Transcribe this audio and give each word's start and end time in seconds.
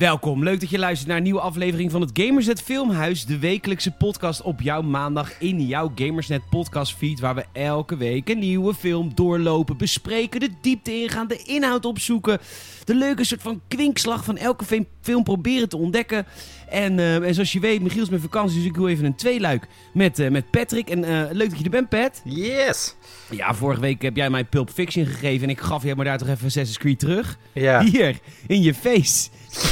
Welkom, 0.00 0.42
leuk 0.42 0.60
dat 0.60 0.70
je 0.70 0.78
luistert 0.78 1.08
naar 1.08 1.16
een 1.16 1.22
nieuwe 1.22 1.40
aflevering 1.40 1.90
van 1.90 2.00
het 2.00 2.10
Gamersnet 2.12 2.62
Filmhuis. 2.62 3.24
De 3.24 3.38
wekelijkse 3.38 3.90
podcast 3.90 4.42
op 4.42 4.60
jouw 4.60 4.82
maandag 4.82 5.40
in 5.40 5.66
jouw 5.66 5.92
Gamersnet 5.94 6.42
podcast 6.50 6.94
feed. 6.96 7.20
Waar 7.20 7.34
we 7.34 7.44
elke 7.52 7.96
week 7.96 8.28
een 8.28 8.38
nieuwe 8.38 8.74
film 8.74 9.14
doorlopen, 9.14 9.76
bespreken, 9.76 10.40
de 10.40 10.50
diepte 10.60 10.92
ingaan, 11.00 11.28
de 11.28 11.42
inhoud 11.46 11.84
opzoeken. 11.84 12.38
De 12.84 12.94
leuke 12.94 13.24
soort 13.24 13.42
van 13.42 13.60
kwinkslag 13.68 14.24
van 14.24 14.36
elke 14.36 14.64
fi- 14.64 14.86
film 15.00 15.22
proberen 15.22 15.68
te 15.68 15.76
ontdekken. 15.76 16.26
En, 16.68 16.98
eh, 16.98 17.14
en 17.26 17.34
zoals 17.34 17.52
je 17.52 17.60
weet, 17.60 17.82
Michiel 17.82 18.02
is 18.02 18.08
met 18.08 18.20
vakantie, 18.20 18.56
dus 18.56 18.66
ik 18.66 18.74
doe 18.74 18.88
even 18.90 19.04
een 19.04 19.16
tweeluik 19.16 19.66
met, 19.92 20.18
eh, 20.18 20.30
met 20.30 20.50
Patrick. 20.50 20.88
En 20.90 21.04
eh, 21.04 21.32
leuk 21.32 21.48
dat 21.50 21.58
je 21.58 21.64
er 21.64 21.70
bent, 21.70 21.88
Pat. 21.88 22.20
Yes! 22.24 22.94
Ja, 23.30 23.54
vorige 23.54 23.80
week 23.80 24.02
heb 24.02 24.16
jij 24.16 24.30
mij 24.30 24.44
Pulp 24.44 24.70
Fiction 24.70 25.06
gegeven 25.06 25.42
en 25.44 25.50
ik 25.50 25.60
gaf 25.60 25.82
je 25.82 25.94
maar 25.94 26.04
daar 26.04 26.18
toch 26.18 26.28
even 26.28 26.46
Assassin's 26.46 26.78
Creed 26.78 26.98
terug. 26.98 27.38
Ja. 27.52 27.82
Hier, 27.84 28.18
in 28.46 28.62
je 28.62 28.74
face. 28.74 29.28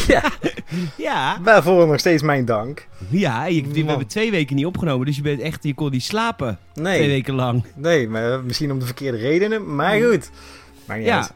Ja. 0.06 0.23
Ja. 0.96 1.38
Waarvoor 1.42 1.87
nog 1.87 1.98
steeds 1.98 2.23
mijn 2.23 2.45
dank. 2.45 2.88
Ja, 3.09 3.45
je, 3.46 3.62
we 3.68 3.84
hebben 3.84 4.06
twee 4.06 4.30
weken 4.30 4.56
niet 4.56 4.66
opgenomen, 4.66 5.06
dus 5.06 5.16
je 5.16 5.23
bent 5.23 5.41
echt, 5.41 5.64
je 5.64 5.74
kon 5.74 5.91
niet 5.91 6.02
slapen 6.02 6.59
twee 6.73 7.09
weken 7.09 7.34
lang. 7.34 7.64
nee 7.77 8.09
maar 8.09 8.42
misschien 8.42 8.73
om 8.73 8.78
de 8.78 8.84
verkeerde 8.87 9.18
redenen, 9.18 9.74
maar 9.74 10.01
goed. 10.01 10.30
Maakt 10.87 11.01
niet 11.01 11.09
Ja. 11.09 11.16
uit. 11.16 11.32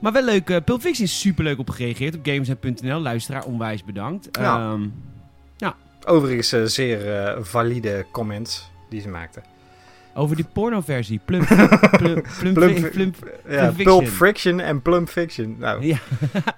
Maar 0.00 0.12
wel 0.12 0.24
leuk, 0.24 0.50
eh 0.50 0.56
Pulp 0.64 0.80
Fiction 0.80 1.06
is 1.06 1.20
superleuk 1.20 1.58
op 1.58 1.70
gereageerd 1.70 2.14
op 2.14 2.20
gamers.nl. 2.22 3.00
Luisteraar, 3.00 3.44
onwijs 3.44 3.84
bedankt. 3.84 4.28
Ja. 4.32 4.56
Ehm, 4.72 4.88
Overigens 6.06 6.52
eh, 6.52 6.62
zeer 6.64 7.14
eh, 7.24 7.36
valide 7.42 8.06
comments 8.12 8.70
die 8.88 9.00
ze 9.00 9.08
maakten. 9.08 9.42
Over 10.14 10.36
die 10.36 10.44
pornoversie, 10.52 11.20
Plump, 11.24 11.46
plump, 11.48 11.68
plump, 11.98 12.28
Plump- 12.38 12.54
plump, 12.54 12.90
plump- 12.90 13.16
Ja. 13.48 13.72
Pulp 13.76 14.06
Friction 14.08 14.60
en 14.60 14.82
Plump 14.82 15.08
Fiction. 15.08 15.56
Nou, 15.58 15.86
Ja, 15.86 15.98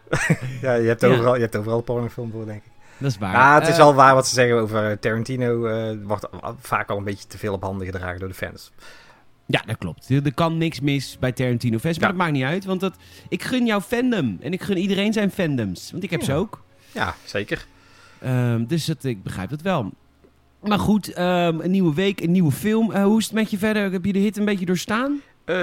ja, 0.63 0.75
je 0.75 0.87
hebt 0.89 1.01
Ja. 1.01 1.09
overal, 1.09 1.35
je 1.35 1.41
hebt 1.41 1.57
overal 1.57 1.81
pornofilm 1.81 2.31
voor, 2.31 2.45
denk 2.47 2.63
ik. 2.65 2.71
dat 2.99 3.11
is 3.11 3.19
waar. 3.19 3.33
Ja, 3.33 3.55
het 3.55 3.63
is 3.67 3.73
Eh, 3.73 3.77
wel 3.77 3.95
waar 3.95 4.15
wat 4.15 4.27
ze 4.29 4.35
zeggen 4.35 4.57
over 4.57 4.91
eh, 4.91 4.97
Tarantino. 4.97 5.67
eh, 5.67 5.97
wordt 6.03 6.31
al- 6.43 6.57
vaak 6.61 6.89
al 6.91 6.97
een 6.99 7.05
beetje 7.05 7.27
te 7.27 7.39
veel 7.39 7.53
op 7.53 7.63
handen 7.63 7.87
gedragen 7.87 8.19
door 8.19 8.29
de 8.29 8.35
fans. 8.35 8.71
Ja, 9.47 9.63
dat 9.67 9.79
klopt. 9.79 10.09
Er, 10.09 10.25
er 10.25 10.35
kan 10.35 10.59
niks 10.59 10.81
mis 10.81 11.17
bij 11.21 11.33
Tarantino 11.33 11.79
fans, 11.79 11.99
maar 11.99 12.09
Ja. 12.09 12.15
dat 12.15 12.25
maakt 12.25 12.33
niet 12.37 12.45
uit, 12.45 12.65
want 12.65 12.81
dat, 12.81 12.97
ik 13.29 13.43
gun 13.43 13.67
jouw 13.67 13.81
fandom. 13.81 14.39
En 14.41 14.53
ik 14.53 14.63
gun 14.63 14.77
iedereen 14.77 15.13
zijn 15.13 15.31
fandoms, 15.31 15.91
want 15.91 16.03
ik 16.05 16.11
heb 16.11 16.21
Ja. 16.21 16.27
ze 16.27 16.33
ook. 16.35 16.63
Ja, 16.93 17.15
zeker. 17.25 17.67
Ehm, 18.21 18.65
dus 18.67 18.85
dat, 18.85 19.05
ik 19.05 19.23
begrijp 19.23 19.51
dat 19.51 19.63
wel. 19.63 19.91
Maar 20.69 20.79
goed, 20.79 21.13
ehm, 21.13 21.61
een 21.61 21.71
nieuwe 21.71 21.95
week, 21.95 22.21
een 22.21 22.33
nieuwe 22.33 22.53
film. 22.53 22.93
Eh, 22.93 23.05
hoe 23.05 23.19
is 23.19 23.25
het 23.25 23.35
met 23.35 23.51
je 23.51 23.59
verder? 23.59 23.93
Heb 23.93 24.05
je 24.05 24.13
de 24.13 24.19
hit 24.19 24.37
een 24.37 24.45
beetje 24.45 24.67
doorstaan? 24.67 25.21
Eh, 25.45 25.55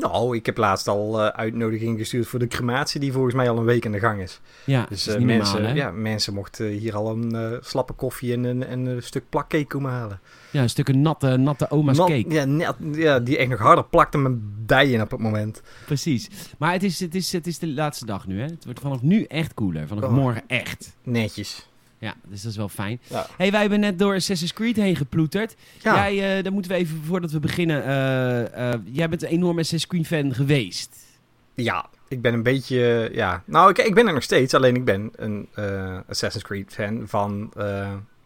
nou, 0.00 0.36
ik 0.36 0.46
heb 0.46 0.56
laatst 0.56 0.88
al 0.88 1.20
eh, 1.20 1.26
uitnodiging 1.26 1.98
gestuurd 1.98 2.26
voor 2.26 2.38
de 2.38 2.46
crematie 2.46 3.00
die 3.00 3.12
volgens 3.12 3.34
mij 3.34 3.50
al 3.50 3.58
een 3.58 3.64
week 3.64 3.84
in 3.84 3.92
de 3.92 3.98
gang 3.98 4.20
is. 4.20 4.40
Ja, 4.64 4.86
Dus 4.88 5.06
is 5.06 5.18
mensen, 5.18 5.54
normaal, 5.56 5.76
ja, 5.76 5.90
mensen 5.90 6.34
mochten 6.34 6.66
hier 6.66 6.94
al 6.96 7.10
een 7.10 7.58
slappe 7.60 7.92
koffie 7.92 8.32
en 8.32 8.44
een, 8.44 8.64
en 8.66 8.86
een 8.86 9.02
stuk 9.02 9.24
plakcake 9.28 9.64
komen 9.66 9.90
halen. 9.90 10.20
Ja, 10.50 10.62
een 10.62 10.68
stukje 10.70 10.94
natte, 10.94 11.36
natte 11.36 11.70
oma's 11.70 11.98
cake. 11.98 12.24
Ja, 12.28 12.44
net, 12.44 12.74
ja, 12.92 13.18
die 13.20 13.36
echt 13.38 13.48
nog 13.50 13.58
harder 13.58 13.84
plakte 13.84 14.18
mijn 14.18 14.42
dijen 14.66 15.00
op 15.00 15.10
het 15.10 15.20
moment. 15.20 15.62
Precies. 15.86 16.28
Maar 16.58 16.72
het 16.72 16.82
is, 16.82 17.00
het, 17.00 17.14
is, 17.14 17.32
het 17.32 17.46
is 17.46 17.58
de 17.58 17.68
laatste 17.68 18.06
dag 18.06 18.26
nu, 18.26 18.38
hè? 18.40 18.46
Het 18.46 18.64
wordt 18.64 18.80
vanaf 18.80 19.02
nu 19.02 19.24
echt 19.24 19.54
cooler. 19.54 19.86
Vanaf 19.88 20.04
Oh. 20.04 20.12
morgen 20.14 20.42
echt. 20.46 20.96
Netjes. 21.02 21.68
Ja, 22.02 22.14
dus 22.28 22.42
dat 22.42 22.50
is 22.50 22.56
wel 22.56 22.68
fijn. 22.68 23.00
Ja. 23.06 23.26
hey, 23.36 23.50
wij 23.50 23.60
hebben 23.60 23.80
net 23.80 23.98
door 23.98 24.14
Assassin's 24.14 24.52
Creed 24.52 24.76
heen 24.76 24.96
geploeterd. 24.96 25.54
Ja, 25.82 25.94
Jij, 25.94 26.36
eh, 26.36 26.42
daar 26.42 26.52
moeten 26.52 26.70
we 26.70 26.76
even, 26.76 27.02
voordat 27.04 27.30
we 27.30 27.40
beginnen... 27.40 27.84
eh, 27.84 28.72
eh, 28.72 28.80
jij 28.84 29.08
bent 29.08 29.22
een 29.22 29.28
enorme 29.28 29.60
Assassin's 29.60 29.86
Creed 29.86 30.06
fan 30.06 30.34
geweest. 30.34 30.96
ja, 31.54 31.88
ik 32.08 32.22
ben 32.22 32.34
een 32.34 32.42
beetje... 32.42 33.10
Ja, 33.12 33.42
nou, 33.44 33.70
ik, 33.70 33.78
ik 33.78 33.94
ben 33.94 34.06
er 34.06 34.12
nog 34.12 34.22
steeds. 34.22 34.54
Alleen 34.54 34.76
ik 34.76 34.84
ben 34.84 35.10
een 35.16 35.48
Assassin's 36.08 36.44
Creed 36.44 36.72
fan 36.72 37.02
van, 37.06 37.52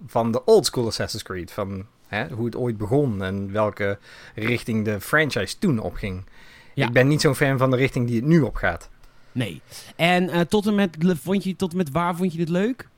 van 0.07 0.33
de 0.33 0.45
old 0.45 0.67
school 0.67 0.87
Assassin's 0.87 1.23
Creed. 1.23 1.53
Van 1.53 1.87
hè, 2.07 2.29
hoe 2.29 2.45
het 2.45 2.57
ooit 2.57 2.77
begon 2.77 3.23
en 3.23 3.53
welke 3.53 3.99
richting 4.35 4.85
de 4.85 5.01
franchise 5.01 5.59
toen 5.59 5.79
opging. 5.79 6.25
Ja. 6.75 6.87
Ik 6.87 6.93
ben 6.93 7.09
niet 7.09 7.21
zo'n 7.21 7.35
fan 7.35 7.59
van 7.59 7.71
de 7.71 7.77
richting 7.77 8.07
die 8.07 8.17
het 8.17 8.25
nu 8.25 8.41
opgaat. 8.41 8.89
Nee. 9.33 9.61
En 9.97 10.49
tot, 10.49 10.67
en 10.67 10.75
met, 10.75 10.97
vond 11.23 11.45
je, 11.45 11.57
tot 11.57 11.71
en 11.71 11.77
met 11.77 11.91
waar 11.91 12.17
vond 12.17 12.33
je 12.33 12.39
dit 12.39 12.49
leuk? 12.49 12.89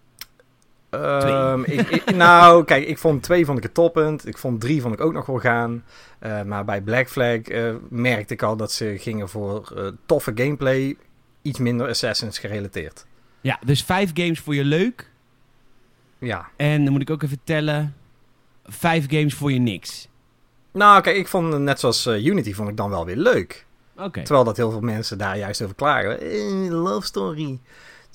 Ehm, 0.91 1.62
ik, 1.62 1.88
ik- 1.88 2.15
nou, 2.25 2.65
kijk, 2.65 2.87
ik 2.87 2.99
vond 2.99 3.22
twee 3.22 3.44
vond 3.44 3.59
ik 3.59 3.65
het 3.65 3.75
toppend. 3.75 4.26
Ik 4.26 4.38
vond 4.38 4.60
drie 4.60 4.81
vond 4.82 4.94
ik 4.94 5.00
ook 5.00 5.12
nog 5.12 5.26
wel 5.26 5.38
gaan. 5.38 5.84
Eh, 6.19 6.43
maar 6.43 6.65
bij 6.65 6.81
Black 6.81 7.09
Flag 7.09 7.41
eh, 7.41 7.75
merkte 7.88 8.34
ik 8.34 8.43
al 8.43 8.56
dat 8.56 8.72
ze 8.72 8.94
gingen 8.99 9.28
voor 9.28 9.72
eh, 9.76 9.87
toffe 10.06 10.32
gameplay. 10.34 10.97
Iets 11.43 11.59
minder 11.59 11.88
Assassins 11.88 12.38
gerelateerd. 12.38 13.06
Ja, 13.41 13.59
dus 13.65 13.82
vijf 13.82 14.10
games 14.15 14.41
voor 14.41 14.54
je 14.54 14.65
leuk. 14.65 15.10
Ja. 16.19 16.49
En 16.56 16.84
dan 16.84 16.93
moet 16.93 17.03
ik 17.03 17.10
ook 17.10 17.22
even 17.22 17.41
tellen. 17.44 17.94
Vijf 18.65 19.06
games 19.10 19.34
voor 19.34 19.53
je 19.53 19.59
niks. 19.59 20.09
Nou, 20.72 21.00
kijk, 21.03 21.16
ik 21.16 21.28
vond 21.28 21.59
net 21.59 21.81
zoals 21.81 22.06
Unity 22.06 22.55
vond 22.55 22.69
ik 22.69 22.76
dan 22.76 22.91
wel 22.91 23.05
weer 23.05 23.16
leuk. 23.16 23.66
Oké. 23.97 24.22
Terwijl 24.22 24.44
dat 24.44 24.56
heel 24.56 24.70
veel 24.70 24.81
mensen 24.81 25.19
daar 25.19 25.38
juist 25.38 25.62
over 25.62 25.75
klagen. 25.75 26.20
Eh, 26.20 26.69
love 26.70 27.06
story. 27.06 27.59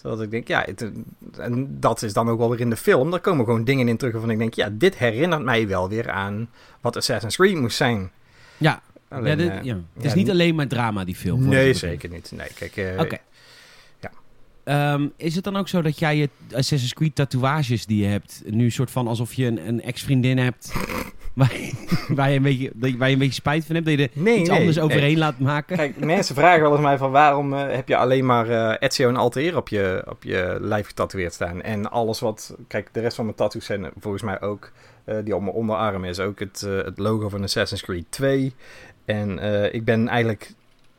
Terwijl 0.03 0.24
ik 0.24 0.31
denk, 0.31 0.47
ja, 0.47 0.64
het, 0.66 0.91
en 1.38 1.80
dat 1.80 2.02
is 2.02 2.14
dan 2.14 2.30
ook 2.30 2.38
wel 2.38 2.50
weer 2.50 2.59
in 2.59 2.69
de 2.69 2.75
film. 2.75 3.12
Daar 3.12 3.19
komen 3.19 3.46
gewoon 3.46 3.64
dingen 3.64 3.88
in 3.88 3.97
terug 3.97 4.14
waarvan 4.14 4.31
ik 4.31 4.38
denk, 4.38 4.53
ja, 4.53 4.69
dit 4.72 4.97
herinnert 4.97 5.44
mij 5.44 5.68
wel 5.68 5.90
weer 5.90 6.09
aan 6.12 6.50
wat 6.81 6.97
Assassin's 6.97 7.36
Creed 7.36 7.56
moest 7.56 7.78
zijn. 7.78 8.12
Ja, 8.58 8.81
Alleen, 9.09 9.28
ja, 9.30 9.36
dit- 9.36 9.50
eh, 9.50 9.64
ja. 9.64 9.75
het 9.94 10.03
is 10.06 10.12
ja, 10.12 10.18
niet 10.18 10.30
alleen 10.30 10.56
maar 10.56 10.68
drama 10.68 11.03
die 11.06 11.16
film. 11.16 11.47
Nee, 11.47 11.74
zeker 11.74 12.09
niet. 12.09 12.31
Nee, 12.36 12.47
kijk, 12.56 12.75
eh, 12.78 13.00
Oké. 13.00 13.18
ja. 14.00 14.12
Ehm, 14.64 15.08
is 15.18 15.36
het 15.36 15.44
dan 15.44 15.56
ook 15.56 15.68
zo 15.68 15.81
dat 15.81 16.00
jij 16.00 16.18
je 16.18 16.30
Assassin's 16.53 16.94
Creed 16.94 17.16
tatoeages 17.16 17.85
die 17.85 18.02
je 18.02 18.08
hebt, 18.08 18.41
nu 18.46 18.70
soort 18.72 18.91
van 18.91 19.08
alsof 19.08 19.34
je 19.34 19.46
een, 19.46 19.68
een 19.68 19.81
ex-vriendin 19.81 20.38
hebt, 20.38 20.74
waar, 21.34 21.60
waar, 22.08 22.30
je 22.30 22.36
een 22.36 22.42
beetje, 22.42 22.98
waar 22.98 23.08
je 23.08 23.14
een 23.14 23.20
beetje 23.20 23.34
spijt 23.34 23.66
van 23.66 23.76
hebt, 23.76 23.88
dat 23.88 24.00
je 24.00 24.04
er 24.04 24.10
Nee, 24.14 24.40
iets 24.40 24.50
nee, 24.50 24.58
anders 24.58 24.76
nee. 24.76 24.86
overheen 24.86 25.18
laat 25.18 25.40
maken? 25.40 25.78
Kijk, 25.78 26.00
mensen 26.06 26.36
vragen 26.36 26.62
wel 26.62 26.72
eens 26.72 26.82
mij 26.82 26.98
van 26.98 27.12
waarom 27.12 27.54
eh, 27.54 27.76
heb 27.76 27.88
je 27.88 27.96
alleen 27.96 28.26
maar 28.26 28.50
eh, 28.50 28.76
Ezio 28.80 29.10
en 29.10 29.16
Altair 29.16 29.58
op 29.58 29.68
je, 29.68 30.06
op 30.10 30.24
je 30.24 30.58
lijf 30.62 30.88
getatoeëerd 30.88 31.34
staan. 31.34 31.62
En 31.62 31.92
alles 31.92 32.20
wat, 32.20 32.56
kijk, 32.68 32.90
de 32.92 33.00
rest 33.00 33.16
van 33.16 33.26
mijn 33.26 33.38
tattoos 33.38 33.66
zijn 33.66 33.92
volgens 34.00 34.24
mij 34.24 34.42
ook, 34.42 34.72
eh, 35.04 35.16
die 35.24 35.36
op 35.36 35.42
mijn 35.42 35.56
onderarm 35.56 36.04
is 36.04 36.20
ook 36.20 36.40
het, 36.40 36.62
het 36.62 36.98
logo 36.98 37.30
van 37.30 37.44
Assassin's 37.44 37.84
Creed 37.84 38.06
2. 38.10 38.54
En 39.06 39.40
ik 39.74 39.86
ben 39.86 40.08
eigenlijk, 40.08 40.54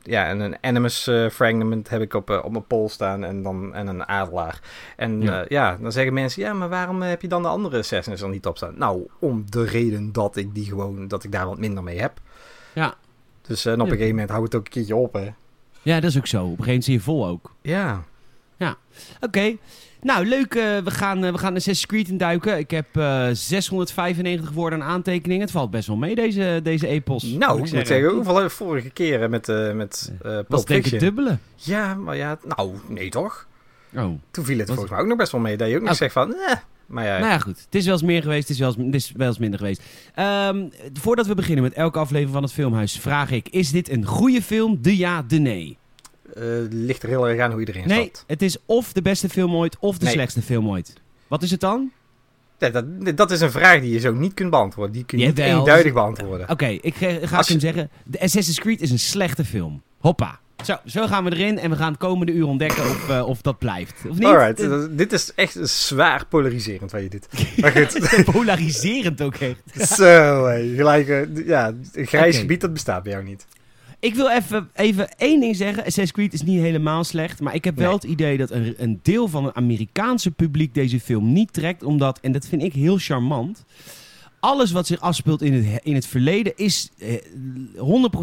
ja, 0.06 0.26
en 0.26 0.40
een 0.40 0.56
Animus 0.60 1.06
eh, 1.06 1.28
fragment 1.28 1.88
heb 1.88 2.00
ik 2.00 2.14
op, 2.14 2.30
eh, 2.30 2.44
op 2.44 2.50
mijn 2.52 2.66
pols 2.66 2.92
staan 2.92 3.24
en 3.24 3.42
dan 3.42 3.74
en 3.74 3.86
een 3.86 4.08
adelaar. 4.08 4.60
En 4.96 5.20
Ja. 5.22 5.38
ja. 5.38 5.44
ja, 5.48 5.76
dan 5.80 5.92
zeggen 5.92 6.12
mensen, 6.12 6.42
ja, 6.42 6.52
maar 6.52 6.68
waarom 6.68 7.02
eh, 7.02 7.08
heb 7.08 7.22
je 7.22 7.28
dan 7.28 7.42
de 7.42 7.48
andere 7.48 7.78
Assassins 7.78 8.20
er 8.20 8.28
niet 8.28 8.46
op 8.46 8.56
staan? 8.56 8.74
Nou, 8.78 9.06
om 9.18 9.44
de 9.50 9.64
reden 9.64 10.12
dat 10.12 10.36
ik 10.36 10.54
die 10.54 10.64
gewoon, 10.64 11.08
dat 11.08 11.24
ik 11.24 11.32
daar 11.32 11.46
wat 11.46 11.58
minder 11.58 11.82
mee 11.82 12.00
heb. 12.00 12.20
Ja. 12.72 12.94
Dus 13.42 13.64
eh, 13.64 13.72
en 13.72 13.80
op 13.80 13.86
Ja. 13.86 13.92
een 13.92 13.98
gegeven 13.98 14.14
moment 14.18 14.30
houdt 14.34 14.46
het 14.52 14.60
ook 14.60 14.66
een 14.66 14.72
keertje 14.72 14.96
op, 14.96 15.12
hè. 15.12 15.30
Ja, 15.82 16.00
dat 16.00 16.10
is 16.10 16.16
ook 16.18 16.26
zo. 16.26 16.36
Op 16.36 16.42
een 16.42 16.48
gegeven 16.64 16.66
moment 16.66 16.84
zie 16.84 16.94
je 16.94 17.00
vol 17.00 17.26
ook. 17.26 17.52
Ja. 17.62 18.02
Oké. 19.20 19.56
Nou, 20.04 20.26
leuk. 20.26 20.54
eh, 20.54 20.62
we, 20.78 20.90
gaan, 20.90 21.24
eh, 21.24 21.32
we 21.32 21.38
gaan 21.38 21.54
Assassin's 21.54 21.86
Creed 21.86 22.08
induiken. 22.08 22.58
Ik 22.58 22.70
heb 22.70 22.86
eh 22.96 23.28
695 23.32 24.50
woorden 24.50 24.82
aan 24.82 24.88
aantekeningen. 24.88 25.42
Het 25.42 25.50
valt 25.50 25.70
best 25.70 25.86
wel 25.86 25.96
mee, 25.96 26.14
deze, 26.14 26.60
deze 26.62 26.86
epos. 26.86 27.22
Nou, 27.22 27.52
ik 27.62 27.72
moet 27.72 27.86
zeggen, 27.86 28.10
hoeveel 28.10 28.32
hebben 28.34 28.50
we 28.50 28.56
vorige 28.56 28.90
keren 28.90 29.30
met, 29.30 29.48
eh 29.48 29.72
met 29.72 30.12
eh 30.22 30.38
Dat 30.48 30.66
denk 30.66 30.86
ik 30.86 31.00
dubbele. 31.00 31.38
Ja, 31.54 31.94
maar 31.94 32.16
ja, 32.16 32.38
nou, 32.56 32.74
nee 32.88 33.08
toch? 33.08 33.46
Oh. 33.96 34.10
Toen 34.30 34.44
viel 34.44 34.58
het 34.58 34.66
volgens 34.66 34.90
mij 34.90 34.98
ook 35.00 35.06
nog 35.06 35.16
best 35.16 35.32
wel 35.32 35.40
mee. 35.40 35.56
Dat 35.56 35.68
je 35.68 35.74
ook 35.76 35.80
nog 35.82 35.90
Oh. 35.90 35.96
zegt 35.96 36.12
van, 36.12 36.34
eh. 36.34 36.54
Maar 36.86 37.04
ja, 37.04 37.18
Nou 37.18 37.30
ja, 37.30 37.38
goed. 37.38 37.60
Het 37.64 37.74
is 37.74 37.84
wel 37.84 37.92
eens 37.94 38.02
meer 38.02 38.22
geweest, 38.22 38.40
het 38.48 38.50
is 38.50 38.58
wel 38.58 38.68
eens, 38.68 38.76
het 38.86 38.94
is 38.94 39.12
wel 39.16 39.26
eens 39.28 39.38
minder 39.38 39.58
geweest. 39.58 39.82
Ehm, 40.14 40.68
voordat 40.92 41.26
we 41.26 41.34
beginnen 41.34 41.64
met 41.64 41.72
elke 41.72 41.98
aflevering 41.98 42.32
van 42.34 42.42
het 42.42 42.52
Filmhuis, 42.52 42.98
vraag 42.98 43.30
ik: 43.30 43.48
is 43.48 43.70
dit 43.70 43.90
een 43.90 44.04
goede 44.04 44.42
film? 44.42 44.78
De 44.82 44.96
ja, 44.96 45.22
de 45.22 45.38
nee? 45.38 45.78
Eh, 46.34 46.42
ligt 46.70 47.02
er 47.02 47.08
heel 47.08 47.28
erg 47.28 47.40
aan 47.40 47.50
hoe 47.50 47.60
iedereen 47.60 47.86
Nee, 47.88 48.08
staat. 48.12 48.24
het 48.26 48.42
is 48.42 48.56
of 48.66 48.92
de 48.92 49.02
beste 49.02 49.28
film 49.28 49.54
ooit 49.54 49.76
of 49.80 49.98
de 49.98 50.04
Nee. 50.04 50.12
slechtste 50.14 50.42
film 50.42 50.68
ooit. 50.68 50.92
Wat 51.28 51.42
is 51.42 51.50
het 51.50 51.60
dan? 51.60 51.90
Dat, 52.58 52.84
dat 53.16 53.30
is 53.30 53.40
een 53.40 53.50
vraag 53.50 53.80
die 53.80 53.92
je 53.92 53.98
zo 54.00 54.12
niet 54.12 54.34
kunt 54.34 54.50
beantwoorden. 54.50 54.92
Die 54.94 55.04
kun 55.04 55.18
je 55.18 55.26
niet 55.26 55.38
eenduidig 55.38 55.92
beantwoorden. 55.92 56.48
Oké, 56.50 56.66
ik 56.66 56.94
ga, 56.94 57.08
ga 57.22 57.36
Als 57.36 57.48
hem 57.48 57.60
zeggen. 57.60 57.90
De 58.04 58.20
Assassin's 58.20 58.58
Creed 58.60 58.80
is 58.80 58.90
een 58.90 58.98
slechte 58.98 59.44
film. 59.44 59.82
Hoppa. 59.98 60.40
Zo, 60.64 60.76
zo 60.86 61.06
gaan 61.06 61.24
we 61.24 61.30
erin 61.36 61.58
en 61.58 61.70
we 61.70 61.76
gaan 61.76 61.90
het 61.90 62.00
komende 62.00 62.32
uur 62.32 62.46
ontdekken 62.46 62.82
of, 62.84 63.08
eh, 63.10 63.26
of 63.28 63.40
dat 63.42 63.58
blijft. 63.58 63.92
Of 64.08 64.14
niet? 64.18 64.24
Alright, 64.24 64.60
Eh, 64.60 64.82
dit 64.90 65.12
is 65.12 65.32
echt 65.34 65.58
zwaar 65.62 66.26
polariserend 66.26 66.90
wat 66.90 67.00
je. 67.00 67.20
Maar 67.60 67.70
goed, 67.72 68.24
Polariserend 68.32 69.22
ook 69.22 69.34
echt. 69.34 69.88
zo, 69.88 70.42
gelijk, 70.76 71.28
ja, 71.46 71.72
grijs 71.94 72.38
gebied 72.38 72.60
dat 72.60 72.72
bestaat 72.72 73.02
bij 73.02 73.12
jou 73.12 73.24
niet. 73.24 73.46
Ik 74.04 74.14
wil 74.14 74.28
even, 74.30 74.68
even 74.74 75.08
één 75.16 75.40
ding 75.40 75.56
zeggen. 75.56 75.78
Assassin's 75.78 76.12
Creed 76.12 76.32
is 76.32 76.42
niet 76.42 76.60
helemaal 76.60 77.04
slecht. 77.04 77.40
Maar 77.40 77.54
ik 77.54 77.64
heb 77.64 77.76
wel 77.76 77.86
Nee. 77.86 77.94
het 77.94 78.04
idee 78.04 78.36
dat 78.36 78.50
een, 78.50 78.74
een 78.76 79.00
deel 79.02 79.28
van 79.28 79.44
het 79.44 79.54
Amerikaanse 79.54 80.30
publiek 80.30 80.74
deze 80.74 81.00
film 81.00 81.32
niet 81.32 81.52
trekt. 81.52 81.82
Omdat, 81.82 82.18
en 82.20 82.32
dat 82.32 82.46
vind 82.46 82.62
ik 82.62 82.72
heel 82.72 82.98
charmant. 82.98 83.64
alles 84.40 84.72
wat 84.72 84.86
zich 84.86 85.00
afspeelt 85.00 85.42
in 85.42 85.52
het, 85.52 85.80
in 85.84 85.94
het 85.94 86.06
verleden 86.06 86.52
is 86.56 86.90
eh, 86.98 87.14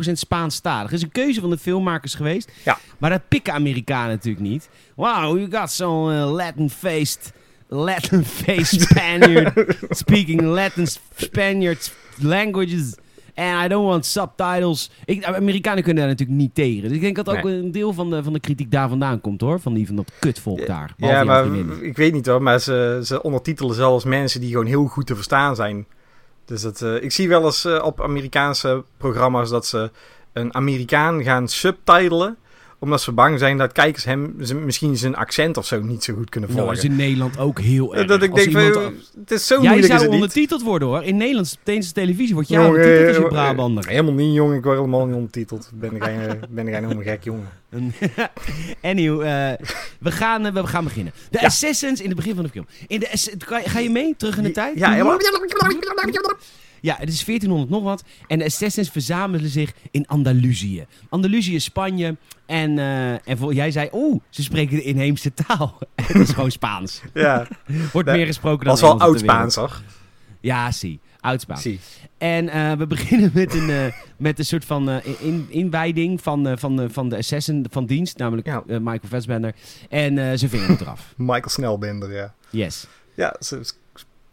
100% 0.10 0.12
Spaanstalig. 0.12 0.89
Het 0.89 1.00
is 1.00 1.04
een 1.06 1.12
keuze 1.12 1.42
van 1.42 1.50
de 1.50 1.57
filmmakers 1.57 2.13
geweest. 2.16 2.51
Ja. 2.66 2.78
Maar 2.98 3.10
dat 3.10 3.28
pikken 3.28 3.54
Amerikanen 3.54 4.10
natuurlijk 4.10 4.45
niet. 4.45 4.69
Wow, 4.95 5.38
you 5.38 5.48
got 5.51 5.72
some 5.72 6.13
uh, 6.16 6.31
Latin-faced... 6.31 7.31
Latin-faced 7.68 8.81
Spaniard 8.89 9.78
speaking 9.89 10.42
Latin 10.42 10.88
Spaniard 11.16 11.94
languages. 12.18 12.94
And 13.36 13.66
I 13.66 13.68
don't 13.68 13.88
want 13.88 14.06
subtitles. 14.06 14.92
Ik, 15.06 15.24
Amerikanen 15.24 15.83
kunnen 15.83 16.04
daar 16.04 16.12
natuurlijk 16.12 16.39
niet 16.39 16.56
tegen. 16.56 16.81
Dus 16.81 16.92
ik 16.92 17.01
denk 17.01 17.16
dat 17.16 17.30
ook 17.30 17.44
Nee. 17.44 17.56
een 17.56 17.72
deel 17.72 17.94
van 17.94 18.10
de, 18.10 18.24
van 18.24 18.33
de 18.33 18.39
kritiek 18.39 18.72
daar 18.72 18.89
vandaan 18.89 19.22
komt 19.22 19.42
hoor. 19.42 19.60
Van, 19.60 19.74
die, 19.74 19.88
van 19.88 19.95
dat 19.95 20.12
kutvolk 20.19 20.66
daar. 20.68 20.94
Ja, 20.98 21.24
maar 21.24 21.45
ik 21.81 21.98
weet 21.98 22.13
niet 22.13 22.25
hoor, 22.25 22.42
maar 22.42 22.60
ze, 22.60 23.01
ze 23.04 23.24
ondertitelen 23.24 23.75
zelfs 23.75 24.06
mensen 24.06 24.42
die 24.42 24.50
gewoon 24.51 24.66
heel 24.66 24.86
goed 24.86 25.07
te 25.07 25.16
verstaan 25.16 25.56
zijn. 25.56 25.86
Dus 26.45 26.62
dat, 26.62 26.81
eh, 26.81 27.04
ik 27.04 27.12
zie 27.12 27.28
wel 27.28 27.45
eens 27.45 27.66
eh, 27.66 27.83
op 27.83 28.01
Amerikaanse 28.01 28.83
programma's 28.98 29.50
dat 29.50 29.66
ze 29.66 29.92
een 30.33 30.54
Amerikaan 30.56 31.24
gaan 31.24 31.48
subtitelen. 31.48 32.38
Omdat 32.81 33.01
ze 33.01 33.12
bang 33.12 33.39
zijn 33.39 33.57
dat 33.57 33.72
kijkers 33.72 34.04
hem 34.04 34.36
misschien 34.63 34.98
zijn 34.98 35.16
accent 35.16 35.57
of 35.57 35.66
zo 35.66 35.81
niet 35.81 36.04
zo 36.04 36.13
goed 36.13 36.30
kunnen 36.30 36.50
Nou, 36.50 36.62
volgen. 36.62 36.75
dat 36.81 36.92
is 36.92 36.98
in 36.98 37.06
Nederland 37.06 37.38
ook 37.39 37.60
heel 37.60 37.95
erg. 37.95 38.07
dat 38.07 38.24
ik 38.24 38.31
Als 38.31 38.44
denk, 38.44 38.74
van, 38.74 38.94
het 39.19 39.31
is 39.31 39.48
zo 39.48 39.62
Jij 39.62 39.72
moeilijk 39.72 40.00
zou 40.00 40.12
ondertiteld 40.12 40.62
worden 40.62 40.88
hoor. 40.88 41.04
In 41.04 41.18
Nederlands, 41.18 41.57
tijdens 41.63 41.88
de 41.88 41.94
televisie 41.94 42.33
word 42.33 42.48
jij 42.48 42.66
ondertiteld 42.66 43.07
als 43.07 43.18
je 43.18 43.24
eh, 43.24 43.30
Brabander. 43.30 43.88
Helemaal 43.88 44.13
niet, 44.13 44.33
jongen. 44.36 44.57
Ik 44.57 44.63
word 44.63 44.78
helemaal 44.78 45.06
niet 45.06 45.16
ondertiteld. 45.16 45.69
Ben 45.74 45.95
ik 45.95 46.06
een, 46.06 46.39
ben 46.50 46.68
ik 46.68 46.74
helemaal 46.74 47.04
gek, 47.04 47.24
jongen. 47.24 47.50
Anyhow, 48.81 49.22
eh, 49.22 49.28
we, 50.00 50.12
gaan, 50.12 50.45
eh, 50.45 50.54
we 50.54 50.68
gaan 50.68 50.83
beginnen. 50.83 51.13
De 51.30 51.38
Ja. 51.39 51.45
Assassins 51.45 52.01
in 52.01 52.07
het 52.07 52.16
begin 52.16 52.36
van 52.36 52.44
de 52.44 52.50
film. 52.50 52.66
In 52.88 53.00
de, 53.00 53.07
ga 53.66 53.80
je 53.80 53.89
mee? 53.89 54.13
Terug 54.18 54.38
in 54.38 54.44
de 54.44 54.51
tijd? 54.51 54.78
Ja, 54.80 54.92
helemaal. 54.92 55.18
Ja, 56.81 56.95
het 57.00 57.10
is 57.10 57.25
1400 57.25 57.69
nog 57.69 57.83
wat. 57.83 58.04
En 58.28 58.39
de 58.39 58.45
Assassins 58.45 58.89
verzamelen 58.89 59.50
zich 59.50 59.74
in 59.92 60.07
Andalusië. 60.07 60.86
Andalusië 61.10 61.56
is 61.56 61.63
Spanje. 61.63 62.18
En, 62.45 62.80
eh, 62.80 63.28
en 63.28 63.38
voor, 63.38 63.54
jij 63.54 63.72
zei, 63.72 63.89
oeh, 63.92 64.22
ze 64.30 64.44
spreken 64.44 64.75
de 64.75 64.83
inheemse 64.83 65.33
taal. 65.33 65.78
het 65.95 66.16
is 66.16 66.30
gewoon 66.30 66.51
Spaans. 66.51 67.01
Ja, 67.13 67.48
Wordt 67.94 68.07
Nee, 68.07 68.18
meer 68.18 68.25
gesproken 68.25 68.66
dan 68.66 68.74
was 68.74 68.81
wel 68.81 68.89
Engels 68.92 69.04
op 69.07 69.10
oud 69.10 69.19
de 69.19 69.25
wereld. 69.25 69.51
Spaans, 69.51 69.72
hoor. 69.72 69.81
Ja, 70.39 70.72
zie. 70.72 71.00
Oud 71.19 71.42
Spaans. 71.42 71.62
Zie. 71.62 71.80
En 72.18 72.50
eh, 72.50 72.72
we 72.74 72.88
beginnen 72.95 73.31
met 73.33 73.54
een, 73.54 73.69
eh, 73.69 73.86
met 74.18 74.39
een 74.39 74.45
soort 74.45 74.66
van 74.66 74.89
in, 75.19 75.45
inwijding 75.50 76.22
van, 76.22 76.57
van, 76.60 76.75
de 76.75 76.89
van 76.89 77.10
de 77.10 77.18
assassin 77.18 77.66
van 77.69 77.86
dienst, 77.86 78.18
namelijk 78.18 78.48
Ja. 78.48 78.63
Michael 78.68 79.00
Fassbender. 79.07 79.56
En 79.89 80.38
zijn 80.39 80.50
vinger 80.51 80.81
eraf. 80.81 81.13
Michael 81.18 81.50
Snelbinder, 81.50 82.13
ja. 82.13 82.33
Yes. 82.50 82.88
Ja, 83.16 83.36
z- 83.39 83.51
z- 83.63 83.72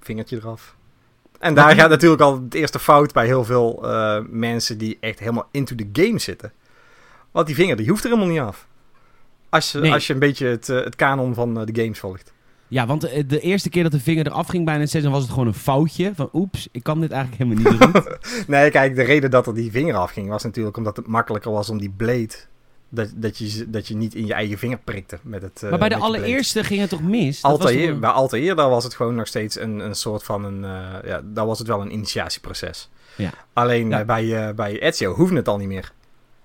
vingertje 0.00 0.36
eraf. 0.36 0.76
En 1.38 1.54
daar 1.54 1.74
gaat 1.74 1.90
natuurlijk 1.90 2.22
al 2.22 2.42
het 2.42 2.54
eerste 2.54 2.78
fout 2.78 3.12
bij 3.12 3.26
heel 3.26 3.44
veel 3.44 3.88
eh, 3.90 4.18
mensen 4.28 4.78
die 4.78 4.96
echt 5.00 5.18
helemaal 5.18 5.48
into 5.50 5.74
the 5.74 5.88
game 5.92 6.18
zitten. 6.18 6.52
Want 7.30 7.46
die 7.46 7.54
vinger, 7.54 7.76
die 7.76 7.88
hoeft 7.88 8.04
er 8.04 8.10
helemaal 8.10 8.32
niet 8.32 8.40
af. 8.40 8.66
Als 9.48 9.72
je, 9.72 9.78
Nee. 9.78 9.92
als 9.92 10.06
je 10.06 10.12
een 10.12 10.18
beetje 10.18 10.46
het, 10.46 10.68
eh, 10.68 10.84
het 10.84 10.96
kanon 10.96 11.34
van 11.34 11.60
eh, 11.60 11.66
de 11.66 11.82
games 11.82 11.98
volgt. 11.98 12.32
Ja, 12.68 12.86
want 12.86 13.00
de, 13.00 13.40
eerste 13.40 13.68
keer 13.68 13.82
dat 13.82 13.92
de 13.92 14.00
vinger 14.00 14.26
eraf 14.26 14.46
ging 14.46 14.64
bij 14.64 14.74
een 14.74 14.82
assassin 14.82 15.10
was 15.10 15.22
het 15.22 15.30
gewoon 15.30 15.46
een 15.46 15.54
foutje. 15.54 16.12
Van 16.14 16.28
oeps, 16.32 16.68
ik 16.72 16.82
kan 16.82 17.00
dit 17.00 17.10
eigenlijk 17.10 17.42
helemaal 17.42 17.72
niet 17.72 17.82
goed. 18.02 18.46
Nee, 18.48 18.70
kijk, 18.70 18.94
de 18.94 19.02
reden 19.02 19.30
dat 19.30 19.46
er 19.46 19.54
die 19.54 19.70
vinger 19.70 19.94
afging 19.94 20.28
was 20.28 20.42
natuurlijk 20.42 20.76
omdat 20.76 20.96
het 20.96 21.06
makkelijker 21.06 21.52
was 21.52 21.70
om 21.70 21.78
die 21.78 21.90
blade... 21.96 22.34
Dat, 22.90 23.10
dat, 23.14 23.38
je, 23.38 23.70
dat 23.70 23.88
je 23.88 23.96
niet 23.96 24.14
in 24.14 24.26
je 24.26 24.32
eigen 24.34 24.58
vinger 24.58 24.78
prikte 24.84 25.18
met 25.22 25.42
het 25.42 25.62
eh, 25.62 25.70
maar 25.70 25.78
bij 25.78 25.88
de 25.88 25.94
je 25.94 26.00
blade. 26.00 26.16
allereerste 26.18 26.64
ging 26.64 26.80
het 26.80 26.90
toch 26.90 27.02
mis? 27.02 27.40
Dat 27.40 27.50
was 27.50 27.60
Altair, 27.60 27.90
toch- 27.90 27.98
bij 28.00 28.10
Altair, 28.10 28.56
daar 28.56 28.68
was 28.68 28.84
het 28.84 28.94
gewoon 28.94 29.14
nog 29.14 29.26
steeds 29.26 29.58
een, 29.58 29.78
een 29.78 29.94
soort 29.94 30.22
van 30.22 30.44
een... 30.44 30.64
eh, 30.64 31.08
ja, 31.08 31.20
daar 31.24 31.46
was 31.46 31.58
het 31.58 31.68
wel 31.68 31.80
een 31.80 31.92
initiatieproces. 31.92 32.88
Ja. 33.16 33.30
Alleen 33.52 33.88
Ja. 33.88 34.00
eh, 34.00 34.06
bij, 34.06 34.48
eh, 34.48 34.54
bij 34.54 34.80
Ezio 34.82 35.14
hoefde 35.14 35.36
het 35.36 35.48
al 35.48 35.58
niet 35.58 35.68
meer. 35.68 35.92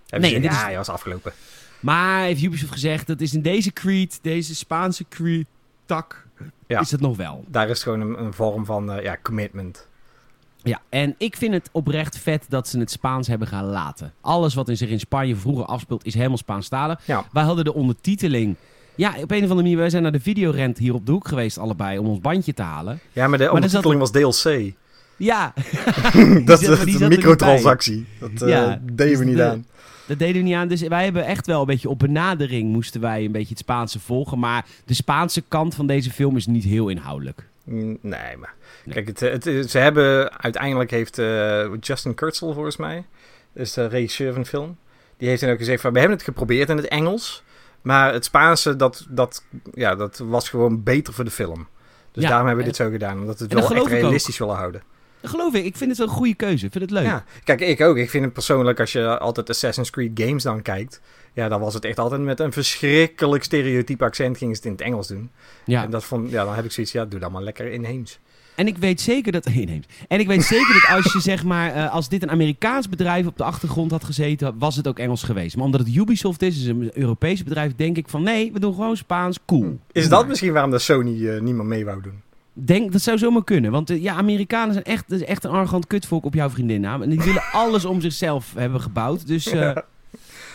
Hebben 0.08 0.30
Nee, 0.30 0.36
en 0.36 0.42
dit 0.42 0.50
gezegd, 0.50 0.56
is- 0.56 0.62
ja, 0.62 0.70
ja, 0.70 0.78
was 0.78 0.90
afgelopen. 0.90 1.32
Maar 1.80 2.22
heeft 2.24 2.42
Ubisoft 2.42 2.72
gezegd, 2.72 3.08
dat 3.08 3.22
is 3.22 3.34
in 3.34 3.42
deze 3.42 3.74
Creed, 3.74 4.20
deze 4.22 4.56
Spaanse 4.56 5.06
Creed-tak, 5.10 6.28
Ja. 6.68 6.80
is 6.80 6.92
het 6.92 7.02
nog 7.02 7.18
wel. 7.18 7.44
Daar 7.48 7.70
is 7.70 7.84
gewoon 7.84 8.02
een, 8.02 8.20
een 8.24 8.34
vorm 8.34 8.66
van 8.66 8.92
eh, 8.92 9.04
ja, 9.04 9.18
commitment. 9.22 9.88
Ja, 10.64 10.82
en 10.90 11.16
ik 11.18 11.36
vind 11.38 11.54
het 11.54 11.70
oprecht 11.72 12.18
vet 12.18 12.46
dat 12.50 12.68
ze 12.68 12.80
het 12.80 12.92
Spaans 12.92 13.28
hebben 13.28 13.48
gaan 13.48 13.66
laten. 13.66 14.14
Alles 14.22 14.54
wat 14.54 14.70
in 14.70 14.78
zich 14.78 14.90
in 14.90 15.00
Spanje 15.00 15.36
vroeger 15.36 15.66
afspeelt 15.66 16.06
is 16.06 16.14
helemaal 16.14 16.38
Spaanstalig. 16.38 17.00
Ja. 17.06 17.26
Wij 17.32 17.44
hadden 17.44 17.64
de 17.66 17.74
ondertiteling... 17.74 18.56
Ja, 18.96 19.10
op 19.10 19.16
een 19.16 19.24
of 19.24 19.42
andere 19.42 19.56
manier, 19.56 19.78
wij 19.78 19.90
zijn 19.90 20.04
naar 20.04 20.12
de 20.12 20.20
videorent 20.20 20.78
hier 20.78 20.94
op 20.94 21.06
de 21.06 21.12
hoek 21.12 21.28
geweest 21.28 21.58
allebei 21.58 21.98
om 21.98 22.08
ons 22.08 22.20
bandje 22.20 22.54
te 22.54 22.62
halen. 22.62 23.00
Ja, 23.12 23.28
maar 23.28 23.38
de 23.38 23.44
Maar 23.44 23.54
er 23.54 23.64
ondertiteling 23.64 24.00
was 24.00 24.12
DLC. 24.12 24.72
Ja, 25.18 25.54
dat 26.46 26.62
is 26.62 26.68
een 26.68 26.86
niet 26.86 27.00
microtransactie. 27.00 28.06
Dat 28.20 28.30
eh, 28.42 28.74
deden 28.82 28.96
dus 28.96 29.18
we 29.18 29.26
niet 29.26 29.36
de- 29.36 29.44
aan. 29.44 29.66
dat 30.08 30.20
deden 30.20 30.36
we 30.42 30.48
niet 30.48 30.56
aan. 30.56 30.68
Dus 30.68 30.82
wij 30.82 31.04
hebben 31.04 31.26
echt 31.26 31.46
wel 31.48 31.60
een 31.60 31.66
beetje 31.66 31.90
op 31.90 32.00
benadering 32.00 32.72
moesten 32.72 33.02
wij 33.02 33.26
een 33.26 33.32
beetje 33.32 33.50
het 33.50 33.58
Spaanse 33.58 34.00
volgen. 34.00 34.40
Maar 34.40 34.66
de 34.86 34.94
Spaanse 34.94 35.42
kant 35.48 35.76
van 35.76 35.88
deze 35.88 36.12
film 36.12 36.36
is 36.36 36.46
niet 36.48 36.64
heel 36.64 36.88
inhoudelijk. 36.90 37.50
Nee, 37.66 38.38
maar 38.38 38.54
kijk, 38.90 39.08
het, 39.08 39.20
het, 39.20 39.44
het- 39.46 39.70
ze 39.72 39.78
hebben 39.78 40.40
uiteindelijk 40.42 40.92
heeft 40.92 41.18
eh, 41.20 41.66
Justin 41.80 42.14
Kurtzel 42.14 42.54
volgens 42.54 42.78
mij, 42.78 43.06
is 43.54 43.74
de 43.74 43.86
regisseur 43.88 44.34
van 44.34 44.42
de 44.42 44.48
film, 44.48 44.78
die 45.18 45.28
heeft 45.30 45.42
dan 45.42 45.50
ook 45.52 45.58
gezegd 45.58 45.82
van 45.82 45.94
we 45.94 46.00
hebben 46.00 46.18
het 46.18 46.26
geprobeerd 46.26 46.70
in 46.70 46.78
het 46.78 46.88
Engels, 46.88 47.44
maar 47.82 48.14
het 48.14 48.26
Spaanse 48.26 48.76
dat, 48.76 49.06
dat, 49.10 49.44
ja, 49.74 49.96
dat 49.96 50.18
was 50.18 50.50
gewoon 50.50 50.84
beter 50.84 51.14
voor 51.14 51.24
de 51.26 51.32
film. 51.32 51.68
Dus 52.12 52.24
Ja, 52.24 52.30
daarom 52.30 52.48
hebben 52.48 52.66
we 52.66 52.72
dit 52.72 52.80
zo 52.80 52.90
gedaan, 52.92 53.20
omdat 53.20 53.38
we 53.38 53.44
het 53.44 53.54
wel 53.54 53.62
echt 53.72 53.82
ook. 53.82 53.88
realistisch 53.90 54.38
willen 54.38 54.56
houden. 54.56 54.82
Dat 55.24 55.32
geloof 55.32 55.54
ik. 55.54 55.66
Ik 55.66 55.76
vind 55.78 55.90
het 55.90 56.00
wel 56.00 56.08
een 56.08 56.14
goede 56.14 56.34
keuze. 56.34 56.66
Ik 56.66 56.72
vind 56.72 56.84
het 56.84 56.94
leuk. 56.94 57.06
Ja, 57.06 57.24
kijk, 57.44 57.60
ik 57.62 57.82
ook. 57.82 57.98
Ik 57.98 58.10
vind 58.10 58.24
het 58.24 58.34
persoonlijk, 58.34 58.80
als 58.80 58.92
je 58.92 59.20
altijd 59.20 59.50
Assassin's 59.50 59.90
Creed 59.90 60.12
games 60.14 60.44
dan 60.44 60.62
kijkt, 60.62 61.02
ja, 61.34 61.50
dan 61.50 61.60
was 61.60 61.74
het 61.74 61.86
echt 61.86 62.00
altijd 62.00 62.22
met 62.22 62.40
een 62.40 62.52
verschrikkelijk 62.52 63.44
stereotype 63.44 64.04
accent 64.04 64.38
gingen 64.38 64.56
ze 64.56 64.62
het 64.62 64.70
in 64.72 64.78
het 64.78 64.88
Engels 64.88 65.08
doen. 65.08 65.30
Ja. 65.66 65.84
En 65.84 65.90
dat 65.92 66.04
vond, 66.04 66.32
ja, 66.32 66.46
dan 66.46 66.56
heb 66.56 66.66
ik 66.66 66.72
zoiets, 66.72 66.92
ja, 66.92 67.06
doe 67.06 67.20
dat 67.20 67.32
maar 67.32 67.42
lekker 67.44 67.72
inheems. 67.72 68.20
En 68.56 68.68
ik 68.68 68.78
weet 68.78 69.02
zeker 69.02 69.32
dat. 69.32 69.46
Inheems. 69.64 69.86
En 70.08 70.20
ik 70.20 70.28
weet 70.28 70.44
zeker 70.44 70.74
dat 70.74 70.96
als 70.96 71.14
je 71.14 71.20
zeg 71.20 71.44
maar. 71.44 71.74
eh, 71.74 71.94
als 71.94 72.10
dit 72.10 72.24
een 72.24 72.32
Amerikaans 72.32 72.90
bedrijf 72.90 73.26
op 73.26 73.38
de 73.38 73.44
achtergrond 73.44 73.92
had 73.92 74.04
gezeten. 74.04 74.56
was 74.58 74.76
het 74.76 74.88
ook 74.88 75.00
Engels 75.00 75.24
geweest. 75.24 75.56
Maar 75.56 75.66
omdat 75.66 75.80
het 75.80 75.96
Ubisoft 75.96 76.42
is, 76.42 76.58
is 76.60 76.66
een 76.66 76.92
Europees 76.94 77.44
bedrijf. 77.44 77.76
denk 77.76 77.98
ik 77.98 78.10
van 78.10 78.24
nee, 78.24 78.52
we 78.54 78.60
doen 78.60 78.74
gewoon 78.74 78.98
Spaans. 78.98 79.40
Cool. 79.46 79.80
Is 79.92 80.10
dat 80.10 80.20
maar. 80.20 80.30
misschien 80.30 80.54
waarom 80.54 80.72
de 80.72 80.80
Sony 80.80 81.28
eh, 81.30 81.42
niet 81.42 81.56
meer 81.56 81.66
mee 81.66 81.86
wou 81.86 82.02
doen? 82.02 82.22
Denk, 82.54 82.92
dat 82.92 83.02
zou 83.02 83.18
zomaar 83.18 83.44
kunnen. 83.44 83.72
Want 83.72 83.90
eh, 83.90 84.02
ja, 84.04 84.14
Amerikanen 84.16 84.74
zijn 84.74 84.86
echt, 84.86 85.04
dat 85.10 85.20
is 85.20 85.26
echt 85.26 85.44
een 85.44 85.52
arrogant 85.52 85.88
kutvolk 85.88 86.26
op 86.26 86.34
jouw 86.34 86.50
vriendinnaam. 86.50 87.02
En 87.02 87.10
die 87.10 87.20
willen 87.22 87.44
alles 87.62 87.86
om 87.86 88.02
zichzelf 88.02 88.54
hebben 88.56 88.82
gebouwd. 88.82 89.28
Dus, 89.28 89.46
eh, 89.48 89.76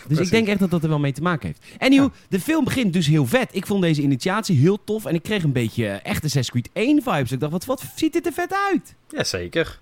dus 0.07 0.19
ik 0.19 0.29
denk 0.29 0.47
echt 0.47 0.59
dat 0.59 0.69
dat 0.71 0.83
er 0.83 0.89
wel 0.89 0.99
mee 0.99 1.11
te 1.11 1.21
maken 1.21 1.47
heeft. 1.47 1.65
En 1.77 1.91
Ja. 1.91 2.09
de 2.29 2.39
film 2.39 2.63
begint 2.63 2.93
dus 2.93 3.07
heel 3.07 3.25
vet. 3.25 3.49
Ik 3.55 3.65
vond 3.65 3.81
deze 3.81 4.01
initiatie 4.01 4.57
heel 4.57 4.83
tof. 4.83 5.05
En 5.05 5.15
ik 5.15 5.23
kreeg 5.23 5.43
een 5.43 5.51
beetje 5.51 5.85
eh, 5.87 5.93
echt 5.93 6.23
Assassin's 6.23 6.49
Creed 6.49 6.69
1 6.73 7.01
vibes. 7.03 7.31
Ik 7.31 7.39
dacht, 7.39 7.51
wat, 7.51 7.65
wat 7.65 7.83
ziet 7.95 8.13
dit 8.13 8.25
er 8.25 8.33
vet 8.33 8.53
uit? 8.71 8.95
Jazeker. 9.09 9.79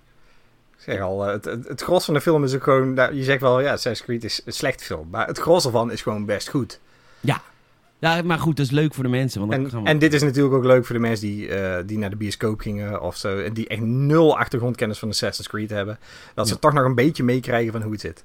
Ik 0.76 0.84
zeg 0.84 1.00
al, 1.00 1.22
het, 1.22 1.44
het, 1.44 1.68
het 1.68 1.80
gros 1.82 2.04
van 2.04 2.14
de 2.14 2.20
film 2.20 2.44
is 2.44 2.54
ook 2.54 2.62
gewoon... 2.62 2.94
nou, 2.94 3.14
Je 3.14 3.24
zegt 3.24 3.40
wel, 3.40 3.60
ja, 3.60 3.72
Assassin's 3.72 4.02
Creed 4.02 4.24
is 4.24 4.40
een 4.44 4.52
slecht 4.52 4.82
film. 4.82 5.08
Maar 5.10 5.26
het 5.26 5.38
gros 5.38 5.64
ervan 5.64 5.92
is 5.92 6.02
gewoon 6.02 6.24
best 6.24 6.48
goed. 6.48 6.80
Ja, 7.20 7.40
maar 8.00 8.38
goed, 8.38 8.56
dat 8.56 8.66
is 8.66 8.72
leuk 8.72 8.94
voor 8.94 9.04
de 9.04 9.10
mensen. 9.10 9.40
Want 9.40 9.52
En, 9.52 9.70
gaan 9.70 9.82
we- 9.82 9.88
en 9.88 9.98
dit 9.98 10.12
is 10.14 10.22
natuurlijk 10.22 10.54
ook 10.54 10.64
leuk 10.64 10.84
voor 10.86 10.94
de 10.94 11.00
mensen 11.00 11.26
die, 11.26 11.48
eh, 11.48 11.82
die 11.86 11.98
naar 11.98 12.10
de 12.10 12.16
bioscoop 12.16 12.60
gingen 12.60 13.02
of 13.02 13.16
zo. 13.16 13.38
En 13.38 13.52
die 13.52 13.68
echt 13.68 13.80
nul 13.80 14.38
achtergrondkennis 14.38 14.98
van 14.98 15.08
Assassin's 15.08 15.48
Creed 15.48 15.70
hebben. 15.70 15.98
Dat 16.34 16.46
ze 16.48 16.52
Ja. 16.54 16.60
toch 16.60 16.72
nog 16.72 16.84
een 16.84 16.94
beetje 16.94 17.22
meekrijgen 17.22 17.72
van 17.72 17.82
hoe 17.82 17.92
het 17.92 18.00
zit. 18.00 18.24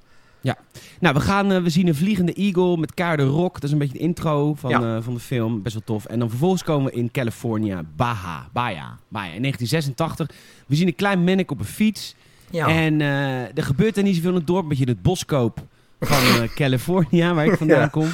Nou, 0.99 1.15
we, 1.15 1.21
gaan, 1.21 1.51
eh, 1.51 1.61
we 1.61 1.69
zien 1.69 1.87
een 1.87 1.95
vliegende 1.95 2.33
eagle 2.33 2.77
met 2.77 2.93
Kaar 2.93 3.17
de 3.17 3.23
Rock. 3.23 3.53
Dat 3.53 3.63
is 3.63 3.71
een 3.71 3.77
beetje 3.77 3.93
de 3.93 3.99
intro 4.03 4.53
van, 4.53 4.69
Ja. 4.69 4.95
eh, 4.95 5.03
van 5.03 5.13
de 5.13 5.19
film. 5.19 5.61
Best 5.61 5.73
wel 5.75 5.83
tof. 5.85 6.05
En 6.05 6.19
dan 6.19 6.29
vervolgens 6.29 6.63
komen 6.63 6.91
we 6.91 6.97
in 6.97 7.11
California, 7.11 7.83
Baja. 7.95 8.47
Baja. 8.53 8.97
Baja. 9.07 9.33
In 9.33 9.41
1986. 9.41 10.29
We 10.67 10.75
zien 10.75 10.87
een 10.87 10.95
klein 10.95 11.23
mennik 11.23 11.51
op 11.51 11.59
een 11.59 11.65
fiets. 11.65 12.15
Ja. 12.49 12.67
En 12.67 13.01
er 13.01 13.63
gebeurt 13.63 13.97
er 13.97 14.03
niet 14.03 14.15
zoveel 14.15 14.29
in 14.29 14.35
het 14.37 14.47
dorp. 14.47 14.63
Een 14.63 14.69
beetje 14.69 14.85
het 14.85 15.01
boskoop 15.01 15.59
van 15.99 16.17
California, 16.55 17.33
waar 17.33 17.45
ik 17.45 17.57
vandaan 17.57 17.79
Ja. 17.79 17.87
kom. 17.87 18.07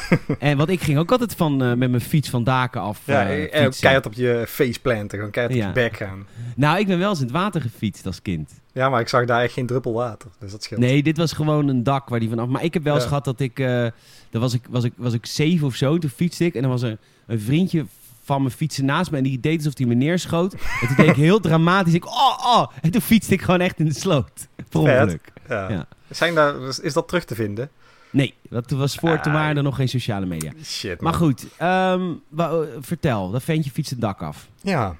en 0.38 0.56
want 0.56 0.68
ik 0.68 0.80
ging 0.82 0.98
ook 0.98 1.10
altijd 1.12 1.34
van, 1.34 1.62
eh, 1.62 1.68
met 1.68 1.90
mijn 1.90 2.00
fiets 2.00 2.30
van 2.30 2.44
daken 2.44 2.80
af 2.80 3.00
ja, 3.04 3.26
eh, 3.28 3.42
en 3.54 3.62
fietsen. 3.62 3.80
keihard 3.82 4.06
op 4.06 4.12
je 4.12 4.44
face 4.48 4.80
planten. 4.80 5.16
Gewoon 5.18 5.30
keihard 5.30 5.56
Ja. 5.58 5.68
op 5.68 5.74
je 5.76 5.80
bek 5.82 5.96
gaan. 5.96 6.26
Nou, 6.56 6.78
ik 6.78 6.86
ben 6.86 6.98
wel 6.98 7.08
eens 7.10 7.18
in 7.20 7.24
het 7.26 7.34
water 7.34 7.60
gefietst 7.60 8.06
als 8.06 8.22
kind. 8.22 8.50
Ja, 8.72 8.88
maar 8.88 9.00
ik 9.00 9.08
zag 9.08 9.24
daar 9.24 9.42
echt 9.42 9.52
geen 9.52 9.66
druppel 9.66 9.92
water. 9.92 10.30
Dus 10.38 10.50
dat 10.50 10.62
scheelt. 10.62 10.80
Nee, 10.80 11.02
dit 11.02 11.16
was 11.16 11.32
gewoon 11.32 11.68
een 11.68 11.82
dak 11.82 12.08
waar 12.08 12.20
die 12.20 12.28
vanaf. 12.28 12.48
Maar 12.48 12.64
ik 12.64 12.74
heb 12.74 12.82
wel 12.82 12.94
eens 12.94 13.02
Ja. 13.02 13.08
gehad 13.08 13.24
dat 13.24 13.40
ik. 13.40 13.58
eh 13.58 13.86
dan 14.30 14.40
was 14.40 14.54
ik, 14.54 14.62
was, 14.70 14.84
ik, 14.84 14.92
was 14.96 15.12
ik 15.12 15.26
zeven 15.26 15.66
of 15.66 15.74
zo. 15.74 15.98
Toen 15.98 16.10
fietste 16.10 16.44
ik. 16.44 16.54
En 16.54 16.62
dan 16.62 16.70
was 16.70 16.82
er 16.82 16.98
een 17.26 17.40
vriendje 17.40 17.86
van 18.24 18.42
mijn 18.42 18.54
fietsen 18.54 18.84
naast 18.84 19.10
me. 19.10 19.16
En 19.16 19.22
die 19.22 19.40
deed 19.40 19.56
alsof 19.56 19.76
hij 19.78 19.86
me 19.86 19.94
neerschoot. 19.94 20.52
En 20.52 20.86
toen 20.86 20.96
deed 20.96 21.08
ik 21.08 21.14
heel 21.16 21.40
dramatisch. 21.48 21.94
Ik, 21.94 22.06
oh, 22.06 22.38
oh. 22.46 22.66
En 22.80 22.90
toen 22.90 23.00
fietste 23.00 23.32
ik 23.34 23.42
gewoon 23.42 23.60
echt 23.60 23.78
in 23.78 23.84
de 23.84 23.94
sloot. 23.94 24.48
Per 24.68 24.80
ongeluk. 24.80 25.32
Ja. 25.48 25.68
Ja. 25.70 25.86
Zijn 26.10 26.34
daar, 26.34 26.54
is 26.82 26.92
dat 26.92 27.08
terug 27.08 27.24
te 27.24 27.34
vinden? 27.34 27.70
Nee, 28.12 28.34
dat 28.50 28.70
was 28.70 28.94
voor. 28.94 29.20
Toen 29.20 29.32
Ah. 29.32 29.38
waren 29.38 29.56
er 29.56 29.62
nog 29.62 29.76
geen 29.76 29.88
sociale 29.88 30.26
media. 30.26 30.52
Shit, 30.64 31.00
Maar 31.00 31.14
goed, 31.14 31.46
ehm, 31.56 32.12
eh, 32.36 32.58
vertel. 32.80 33.30
Dat 33.30 33.42
ventje 33.42 33.70
fietst 33.70 33.90
het 33.90 34.00
dak 34.00 34.22
af. 34.22 34.48
Ja. 34.62 34.96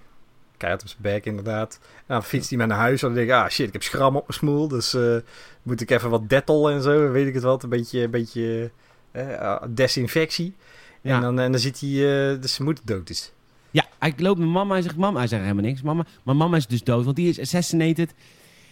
keihard 0.57 0.83
op 0.83 0.89
zijn 0.91 1.03
bek 1.03 1.25
inderdaad. 1.27 1.79
En 1.83 2.05
dan 2.07 2.23
fietst 2.25 2.49
hij 2.49 2.59
met 2.59 2.67
naar 2.69 2.79
huis. 2.79 3.03
En 3.03 3.07
dan 3.09 3.17
denk 3.17 3.29
ik, 3.29 3.35
ah 3.35 3.49
shit, 3.49 3.67
ik 3.67 3.73
heb 3.73 3.83
schram 3.83 4.17
op 4.17 4.29
mijn 4.29 4.39
smoel. 4.39 4.69
Dus 4.69 4.95
eh, 4.95 5.17
moet 5.63 5.81
ik 5.81 5.91
even 5.91 6.11
wat 6.11 6.29
Dettol 6.29 6.71
en 6.71 6.83
zo, 6.83 7.11
weet 7.11 7.27
ik 7.27 7.35
het 7.35 7.43
wat. 7.43 7.63
Een 7.63 7.69
beetje, 7.69 8.03
een 8.03 8.11
beetje 8.11 8.71
eh, 9.11 9.63
desinfectie. 9.69 10.55
Ja. 11.01 11.15
En, 11.15 11.21
dan, 11.21 11.39
en 11.41 11.51
dan 11.53 11.61
ziet 11.61 11.81
hij 11.81 11.89
uh, 11.91 12.41
dat 12.41 12.51
zijn 12.51 12.65
moeder 12.65 12.85
dood 12.87 13.11
is. 13.11 13.33
Ja, 13.71 13.85
hij 13.99 14.13
loopt 14.17 14.39
met 14.39 14.49
mama. 14.49 14.73
Hij 14.73 14.83
zegt, 14.83 14.97
mama, 14.97 15.19
hij 15.19 15.27
zegt 15.29 15.43
helemaal 15.43 15.65
niks. 15.65 15.83
Mama, 15.83 16.05
maar 16.23 16.37
mama 16.37 16.57
is 16.57 16.67
dus 16.67 16.83
dood, 16.83 17.05
want 17.05 17.17
die 17.17 17.29
is 17.29 17.41
assassinated. 17.41 18.15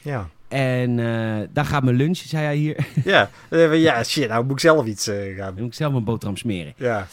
Ja. 0.02 0.28
En 0.50 0.98
uh, 0.98 1.38
daar 1.52 1.64
gaat 1.64 1.82
mijn 1.82 1.96
lunch, 1.96 2.16
zei 2.16 2.44
hij 2.44 2.56
hier. 2.56 2.86
Ja, 3.04 3.30
ja 3.72 4.04
shit, 4.04 4.28
nou 4.28 4.42
moet 4.44 4.52
ik 4.52 4.60
zelf 4.60 4.86
iets 4.86 5.08
uh, 5.08 5.36
gaan. 5.36 5.46
Dan 5.46 5.62
moet 5.62 5.72
ik 5.72 5.74
zelf 5.74 5.92
mijn 5.92 6.04
boterham 6.04 6.36
smeren. 6.36 6.72
Ja. 6.76 7.06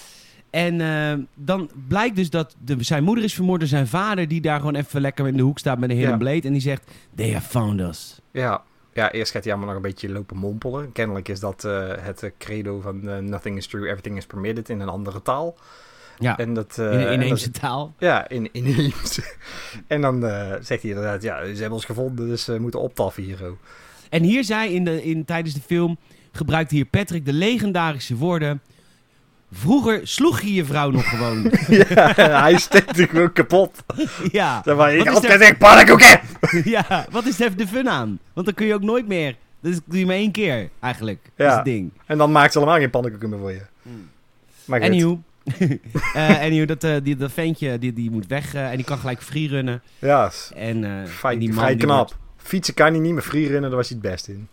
En 0.49 0.79
uh, 0.79 1.25
dan 1.35 1.69
blijkt 1.87 2.15
dus 2.15 2.29
dat 2.29 2.55
de, 2.63 2.75
zijn 2.79 3.03
moeder 3.03 3.23
is 3.23 3.33
vermoord 3.33 3.59
door 3.59 3.69
zijn 3.69 3.87
vader... 3.87 4.27
die 4.27 4.41
daar 4.41 4.59
gewoon 4.59 4.75
even 4.75 5.01
lekker 5.01 5.27
in 5.27 5.37
de 5.37 5.43
hoek 5.43 5.59
staat 5.59 5.79
met 5.79 5.89
een 5.89 5.95
hidden 5.95 6.13
ja. 6.13 6.19
blade. 6.19 6.41
En 6.41 6.51
die 6.51 6.61
zegt, 6.61 6.91
they 7.15 7.31
have 7.31 7.49
found 7.49 7.79
us. 7.79 8.19
Ja, 8.31 8.63
ja 8.93 9.11
eerst 9.11 9.31
gaat 9.31 9.43
hij 9.43 9.53
allemaal 9.53 9.73
nog 9.73 9.83
een 9.83 9.89
beetje 9.89 10.09
lopen 10.09 10.37
mompelen. 10.37 10.91
Kennelijk 10.91 11.27
is 11.27 11.39
dat 11.39 11.61
het 12.01 12.31
credo 12.37 12.79
van 12.81 13.29
nothing 13.29 13.57
is 13.57 13.67
true, 13.67 13.87
everything 13.87 14.17
is 14.17 14.25
permitted 14.25 14.69
in 14.69 14.79
een 14.79 14.89
andere 14.89 15.21
taal. 15.21 15.57
Ja, 16.19 16.37
en 16.37 16.53
dat, 16.53 16.77
in 16.77 16.83
een 16.83 17.11
inheemse 17.11 17.51
taal. 17.51 17.93
Ja, 17.97 18.29
in 18.29 18.49
inheemse. 18.51 19.23
en 19.87 20.01
dan 20.01 20.21
zegt 20.61 20.81
hij 20.81 20.91
inderdaad, 20.91 21.21
ja, 21.21 21.45
ze 21.45 21.51
hebben 21.51 21.71
ons 21.71 21.85
gevonden, 21.85 22.27
dus 22.27 22.45
we 22.45 22.59
moeten 22.59 22.81
optaffen 22.81 23.23
hier. 23.23 23.39
En 24.09 24.23
hier 24.23 24.43
zei 24.43 24.73
in 24.73 24.83
de, 24.83 25.03
in, 25.03 25.25
tijdens 25.25 25.53
de 25.53 25.61
film, 25.65 25.97
gebruikte 26.31 26.75
hier 26.75 26.85
Patrick 26.85 27.25
de 27.25 27.33
legendarische 27.33 28.15
woorden... 28.15 28.61
Vroeger 29.51 30.07
sloeg 30.07 30.41
je 30.41 30.53
je 30.53 30.65
vrouw 30.65 30.89
nog 30.89 31.09
gewoon. 31.09 31.43
ja, 31.67 32.13
hij 32.41 32.57
steekt 32.57 32.99
gewoon 32.99 33.33
kapot. 33.33 33.83
Ja. 34.31 34.61
Zeg 34.63 34.75
maar, 34.75 34.95
ik 34.95 35.09
gezegd, 35.09 35.57
pannenkoeken! 35.57 36.19
ja, 36.63 37.05
wat 37.11 37.25
is 37.25 37.39
er 37.39 37.57
de 37.57 37.67
fun 37.67 37.89
aan? 37.89 38.19
Want 38.33 38.45
dan 38.45 38.55
kun 38.55 38.65
je 38.65 38.73
ook 38.73 38.81
nooit 38.81 39.07
meer. 39.07 39.35
Dat 39.59 39.81
doe 39.85 39.99
je 39.99 40.05
maar 40.05 40.15
één 40.15 40.31
keer, 40.31 40.69
eigenlijk. 40.79 41.19
Ja. 41.23 41.31
Dat 41.43 41.47
is 41.47 41.55
het 41.55 41.65
ding. 41.65 41.91
En 42.05 42.17
dan 42.17 42.31
maakt 42.31 42.51
ze 42.51 42.57
allemaal 42.57 42.77
geen 42.77 42.89
pannenkoeken 42.89 43.29
meer 43.29 43.39
voor 43.39 43.51
je. 43.51 43.61
Mm. 43.81 44.09
Maar 44.65 44.81
Anywho. 44.81 45.21
uh, 46.15 46.41
anywho, 46.41 46.65
dat, 46.65 46.83
uh, 46.83 46.95
die, 47.03 47.15
dat 47.15 47.31
ventje 47.31 47.79
die, 47.79 47.93
die 47.93 48.11
moet 48.11 48.27
weg 48.27 48.55
uh, 48.55 48.69
en 48.69 48.75
die 48.75 48.85
kan 48.85 48.97
gelijk 48.97 49.21
freerunnen. 49.21 49.81
Ja, 49.99 50.31
en, 50.55 51.07
vrij, 51.07 51.37
die 51.37 51.47
man, 51.47 51.57
vrij 51.57 51.75
knap. 51.75 52.07
Wordt... 52.07 52.15
Fietsen 52.37 52.73
kan 52.73 52.91
hij 52.91 52.99
niet, 52.99 53.13
maar 53.13 53.21
freerunnen, 53.21 53.69
daar 53.69 53.79
was 53.79 53.89
hij 53.89 53.97
het 54.01 54.11
best 54.11 54.27
in. 54.27 54.47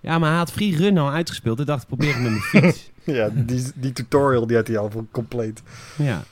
Ja, 0.00 0.18
maar 0.18 0.28
hij 0.28 0.38
had 0.38 0.52
freerunnen 0.52 1.02
al 1.02 1.10
uitgespeeld. 1.10 1.60
Ik 1.60 1.66
dacht, 1.66 1.86
probeer 1.86 2.12
hem 2.14 2.22
met 2.22 2.30
mijn 2.30 2.42
fiets. 2.42 2.90
ja, 3.18 3.30
die, 3.32 3.64
die 3.74 3.92
tutorial 3.92 4.46
die 4.46 4.56
had 4.56 4.66
hij 4.66 4.78
al 4.78 5.06
compleet. 5.10 5.62
Ja. 5.96 6.22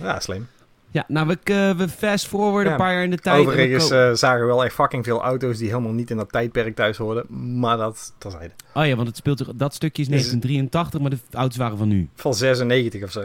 Ja, 0.00 0.20
slim. 0.20 0.46
Ja, 0.94 1.04
nou, 1.08 1.26
we, 1.26 1.38
uh, 1.50 1.76
we 1.76 1.88
fast 1.88 2.26
forward 2.26 2.66
ja. 2.66 2.72
een 2.72 2.78
paar 2.78 2.92
jaar 2.92 3.02
in 3.02 3.10
de 3.10 3.18
tijd. 3.18 3.40
Overigens 3.40 3.90
uh, 3.90 4.12
zagen 4.12 4.40
we 4.40 4.46
wel 4.46 4.64
echt 4.64 4.74
fucking 4.74 5.04
veel 5.04 5.22
auto's 5.22 5.58
die 5.58 5.68
helemaal 5.68 5.92
niet 5.92 6.10
in 6.10 6.16
dat 6.16 6.32
tijdperk 6.32 6.74
thuis 6.74 6.96
hoorden. 6.96 7.26
Maar 7.58 7.76
dat 7.76 8.14
terzijde. 8.18 8.54
Oh 8.74 8.86
ja, 8.86 8.94
want 8.96 9.08
het 9.08 9.16
speelt, 9.16 9.58
dat 9.58 9.74
stukje 9.74 10.02
is 10.02 10.08
1983, 10.08 11.00
maar 11.00 11.10
de 11.10 11.18
auto's 11.38 11.56
waren 11.56 11.78
van 11.78 11.88
nu. 11.88 12.08
Van 12.14 12.34
96 12.34 13.02
of 13.02 13.10
zo. 13.10 13.20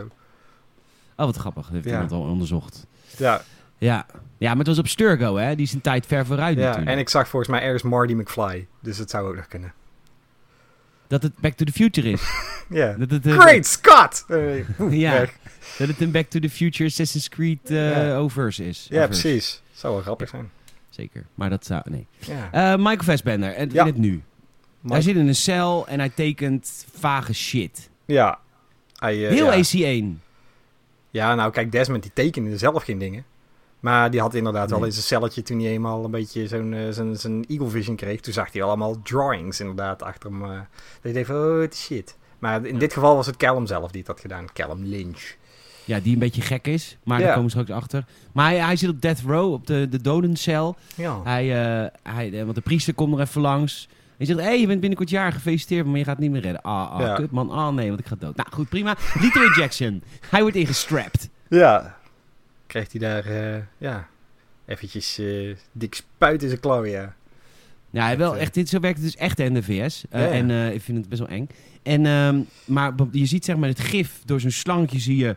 Oh, 1.16 1.26
wat 1.26 1.36
grappig. 1.36 1.64
Dat 1.64 1.74
heeft 1.74 1.86
Ja. 1.86 1.92
iemand 1.92 2.12
al 2.12 2.22
onderzocht. 2.22 2.86
Ja, 3.18 3.42
Ja. 3.78 4.06
ja, 4.38 4.50
maar 4.50 4.58
het 4.58 4.68
was 4.68 4.80
op 4.80 4.88
Sturgo, 4.88 5.36
hè? 5.36 5.56
Die 5.56 5.66
is 5.66 5.74
een 5.74 5.82
tijd 5.82 6.06
ver 6.06 6.26
vooruit 6.26 6.58
ja. 6.58 6.64
natuurlijk. 6.64 6.92
en 6.92 6.98
ik 6.98 7.10
zag 7.10 7.28
volgens 7.28 7.52
mij 7.52 7.62
ergens 7.62 7.84
Marty 7.84 8.14
McFly. 8.14 8.68
Dus 8.80 8.98
het 8.98 9.10
zou 9.10 9.28
ook 9.30 9.36
nog 9.36 9.48
kunnen. 9.48 9.74
Dat 11.08 11.24
het 11.24 11.34
Back 11.40 11.54
to 11.54 11.66
the 11.66 11.72
Future 11.72 12.10
is. 12.12 12.22
Ja. 12.70 12.94
dat 12.98 13.12
het, 13.12 13.26
eh, 13.26 13.40
Great 13.40 13.66
Scott! 13.66 14.26
Eh, 14.28 14.92
Ja. 14.92 15.26
Dat 15.78 15.88
het 15.88 16.02
een 16.02 16.12
Back 16.12 16.30
to 16.30 16.40
the 16.40 16.50
Future 16.50 16.90
Assassin's 16.90 17.30
Creed 17.30 17.60
Ja. 17.64 18.16
Overse 18.16 18.68
is. 18.68 18.88
Ja, 18.90 19.06
precies. 19.06 19.62
Zou 19.72 19.94
wel 19.94 20.02
grappig 20.04 20.30
zijn. 20.30 20.50
Zeker. 20.90 21.26
Maar 21.36 21.50
dat 21.50 21.66
zou... 21.66 21.82
Nee. 21.90 22.08
Ja. 22.20 22.50
Eh, 22.52 22.78
Michael 22.78 23.04
Fassbender. 23.04 23.54
En 23.54 23.70
Ja. 23.72 23.82
in 23.82 23.88
het 23.88 23.98
nu. 23.98 24.22
Hij 24.88 25.02
zit 25.02 25.16
in 25.16 25.28
een 25.28 25.36
cel 25.36 25.88
en 25.88 26.00
hij 26.00 26.10
tekent 26.10 26.86
vage 26.94 27.34
shit. 27.34 27.90
ja. 28.06 28.40
Hij, 28.96 29.26
eh, 29.28 29.32
Heel 29.34 29.46
ja. 29.54 29.58
AC1. 30.02 30.22
Ja, 31.10 31.36
nou 31.36 31.52
kijk, 31.52 31.72
Desmond 31.72 32.02
die 32.04 32.12
tekende 32.14 32.58
zelf 32.58 32.84
geen 32.84 32.98
dingen. 32.98 33.26
Maar 33.80 34.12
die 34.12 34.20
had 34.20 34.34
inderdaad 34.34 34.70
wel 34.70 34.80
Nee. 34.80 34.88
in 34.88 34.94
zijn 34.94 35.06
celletje 35.06 35.42
toen 35.42 35.60
hij 35.60 35.70
eenmaal 35.70 36.04
een 36.06 36.12
beetje 36.12 36.48
zo'n 36.48 37.16
zijn 37.18 37.46
Eagle 37.48 37.68
Vision 37.70 37.96
kreeg. 37.96 38.20
Toen 38.22 38.34
zag 38.34 38.52
hij 38.54 38.64
allemaal 38.64 39.02
drawings 39.02 39.60
inderdaad 39.60 40.04
achter 40.04 40.30
hem. 40.30 40.40
dat 40.40 40.58
hij 41.02 41.14
dacht 41.14 41.26
van, 41.26 41.36
oh, 41.36 41.60
het 41.62 41.76
shit. 41.76 42.18
Maar 42.40 42.66
in 42.66 42.78
dit 42.80 42.94
geval 42.94 43.16
was 43.16 43.26
het 43.26 43.38
Callum 43.38 43.68
zelf 43.68 43.92
die 43.92 44.00
het 44.00 44.10
had 44.10 44.20
gedaan. 44.20 44.46
Callum 44.54 44.84
Lynch. 44.86 45.36
Ja, 45.90 46.00
die 46.00 46.14
een 46.14 46.20
beetje 46.20 46.42
gek 46.42 46.68
is. 46.68 46.98
Maar 47.04 47.20
Ja. 47.20 47.26
daar 47.26 47.34
komen 47.36 47.52
we 47.52 47.62
straks 47.62 47.82
achter. 47.82 48.06
Maar 48.32 48.46
hij, 48.50 48.58
hij 48.60 48.76
zit 48.76 48.90
op 48.90 49.02
death 49.02 49.20
row, 49.26 49.54
op 49.54 49.68
de, 49.68 49.88
de 49.90 50.02
dodencel. 50.02 50.76
Ja. 50.96 51.22
Hij, 51.24 51.44
eh, 51.84 51.88
hij, 52.14 52.32
eh, 52.34 52.44
want 52.44 52.56
de 52.56 52.62
priester 52.62 52.94
komt 52.94 53.14
er 53.16 53.20
even 53.22 53.42
langs. 53.42 53.88
Hij 54.18 54.26
zegt, 54.26 54.40
hé, 54.40 54.46
hey, 54.46 54.60
je 54.60 54.68
bent 54.68 54.80
binnenkort 54.80 55.10
jaar, 55.10 55.32
gefeliciteerd, 55.32 55.86
maar 55.86 55.98
je 55.98 56.04
gaat 56.04 56.14
het 56.16 56.24
niet 56.24 56.32
meer 56.32 56.42
redden. 56.42 56.62
Ah, 56.62 56.92
ah 56.92 57.00
Ja. 57.00 57.16
kut 57.16 57.32
man, 57.32 57.50
ah 57.50 57.74
nee, 57.74 57.88
want 57.88 58.00
ik 58.00 58.06
ga 58.06 58.16
dood. 58.20 58.36
Nou 58.36 58.50
goed, 58.52 58.70
prima. 58.70 58.98
Lethal 59.20 59.54
Jackson. 59.58 60.04
Hij 60.30 60.42
wordt 60.42 60.56
ingestrapt. 60.56 61.30
Ja. 61.50 61.98
Krijgt 62.68 62.92
hij 62.92 63.02
daar, 63.02 63.26
eh, 63.26 63.62
ja, 63.78 64.08
eventjes 64.66 65.18
eh, 65.18 65.56
dik 65.72 65.96
spuit 65.96 66.42
in 66.44 66.48
zijn 66.50 66.62
klauw, 66.62 66.86
ja. 66.86 67.14
Ja, 67.90 68.04
hij 68.04 68.18
wel 68.18 68.38
echt, 68.38 68.54
dit, 68.54 68.70
zo 68.70 68.80
werkt 68.80 68.98
het 68.98 69.06
dus 69.06 69.16
echt 69.16 69.40
in 69.40 69.54
de 69.54 69.64
VS. 69.64 70.04
Eh, 70.10 70.22
Ja, 70.22 70.28
ja. 70.28 70.34
En 70.34 70.50
eh, 70.52 70.74
ik 70.74 70.82
vind 70.82 70.98
het 70.98 71.10
best 71.10 71.22
wel 71.22 71.30
eng. 71.30 71.48
En, 71.84 72.06
ehm, 72.06 72.40
maar 72.66 72.94
je 73.12 73.26
ziet 73.26 73.46
zeg 73.46 73.56
maar 73.56 73.70
het 73.70 73.80
gif 73.80 74.22
door 74.26 74.40
zo'n 74.40 74.52
slangetje 74.52 75.00
zie 75.00 75.18
je 75.18 75.36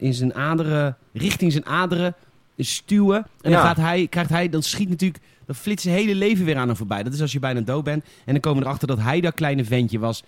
in 0.00 0.14
zijn 0.14 0.34
aderen, 0.34 0.96
richting 1.12 1.52
zijn 1.52 1.66
aderen 1.66 2.14
stuwen. 2.58 3.26
En 3.40 3.50
dan 3.50 3.60
gaat 3.60 3.76
hij, 3.76 4.06
krijgt 4.06 4.30
hij, 4.30 4.48
dan 4.48 4.62
schiet 4.62 4.88
natuurlijk, 4.88 5.22
dan 5.46 5.54
flitst 5.54 5.84
zijn 5.84 5.96
hele 5.96 6.14
leven 6.14 6.44
weer 6.44 6.56
aan 6.56 6.66
hem 6.66 6.76
voorbij. 6.76 7.02
Dat 7.02 7.12
is 7.12 7.20
als 7.20 7.32
je 7.32 7.38
bijna 7.38 7.60
dood 7.60 7.84
bent. 7.84 8.04
En 8.24 8.32
dan 8.32 8.40
komen 8.40 8.58
we 8.62 8.64
erachter 8.66 8.88
dat 8.88 8.98
hij 8.98 9.20
dat 9.20 9.34
kleine 9.34 9.64
ventje 9.64 9.98
was 9.98 10.22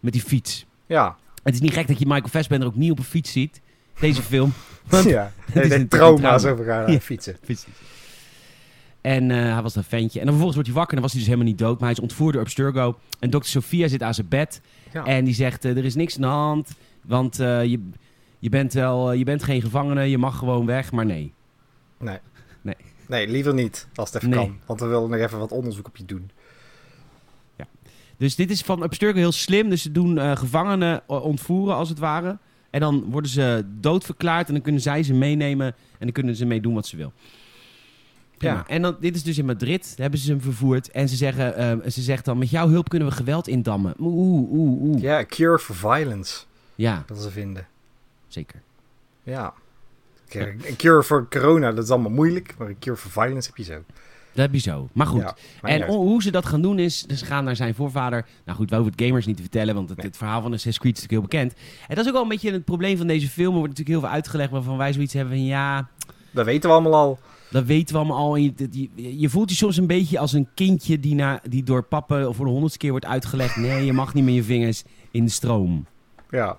met 0.00 0.12
die 0.12 0.22
fiets. 0.22 0.66
Ja. 0.86 1.16
Het 1.42 1.54
is 1.54 1.60
niet 1.60 1.72
gek 1.72 1.86
dat 1.86 1.98
je 1.98 2.06
Michael 2.06 2.28
Fassbender 2.28 2.68
ook 2.68 2.74
niet 2.74 2.90
op 2.90 2.98
een 2.98 3.04
fiets 3.04 3.32
ziet. 3.32 3.60
Deze 4.00 4.22
film. 4.22 4.52
Want 4.88 5.04
ja. 5.04 5.24
is 5.24 5.54
natuurlijk 5.54 5.68
heeft 5.68 5.82
een 5.82 5.88
trauma's 5.88 6.40
trauma. 6.42 6.60
over 6.62 6.64
gaan 6.72 6.92
Ja. 6.92 7.00
fietsen. 7.00 7.36
Precies. 7.40 7.66
En 9.00 9.30
eh, 9.30 9.52
hij 9.52 9.62
was 9.62 9.74
dat 9.74 9.84
ventje. 9.88 10.18
En 10.20 10.26
dan 10.26 10.34
vervolgens 10.34 10.54
wordt 10.54 10.68
hij 10.68 10.78
wakker. 10.78 10.96
En 10.96 11.02
dan 11.02 11.10
was 11.10 11.12
hij 11.12 11.20
dus 11.20 11.30
helemaal 11.30 11.52
niet 11.52 11.58
dood. 11.58 11.78
Maar 11.78 11.88
hij 11.88 11.96
is 11.96 12.02
ontvoerd 12.02 12.32
door 12.32 12.42
Abstergo. 12.42 12.98
En 13.18 13.30
dokter 13.30 13.50
Sophia 13.50 13.88
zit 13.88 14.02
aan 14.02 14.14
zijn 14.14 14.28
bed. 14.28 14.60
Ja. 14.92 15.04
En 15.04 15.24
die 15.24 15.34
zegt, 15.34 15.64
eh, 15.64 15.76
er 15.76 15.84
is 15.84 15.94
niks 15.94 16.14
aan 16.14 16.20
de 16.20 16.26
hand. 16.26 16.68
Want 17.02 17.40
eh, 17.40 17.64
je, 17.64 17.90
je, 18.44 18.50
bent 18.50 18.72
wel, 18.72 19.10
eh, 19.10 19.18
je 19.18 19.24
bent 19.24 19.42
geen 19.42 19.62
gevangene. 19.62 20.02
Je 20.10 20.18
mag 20.18 20.38
gewoon 20.38 20.66
weg. 20.66 20.92
Maar 20.92 21.06
nee. 21.06 21.32
Nee. 21.98 22.18
Nee. 22.60 22.74
Nee, 23.08 23.28
liever 23.28 23.54
niet, 23.54 23.88
als 23.94 24.12
het 24.12 24.16
even 24.22 24.36
Nee. 24.36 24.46
kan. 24.46 24.58
Want 24.66 24.80
we 24.80 24.86
willen 24.86 25.10
nog 25.10 25.20
even 25.20 25.38
wat 25.38 25.52
onderzoek 25.52 25.86
op 25.86 25.96
je 25.96 26.04
doen. 26.04 26.30
Dus 28.16 28.34
dit 28.34 28.50
is 28.50 28.60
van 28.60 28.82
Abstergo 28.82 29.18
heel 29.18 29.32
slim. 29.32 29.68
Dus 29.68 29.82
ze 29.82 29.92
doen 29.92 30.18
eh, 30.18 30.36
gevangenen 30.36 31.02
eh, 31.08 31.24
ontvoeren 31.24 31.74
als 31.74 31.88
het 31.88 31.98
ware. 31.98 32.38
En 32.70 32.80
dan 32.80 33.04
worden 33.10 33.30
ze 33.30 33.64
doodverklaard. 33.80 34.46
En 34.46 34.52
dan 34.54 34.62
kunnen 34.62 34.80
zij 34.80 35.02
ze 35.02 35.14
meenemen. 35.14 35.66
En 35.66 35.74
dan 35.98 36.12
kunnen 36.12 36.36
ze 36.36 36.46
mee 36.46 36.60
doen 36.60 36.74
wat 36.74 36.86
ze 36.86 36.96
wil. 36.96 37.12
Prima. 38.38 38.54
Ja. 38.54 38.66
En 38.66 38.82
dan, 38.82 38.96
dit 39.00 39.16
is 39.16 39.22
dus 39.22 39.38
in 39.38 39.44
Madrid. 39.44 39.82
Daar 39.88 40.00
hebben 40.00 40.20
ze 40.20 40.30
hem 40.30 40.40
vervoerd. 40.40 40.90
En 40.90 41.08
ze, 41.08 41.16
zeggen, 41.16 41.92
ze 41.92 42.02
zegt 42.02 42.24
dan, 42.24 42.38
met 42.38 42.50
jouw 42.50 42.68
hulp 42.68 42.88
kunnen 42.88 43.08
we 43.08 43.14
geweld 43.14 43.48
indammen. 43.48 43.94
Oeh, 43.98 44.50
oeh, 44.50 44.82
oeh. 44.82 45.02
Ja, 45.02 45.18
Ja, 45.18 45.24
cure 45.24 45.58
for 45.58 45.74
violence, 45.74 46.44
dat 47.06 47.22
ze 47.22 47.30
vinden. 47.30 47.66
Zeker. 48.34 48.60
Ja. 49.22 49.52
Een 50.28 50.76
cure 50.76 51.02
voor 51.02 51.26
corona, 51.30 51.72
dat 51.72 51.84
is 51.84 51.90
allemaal 51.90 52.10
moeilijk. 52.10 52.54
Maar 52.58 52.68
een 52.68 52.78
cure 52.78 52.96
for 52.96 53.10
violence 53.10 53.48
heb 53.48 53.56
je 53.56 53.64
zo. 53.64 53.82
Dat 54.32 54.44
heb 54.44 54.52
je 54.54 54.60
zo. 54.60 54.88
Maar 54.92 55.06
goed. 55.06 55.20
Ja, 55.20 55.36
maar 55.62 55.70
en 55.70 55.82
hoe 55.86 56.22
ze 56.22 56.30
dat 56.30 56.46
gaan 56.46 56.62
doen 56.62 56.78
is, 56.78 57.02
dus 57.02 57.18
ze 57.18 57.24
gaan 57.24 57.44
naar 57.44 57.56
zijn 57.56 57.74
voorvader. 57.74 58.26
Nou 58.44 58.58
goed, 58.58 58.70
we 58.70 58.76
hoeven 58.76 58.92
het 58.96 59.04
gamers 59.06 59.26
niet 59.26 59.36
te 59.36 59.42
vertellen, 59.42 59.74
want 59.74 59.88
het, 59.88 59.98
Nee. 59.98 60.06
het 60.06 60.16
verhaal 60.16 60.40
van 60.42 60.52
Assassin's 60.52 60.78
Creed 60.78 60.96
is 60.96 61.02
natuurlijk 61.02 61.32
heel 61.32 61.40
bekend. 61.40 61.60
En 61.88 61.94
dat 61.94 61.98
is 61.98 62.06
ook 62.06 62.12
wel 62.12 62.22
een 62.22 62.28
beetje 62.28 62.52
het 62.52 62.64
probleem 62.64 62.96
van 62.96 63.06
deze 63.06 63.28
film. 63.28 63.52
Er 63.52 63.58
wordt 63.58 63.68
natuurlijk 63.68 63.96
heel 63.98 64.06
veel 64.08 64.16
uitgelegd 64.16 64.50
waarvan 64.50 64.76
wij 64.76 64.92
zoiets 64.92 65.12
hebben 65.12 65.34
van 65.34 65.44
ja, 65.44 65.88
Dat 66.30 66.44
weten 66.44 66.68
we 66.68 66.74
allemaal 66.76 66.94
al. 66.94 67.18
dat 67.50 67.64
weten 67.64 67.94
we 67.94 68.00
allemaal 68.00 68.18
al. 68.18 68.34
En 68.36 68.42
je, 68.42 68.54
dat- 68.54 68.74
je, 68.74 69.18
je 69.20 69.28
voelt 69.28 69.50
je 69.50 69.56
soms 69.56 69.76
een 69.76 69.86
beetje 69.86 70.18
als 70.18 70.32
een 70.32 70.48
kindje 70.54 71.00
die, 71.00 71.14
na, 71.14 71.40
die 71.48 71.62
door 71.62 71.82
papa 71.82 72.22
voor 72.32 72.44
de 72.44 72.50
honderdste 72.50 72.78
keer 72.78 72.90
wordt 72.90 73.06
uitgelegd. 73.06 73.56
Nee, 73.56 73.84
je 73.84 73.92
mag 73.92 74.14
niet 74.14 74.24
met 74.24 74.34
je 74.34 74.42
vingers 74.42 74.82
in 75.10 75.24
de 75.24 75.30
stroom. 75.30 75.86
Ja, 76.30 76.58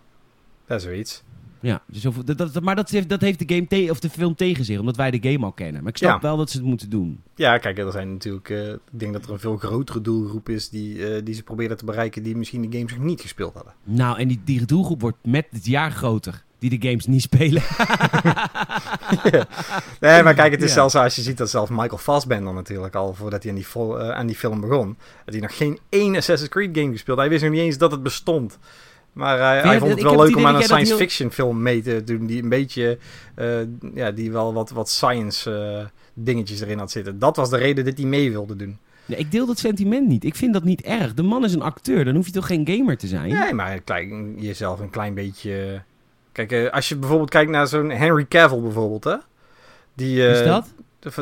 dat 0.68 0.78
is 0.78 0.84
zoiets. 0.84 1.24
Ja, 1.66 1.82
dus 1.88 2.02
zo- 2.02 2.14
dat, 2.26 2.38
dat, 2.38 2.62
maar 2.62 2.76
dat 2.76 2.90
heeft, 2.90 3.10
dat 3.10 3.22
heeft 3.22 3.40
de, 3.48 3.54
game 3.56 3.68
te- 3.68 3.88
of 3.90 4.00
de 4.00 4.10
film 4.10 4.36
tegen 4.36 4.66
zich, 4.66 4.80
omdat 4.80 4.96
wij 4.96 5.12
de 5.12 5.32
game 5.32 5.46
al 5.46 5.52
kennen. 5.52 5.82
Maar 5.84 5.92
ik 5.92 5.98
snap 5.98 6.22
Ja. 6.22 6.28
wel 6.28 6.38
dat 6.38 6.50
ze 6.50 6.58
het 6.58 6.66
moeten 6.66 6.90
doen. 6.90 7.22
Ja, 7.36 7.58
kijk, 7.58 7.78
er 7.78 7.92
zijn 7.92 8.12
natuurlijk... 8.12 8.50
eh, 8.50 8.70
ik 8.70 8.80
denk 8.90 9.14
dat 9.14 9.26
er 9.26 9.32
een 9.32 9.40
veel 9.40 9.58
grotere 9.58 10.02
doelgroep 10.02 10.50
is 10.50 10.70
die, 10.70 11.08
eh, 11.08 11.22
die 11.24 11.34
ze 11.36 11.44
proberen 11.44 11.78
te 11.78 11.86
bereiken... 11.86 12.24
die 12.24 12.36
misschien 12.38 12.70
de 12.70 12.78
games 12.78 12.94
nog 12.94 13.04
niet 13.04 13.22
gespeeld 13.22 13.54
hadden. 13.54 13.74
Nou, 13.84 14.20
en 14.20 14.28
die, 14.28 14.42
die 14.46 14.66
doelgroep 14.66 15.02
wordt 15.02 15.18
met 15.24 15.46
het 15.52 15.66
jaar 15.66 15.92
groter. 15.92 16.44
Die 16.60 16.80
de 16.80 16.88
games 16.88 17.06
niet 17.06 17.22
spelen. 17.22 17.62
Nee, 20.00 20.24
maar 20.24 20.34
kijk, 20.34 20.52
het 20.52 20.62
is 20.62 20.68
Ja. 20.68 20.74
zelfs 20.74 20.96
als 20.96 21.16
je 21.16 21.22
ziet 21.22 21.38
dat 21.38 21.50
zelfs 21.50 21.70
Michael 21.72 21.98
Fassbender 21.98 22.54
natuurlijk 22.54 22.96
al... 22.96 23.14
voordat 23.14 23.42
hij 23.44 23.52
aan 23.52 23.58
die, 23.58 23.68
vol- 23.68 24.02
aan 24.02 24.28
die 24.28 24.36
film 24.36 24.62
begon... 24.62 24.98
dat 25.26 25.34
hij 25.34 25.44
nog 25.44 25.58
geen 25.58 25.80
één 25.90 26.16
Assassin's 26.16 26.52
Creed 26.52 26.78
game 26.78 26.92
gespeeld. 26.92 27.18
Hij 27.18 27.30
wist 27.30 27.44
nog 27.44 27.52
niet 27.52 27.62
eens 27.62 27.78
dat 27.78 27.92
het 27.92 28.04
bestond. 28.04 28.58
Maar 29.16 29.38
je 29.38 29.68
hij 29.68 29.80
vond 29.80 29.92
het 29.92 30.02
wel 30.02 30.24
leuk 30.24 30.36
om 30.36 30.46
aan 30.46 30.56
een 30.56 30.64
science 30.64 30.88
heel- 30.88 30.98
fiction 30.98 31.32
film 31.32 31.62
mee 31.62 31.82
te 31.82 32.04
doen... 32.04 32.26
die 32.26 32.44
een 32.44 32.50
beetje... 32.50 32.98
eh, 33.36 33.48
ja, 33.94 34.12
die 34.12 34.32
wel 34.32 34.54
wat, 34.54 34.70
wat 34.70 34.90
science... 34.90 35.52
eh, 35.52 35.86
dingetjes 36.14 36.62
erin 36.62 36.78
had 36.78 36.92
zitten. 36.92 37.20
Dat 37.20 37.36
was 37.36 37.50
de 37.50 37.58
reden 37.58 37.86
dat 37.86 37.98
hij 37.98 38.06
mee 38.06 38.32
wilde 38.32 38.56
doen. 38.56 38.78
Nee, 39.06 39.20
ik 39.20 39.32
deel 39.32 39.46
dat 39.46 39.60
sentiment 39.60 40.08
niet. 40.08 40.24
Ik 40.24 40.36
vind 40.36 40.54
dat 40.54 40.64
niet 40.64 40.82
erg. 40.82 41.14
De 41.14 41.24
man 41.24 41.44
is 41.44 41.54
een 41.54 41.62
acteur. 41.62 42.06
Dan 42.06 42.16
hoef 42.16 42.26
je 42.26 42.32
toch 42.32 42.48
geen 42.48 42.68
gamer 42.68 42.98
te 42.98 43.08
zijn? 43.08 43.30
Nee, 43.30 43.54
maar 43.54 43.80
klein, 43.80 44.36
jezelf 44.40 44.80
een 44.80 44.90
klein 44.90 45.14
beetje... 45.14 45.82
Kijk, 46.32 46.52
eh, 46.52 46.72
als 46.72 46.90
je 46.90 46.96
bijvoorbeeld 46.96 47.30
kijkt 47.30 47.52
naar 47.52 47.68
zo'n 47.68 47.90
Henry 47.90 48.26
Cavill 48.28 48.60
bijvoorbeeld, 48.62 49.04
hè? 49.04 49.16
Die, 49.94 50.16
Wie 50.16 50.30
is 50.32 50.40
eh, 50.40 50.46
dat? 50.46 50.74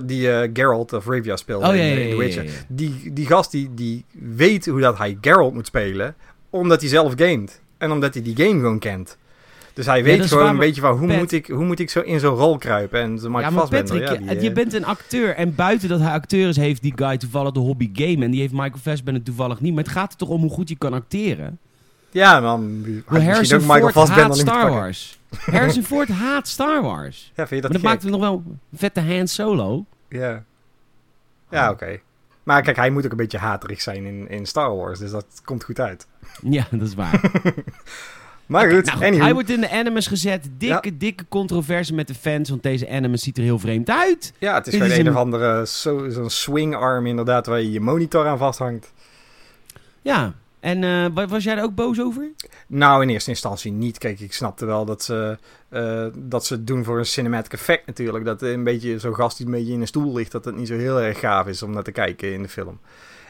Die 0.03 0.31
eh, 0.31 0.49
Geralt 0.53 0.93
of 0.93 1.05
Ravia 1.07 1.35
speelde 1.35 1.67
Oh 1.67 1.75
ja, 1.75 1.81
in, 1.81 1.87
ja, 1.87 1.97
in 1.97 2.09
The 2.09 2.17
Witcher. 2.17 2.45
Die, 2.67 3.13
die 3.13 3.25
gast 3.25 3.51
die, 3.51 3.73
die 3.73 4.05
weet 4.11 4.65
hoe 4.65 4.79
dat 4.79 4.97
hij 4.97 5.17
Geralt 5.21 5.53
moet 5.53 5.65
spelen, 5.65 6.15
omdat 6.49 6.79
hij 6.81 6.89
zelf 6.89 7.13
gamet. 7.15 7.61
En 7.83 7.91
omdat 7.91 8.13
hij 8.13 8.23
die 8.23 8.35
game 8.35 8.59
gewoon 8.59 8.79
kent. 8.79 9.17
Dus 9.73 9.85
hij 9.85 10.03
weet 10.03 10.19
is 10.19 10.27
gewoon 10.27 10.43
waar, 10.43 10.53
een 10.53 10.59
beetje 10.59 10.81
van 10.81 10.97
hoe 10.97 11.07
Pat- 11.07 11.17
moet, 11.17 11.31
ik, 11.31 11.47
hoe 11.47 11.65
moet 11.65 11.79
ik 11.79 11.89
zo 11.89 11.99
in 11.99 12.19
zo'n 12.19 12.35
rol 12.35 12.57
kruipen. 12.57 13.01
En 13.01 13.19
zo 13.19 13.39
ja, 13.39 13.49
maar 13.49 13.67
Patrick, 13.67 14.07
ja, 14.07 14.13
je, 14.13 14.19
die, 14.19 14.41
je 14.41 14.47
eh, 14.47 14.53
bent 14.53 14.73
een 14.73 14.85
acteur. 14.85 15.35
En 15.35 15.55
buiten 15.55 15.89
dat 15.89 15.99
hij 15.99 16.11
acteur 16.11 16.47
is, 16.47 16.55
heeft 16.55 16.81
die 16.81 16.93
guy 16.95 17.17
toevallig 17.17 17.51
de 17.51 17.59
hobby 17.59 17.89
game. 17.93 18.25
En 18.25 18.31
die 18.31 18.39
heeft 18.39 18.53
Michael 18.53 18.79
Fassbender 18.81 19.23
toevallig 19.23 19.61
niet. 19.61 19.73
Maar 19.73 19.83
het 19.83 19.91
gaat 19.91 20.11
er 20.11 20.17
toch 20.17 20.29
om 20.29 20.41
hoe 20.41 20.49
goed 20.49 20.69
je 20.69 20.77
kan 20.77 20.93
acteren? 20.93 21.59
Ja, 22.11 22.39
man. 22.39 22.85
Harrison 23.05 23.59
ook 23.59 23.65
Michael 23.65 23.89
Ford 23.89 24.09
haat 24.09 24.37
Star. 24.37 24.69
Wars. 24.69 25.19
Harrison 25.45 25.83
Ford 25.83 26.09
haat 26.09 26.47
Star 26.47 26.81
Wars. 26.81 27.31
Ja, 27.35 27.47
vind 27.47 27.49
je 27.49 27.55
dat 27.55 27.71
maar 27.71 27.81
dat 27.81 27.89
maakt 27.89 28.01
hem 28.01 28.11
nog 28.11 28.21
wel 28.21 28.43
een 28.45 28.77
vette 28.77 29.01
Han 29.01 29.27
Solo. 29.27 29.85
Ja, 30.09 30.43
ja 31.49 31.71
oké. 31.71 31.99
Maar 32.43 32.61
kijk, 32.61 32.75
hij 32.75 32.89
moet 32.89 33.05
ook 33.05 33.11
een 33.11 33.17
beetje 33.17 33.37
haterig 33.37 33.81
zijn 33.81 34.05
in, 34.05 34.29
in 34.29 34.45
Star 34.45 34.75
Wars. 34.75 34.99
Dus 34.99 35.11
dat 35.11 35.25
komt 35.45 35.63
goed 35.63 35.79
uit. 35.79 36.07
Ja, 36.41 36.67
dat 36.71 36.87
is 36.87 36.93
waar. 36.95 37.21
Maar 38.45 38.71
goed, 38.71 38.85
Nou 38.85 38.97
goed, 39.11 39.21
hij 39.21 39.33
wordt 39.33 39.49
in 39.49 39.61
de 39.61 39.71
Animus 39.71 40.07
gezet. 40.07 40.49
Dikke, 40.57 40.97
dikke 40.97 41.25
controverse 41.29 41.93
met 41.93 42.07
de 42.07 42.13
fans. 42.15 42.49
Want 42.49 42.63
deze 42.63 42.89
Animus 42.89 43.21
ziet 43.23 43.37
er 43.37 43.43
heel 43.43 43.59
vreemd 43.59 43.89
uit. 43.89 44.33
Ja, 44.37 44.53
het 44.53 44.67
is 44.67 44.73
gewoon 44.73 44.87
is 44.91 44.97
een 44.97 45.05
een- 45.05 45.11
of 45.11 45.17
andere 45.17 45.67
zo- 45.67 46.09
zo'n 46.09 46.29
swingarm 46.29 47.05
inderdaad, 47.05 47.45
waar 47.45 47.61
je 47.61 47.71
je 47.71 47.79
monitor 47.79 48.27
aan 48.27 48.37
vasthangt. 48.37 48.93
Ja. 50.01 50.33
En 50.59 50.83
eh, 50.83 51.05
wa- 51.13 51.27
was 51.27 51.43
jij 51.43 51.57
er 51.57 51.63
ook 51.63 51.75
boos 51.75 52.01
over? 52.01 52.31
Nou, 52.67 53.01
in 53.01 53.09
eerste 53.09 53.29
instantie 53.29 53.71
niet. 53.71 53.97
Kijk, 53.97 54.19
ik 54.19 54.33
snapte 54.33 54.65
wel 54.65 54.85
dat 54.85 55.03
ze, 55.03 55.37
eh, 55.73 56.05
dat 56.15 56.45
ze 56.45 56.53
het 56.53 56.67
doen 56.67 56.83
voor 56.83 56.97
een 56.97 57.05
cinematic 57.05 57.53
effect 57.53 57.85
natuurlijk. 57.85 58.25
Dat 58.25 58.41
een 58.41 58.63
beetje 58.63 58.99
zo'n 58.99 59.15
gast 59.15 59.37
die 59.37 59.45
een 59.45 59.51
beetje 59.51 59.73
in 59.73 59.81
een 59.81 59.87
stoel 59.87 60.13
ligt, 60.13 60.31
dat 60.31 60.45
het 60.45 60.55
niet 60.55 60.67
zo 60.67 60.77
heel 60.77 61.01
erg 61.01 61.19
gaaf 61.19 61.47
is 61.47 61.63
om 61.63 61.71
naar 61.71 61.83
te 61.83 61.91
kijken 61.91 62.33
in 62.33 62.41
de 62.41 62.49
film. 62.49 62.79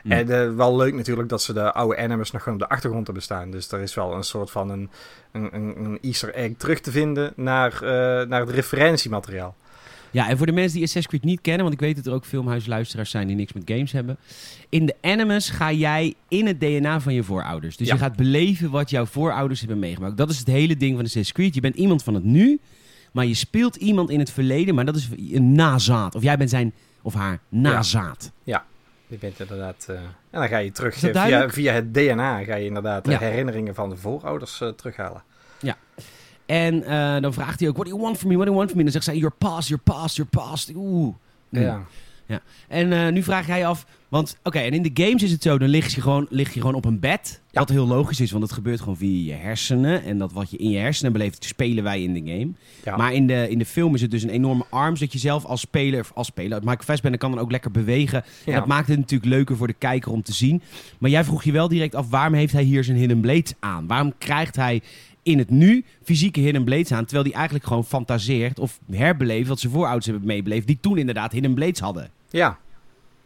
Ja. 0.03 0.17
En 0.17 0.29
eh, 0.29 0.55
wel 0.55 0.75
leuk 0.75 0.93
natuurlijk 0.93 1.29
dat 1.29 1.41
ze 1.41 1.53
de 1.53 1.71
oude 1.71 1.97
animus 1.97 2.31
nog 2.31 2.43
gewoon 2.43 2.61
op 2.61 2.67
de 2.67 2.73
achtergrond 2.73 3.05
hebben 3.05 3.23
staan. 3.23 3.51
Dus 3.51 3.71
er 3.71 3.79
is 3.79 3.93
wel 3.93 4.13
een 4.13 4.23
soort 4.23 4.51
van 4.51 4.69
een, 4.69 4.89
een, 5.31 5.55
een, 5.55 5.85
een 5.85 5.99
easter 6.01 6.33
egg 6.33 6.51
terug 6.57 6.79
te 6.79 6.91
vinden 6.91 7.33
naar, 7.35 7.73
eh, 7.73 8.27
naar 8.27 8.39
het 8.39 8.49
referentiemateriaal. 8.49 9.55
Ja, 10.13 10.29
en 10.29 10.37
voor 10.37 10.45
de 10.45 10.51
mensen 10.51 10.73
die 10.73 10.83
Assassin's 10.83 11.07
Creed 11.07 11.23
niet 11.31 11.41
kennen, 11.41 11.61
want 11.61 11.73
ik 11.73 11.79
weet 11.79 11.95
dat 11.95 12.05
er 12.05 12.13
ook 12.13 12.25
filmhuisluisteraars 12.25 13.09
zijn 13.09 13.27
die 13.27 13.35
niks 13.35 13.53
met 13.53 13.63
games 13.65 13.91
hebben. 13.91 14.17
In 14.69 14.85
de 14.85 14.95
Animus 15.01 15.49
ga 15.49 15.71
jij 15.71 16.13
in 16.27 16.47
het 16.47 16.59
DNA 16.59 16.99
van 16.99 17.13
je 17.13 17.23
voorouders. 17.23 17.77
Dus 17.77 17.87
Ja. 17.87 17.93
je 17.93 17.99
gaat 17.99 18.15
beleven 18.15 18.69
wat 18.71 18.89
jouw 18.89 19.05
voorouders 19.05 19.59
hebben 19.59 19.79
meegemaakt. 19.79 20.17
Dat 20.17 20.29
is 20.29 20.37
het 20.39 20.47
hele 20.47 20.77
ding 20.77 20.91
van 20.95 20.99
Assassin's 21.05 21.31
Creed. 21.31 21.55
Je 21.55 21.61
bent 21.61 21.75
iemand 21.75 22.03
van 22.03 22.13
het 22.13 22.23
nu, 22.23 22.59
maar 23.11 23.25
je 23.25 23.33
speelt 23.33 23.75
iemand 23.75 24.09
in 24.09 24.19
het 24.19 24.31
verleden, 24.31 24.75
maar 24.75 24.85
dat 24.85 24.95
is 24.95 25.09
een 25.31 25.51
nazaat. 25.55 26.15
Of 26.15 26.23
jij 26.23 26.37
bent 26.37 26.49
zijn 26.49 26.73
of 27.01 27.13
haar 27.13 27.39
nazaat. 27.49 28.31
Je 29.07 29.17
bent 29.19 29.39
inderdaad... 29.39 29.85
eh, 29.89 29.95
en 29.95 30.39
dan 30.39 30.47
ga 30.47 30.57
je 30.57 30.71
terug 30.71 31.03
eh, 31.03 31.23
via, 31.25 31.49
via 31.49 31.73
het 31.73 31.93
DNA 31.93 32.43
ga 32.43 32.55
je 32.55 32.65
inderdaad 32.65 33.05
de 33.05 33.11
Ja. 33.11 33.19
herinneringen 33.19 33.75
van 33.75 33.89
de 33.89 33.97
voorouders 33.97 34.61
eh, 34.61 34.69
terughalen. 34.69 35.23
En 36.45 36.83
eh, 36.83 37.21
dan 37.21 37.33
vraagt 37.33 37.59
hij 37.59 37.69
ook, 37.69 37.75
what 37.75 37.85
do 37.85 37.91
you 37.91 38.03
want 38.03 38.17
from 38.17 38.29
me, 38.29 38.35
what 38.35 38.47
do 38.47 38.53
you 38.53 38.57
want 38.65 38.69
from 38.69 38.77
me? 38.77 38.83
Dan 38.83 38.93
zegt 39.01 39.05
zij, 39.05 39.17
your 39.17 39.35
past, 39.37 39.67
your 39.67 39.83
past, 39.83 40.15
your 40.15 40.31
past. 40.31 40.71
Oeh. 40.75 41.13
Ja. 41.49 42.41
En 42.67 42.93
eh, 42.93 43.11
nu 43.11 43.23
vraag 43.23 43.47
jij 43.47 43.67
af, 43.67 43.85
want 44.09 44.37
oké, 44.43 44.59
en 44.59 44.71
in 44.71 44.81
de 44.81 45.03
games 45.03 45.23
is 45.23 45.31
het 45.31 45.43
zo, 45.43 45.57
dan 45.57 45.69
lig 45.69 45.95
je 45.95 46.01
gewoon, 46.01 46.25
lig 46.29 46.53
je 46.53 46.59
gewoon 46.59 46.75
op 46.75 46.85
een 46.85 46.99
bed. 46.99 47.41
Ja. 47.51 47.59
Wat 47.59 47.69
heel 47.69 47.87
logisch 47.87 48.19
is, 48.19 48.31
want 48.31 48.43
het 48.43 48.51
gebeurt 48.51 48.79
gewoon 48.79 48.97
via 48.97 49.33
je 49.33 49.39
hersenen. 49.39 50.03
En 50.03 50.17
dat 50.17 50.33
wat 50.33 50.51
je 50.51 50.57
in 50.57 50.69
je 50.69 50.77
hersenen 50.77 51.11
beleeft, 51.11 51.45
spelen 51.45 51.83
wij 51.83 52.01
in 52.03 52.13
de 52.13 52.31
game. 52.31 52.51
Ja. 52.83 52.97
Maar 52.97 53.13
in 53.13 53.27
de, 53.27 53.49
in 53.49 53.57
de 53.57 53.65
film 53.65 53.95
is 53.95 54.01
het 54.01 54.11
dus 54.11 54.23
een 54.23 54.29
enorme 54.29 54.65
arm, 54.69 54.95
zodat 54.95 55.13
je 55.13 55.19
zelf 55.19 55.45
als 55.45 55.59
speler, 55.61 55.99
of 55.99 56.11
als 56.15 56.27
speler, 56.27 56.59
Michael 56.59 56.77
Fassbender 56.83 57.19
kan 57.19 57.31
dan 57.31 57.39
ook 57.39 57.51
lekker 57.51 57.71
bewegen. 57.71 58.23
En 58.23 58.51
Ja. 58.51 58.57
dat 58.59 58.67
maakt 58.67 58.87
het 58.87 58.97
natuurlijk 58.99 59.31
leuker 59.31 59.57
voor 59.57 59.67
de 59.67 59.73
kijker 59.73 60.11
om 60.11 60.23
te 60.23 60.33
zien. 60.33 60.61
Maar 60.97 61.09
jij 61.09 61.23
vroeg 61.23 61.43
je 61.43 61.51
wel 61.51 61.67
direct 61.67 61.95
af, 61.95 62.09
waarom 62.09 62.33
heeft 62.33 62.53
hij 62.53 62.63
hier 62.63 62.83
zijn 62.83 62.97
Hidden 62.97 63.19
Blades 63.19 63.53
aan? 63.59 63.87
Waarom 63.87 64.13
krijgt 64.17 64.55
hij 64.55 64.81
in 65.23 65.37
het 65.37 65.49
nu 65.49 65.85
fysieke 66.03 66.39
Hidden 66.39 66.63
Blades 66.63 66.91
aan, 66.91 67.03
terwijl 67.05 67.23
hij 67.25 67.33
eigenlijk 67.35 67.65
gewoon 67.65 67.85
fantaseert 67.85 68.59
of 68.59 68.79
herbeleeft 68.91 69.47
wat 69.47 69.59
zijn 69.59 69.73
voorouders 69.73 70.05
hebben 70.05 70.25
meebeleefd, 70.25 70.67
die 70.67 70.77
toen 70.81 70.97
inderdaad 70.97 71.31
Hidden 71.31 71.53
Blades 71.53 71.79
hadden. 71.79 72.11
Ja, 72.29 72.57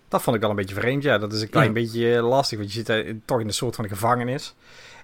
dat 0.07 0.21
vond 0.21 0.35
ik 0.35 0.41
wel 0.41 0.49
een 0.51 0.55
beetje 0.57 0.75
vreemd. 0.75 1.03
Ja, 1.03 1.17
dat 1.17 1.33
is 1.33 1.41
een 1.41 1.49
klein 1.49 1.67
Ja. 1.67 1.73
beetje 1.73 2.15
eh, 2.15 2.27
lastig, 2.27 2.57
want 2.57 2.73
je 2.73 2.83
zit 2.83 3.15
toch 3.25 3.39
in 3.39 3.47
een 3.47 3.53
soort 3.53 3.75
van 3.75 3.87
gevangenis. 3.87 4.55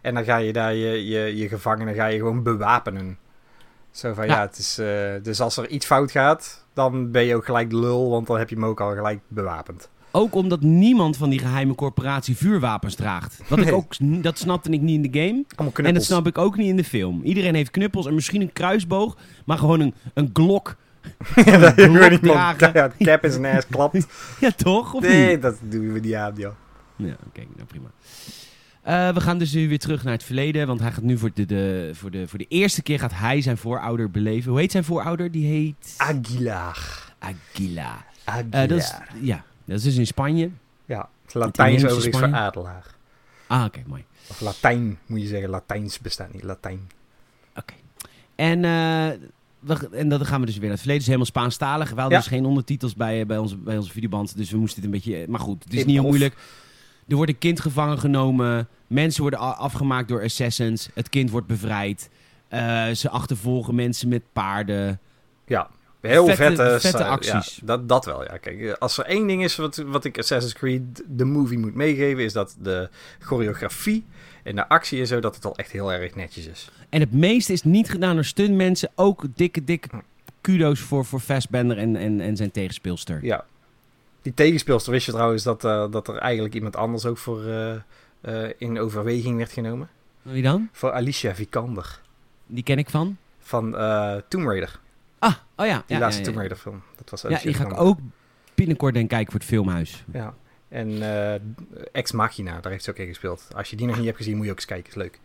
En 0.01 0.13
dan 0.13 0.23
ga 0.23 0.37
je 0.37 0.53
daar 0.53 0.73
je, 0.73 1.05
je, 1.07 1.37
je 1.37 1.47
gevangenen 1.47 1.93
ga 1.95 2.05
je 2.05 2.17
gewoon 2.17 2.43
bewapenen. 2.43 3.17
Zo 3.91 4.13
van, 4.13 4.25
ja, 4.27 4.33
Ja. 4.33 4.41
het 4.41 4.57
is... 4.57 4.77
eh, 4.77 5.11
dus 5.23 5.41
als 5.41 5.57
er 5.57 5.69
iets 5.69 5.85
fout 5.85 6.11
gaat, 6.11 6.65
dan 6.73 7.11
ben 7.11 7.23
je 7.23 7.35
ook 7.35 7.45
gelijk 7.45 7.69
de 7.69 7.79
lul, 7.79 8.09
want 8.09 8.27
dan 8.27 8.37
heb 8.37 8.49
je 8.49 8.55
hem 8.55 8.65
ook 8.65 8.81
al 8.81 8.93
gelijk 8.93 9.19
bewapend. 9.27 9.89
Ook 10.15 10.35
omdat 10.35 10.61
niemand 10.61 11.17
van 11.17 11.29
die 11.29 11.39
geheime 11.39 11.75
corporatie 11.75 12.37
vuurwapens 12.37 12.95
draagt. 12.95 13.41
Wat 13.47 13.59
ik 13.59 13.71
ook, 13.71 13.93
dat 13.99 14.37
snapte 14.37 14.69
ik 14.69 14.81
niet 14.81 15.05
in 15.05 15.11
de 15.11 15.19
game. 15.19 15.71
En 15.87 15.93
dat 15.93 16.03
snap 16.03 16.27
ik 16.27 16.37
ook 16.37 16.57
niet 16.57 16.67
in 16.67 16.75
de 16.75 16.83
film. 16.83 17.21
Iedereen 17.23 17.55
heeft 17.55 17.71
knuppels 17.71 18.05
en 18.05 18.13
misschien 18.13 18.41
een 18.41 18.53
kruisboog, 18.53 19.17
maar 19.45 19.57
gewoon 19.57 19.79
een, 19.79 19.93
een 20.13 20.29
glok. 20.33 20.75
ja, 21.45 21.57
dat 21.57 21.77
een 21.77 21.83
je 21.91 21.97
gewoon 21.97 22.07
blok 22.07 22.21
iemand 22.21 22.57
dragen. 22.59 22.71
ja, 22.73 22.91
cap 23.13 23.23
in 23.23 23.31
zijn 23.31 23.55
ass 23.55 23.67
klapt. 23.67 24.07
Ja, 24.39 24.51
toch? 24.51 24.93
Of 24.93 25.01
Nee, 25.01 25.31
niet? 25.31 25.41
dat 25.41 25.55
doen 25.61 25.93
we 25.93 25.99
niet 25.99 26.13
aan, 26.13 26.33
joh. 26.35 26.53
Ja, 26.95 27.15
oké, 27.27 27.41
nou 27.55 27.67
prima. 27.67 27.91
Eh, 28.81 29.13
we 29.13 29.21
gaan 29.21 29.37
dus 29.37 29.53
nu 29.53 29.67
weer 29.69 29.79
terug 29.79 30.03
naar 30.03 30.13
het 30.13 30.23
verleden, 30.23 30.67
want 30.67 30.79
hij 30.79 30.91
gaat 30.91 31.03
nu 31.03 31.17
voor 31.17 31.31
de, 31.33 31.45
de, 31.45 31.91
voor, 31.93 32.11
de, 32.11 32.27
voor 32.27 32.39
de 32.39 32.45
eerste 32.47 32.81
keer 32.81 32.99
gaat 32.99 33.13
hij 33.13 33.41
zijn 33.41 33.57
voorouder 33.57 34.11
beleven. 34.11 34.51
Hoe 34.51 34.59
heet 34.59 34.71
zijn 34.71 34.83
voorouder? 34.83 35.31
Die 35.31 35.45
heet 35.45 35.93
Aguilar. 35.97 37.13
Aguila. 37.19 38.05
Aguilar. 38.23 38.61
Eh, 38.63 38.69
dat 38.69 38.77
is, 38.77 38.93
ja, 39.21 39.43
dat 39.65 39.77
is 39.77 39.83
dus 39.83 39.95
in 39.95 40.07
Spanje. 40.07 40.49
Ja, 40.85 41.09
Latijns 41.31 41.53
Italiaanse 41.53 41.85
overigens 41.85 42.17
voor 42.17 42.33
adelaar. 42.33 42.95
Ah, 43.47 43.63
oké, 43.65 43.83
mooi. 43.85 44.03
Of 44.29 44.39
Latijn, 44.41 44.99
moet 45.05 45.21
je 45.21 45.27
zeggen. 45.27 45.49
Latijns 45.49 45.99
bestaat 45.99 46.33
niet, 46.33 46.43
Latijn. 46.43 46.79
En, 48.35 48.65
eh, 48.65 49.09
we, 49.59 49.89
en 49.91 50.09
dan 50.09 50.25
gaan 50.25 50.39
we 50.39 50.45
dus 50.45 50.55
weer 50.57 50.63
naar 50.63 50.71
het 50.77 50.81
verleden. 50.81 50.91
Het 50.91 51.01
is 51.01 51.05
helemaal 51.05 51.25
Spaanstalig. 51.25 51.89
We 51.89 51.99
hadden 51.99 52.17
Ja. 52.17 52.23
dus 52.23 52.33
geen 52.33 52.45
ondertitels 52.45 52.95
bij, 52.95 53.25
bij, 53.25 53.37
onze, 53.37 53.57
bij 53.57 53.77
onze 53.77 53.91
videoband. 53.91 54.37
Dus 54.37 54.51
we 54.51 54.57
moesten 54.57 54.75
het 54.83 54.85
een 54.85 54.99
beetje... 55.01 55.25
Maar 55.27 55.39
goed, 55.39 55.63
het 55.63 55.73
is 55.73 55.85
niet 55.85 55.95
heel 55.95 56.07
moeilijk. 56.07 56.35
Er 57.07 57.15
wordt 57.15 57.31
een 57.31 57.37
kind 57.37 57.59
gevangen 57.59 57.99
genomen. 57.99 58.67
Mensen 58.87 59.21
worden 59.21 59.39
afgemaakt 59.57 60.07
door 60.07 60.23
assassins. 60.23 60.89
Het 60.93 61.09
kind 61.09 61.29
wordt 61.29 61.47
bevrijd. 61.47 62.09
Eh, 62.47 62.89
ze 62.89 63.09
achtervolgen 63.09 63.75
mensen 63.75 64.07
met 64.09 64.21
paarden. 64.33 64.99
Ja, 65.45 65.69
heel 66.11 66.27
Vette- 66.27 66.79
vette, 66.79 67.05
acties. 67.05 67.55
Ja, 67.55 67.65
dat, 67.65 67.89
dat 67.89 68.05
wel, 68.05 68.23
ja. 68.23 68.37
Kijk, 68.37 68.75
als 68.79 68.97
er 68.97 69.05
één 69.05 69.27
ding 69.27 69.43
is 69.43 69.55
wat, 69.55 69.75
wat 69.75 70.05
ik 70.05 70.17
Assassin's 70.17 70.53
Creed 70.53 71.03
de 71.07 71.25
movie 71.25 71.57
moet 71.57 71.75
meegeven... 71.75 72.23
is 72.23 72.33
dat 72.33 72.55
de 72.61 72.89
choreografie 73.19 74.05
en 74.43 74.55
de 74.55 74.69
actie 74.69 74.99
en 74.99 75.07
zo... 75.07 75.19
dat 75.19 75.35
het 75.35 75.45
al 75.45 75.55
echt 75.55 75.71
heel 75.71 75.93
erg 75.93 76.15
netjes 76.15 76.47
is. 76.47 76.71
En 76.89 76.99
het 76.99 77.11
meeste 77.13 77.53
is 77.53 77.63
niet 77.63 77.89
gedaan 77.89 78.15
door 78.15 78.25
stuntmensen. 78.25 78.89
Ook 78.95 79.23
dikke, 79.35 79.63
dikke 79.63 79.89
kudo's 80.41 80.79
voor, 80.79 81.05
voor 81.05 81.19
Fassbender 81.19 81.77
en, 81.77 81.95
en, 81.95 82.21
en 82.21 82.35
zijn 82.37 82.51
tegenspeelster. 82.51 83.19
Ja. 83.21 83.45
Die 84.21 84.33
tegenspeelster, 84.33 84.91
wist 84.91 85.05
je 85.05 85.11
trouwens 85.11 85.43
dat, 85.43 85.65
eh, 85.65 85.91
dat 85.91 86.07
er 86.07 86.17
eigenlijk 86.17 86.53
iemand 86.53 86.75
anders 86.75 87.05
ook 87.05 87.17
voor 87.17 87.45
eh, 87.45 87.73
eh, 88.21 88.49
in 88.57 88.79
overweging 88.79 89.37
werd 89.37 89.51
genomen? 89.51 89.89
Wie 90.21 90.43
dan? 90.43 90.69
Voor 90.71 90.91
Alicia 90.91 91.35
Vikander 91.35 91.99
Die 92.45 92.63
ken 92.63 92.77
ik 92.77 92.89
van. 92.89 93.17
van 93.39 93.71
Tomb 94.27 94.47
Raider. 94.47 94.79
Oh 95.63 95.69
ja. 95.69 95.83
Die 95.87 95.95
ja, 95.95 96.01
laatste 96.01 96.19
ja, 96.19 96.25
Tomb 96.25 96.35
ja. 96.37 96.43
Raider 96.43 96.57
film. 96.57 96.81
Dat 96.95 97.09
was 97.09 97.21
Ja, 97.21 97.39
die 97.39 97.53
ga 97.53 97.65
ik 97.65 97.79
ook 97.79 97.99
binnenkort 98.55 98.93
denk 98.93 99.05
ik 99.05 99.11
kijken 99.11 99.31
voor 99.31 99.39
het 99.39 99.49
filmhuis. 99.49 100.03
Ja. 100.13 100.33
En 100.69 101.01
eh, 101.01 101.39
Ex 101.91 102.11
Machina, 102.11 102.59
daar 102.59 102.71
heeft 102.71 102.83
ze 102.83 102.89
ook 102.89 102.97
in 102.97 103.07
gespeeld. 103.07 103.47
Als 103.55 103.69
je 103.69 103.75
die 103.75 103.87
nog 103.87 103.95
niet 103.95 104.05
hebt 104.05 104.17
gezien, 104.17 104.35
moet 104.35 104.45
je 104.45 104.51
ook 104.51 104.57
eens 104.57 104.65
kijken. 104.65 104.89
Is 104.89 104.95
leuk. 104.95 105.19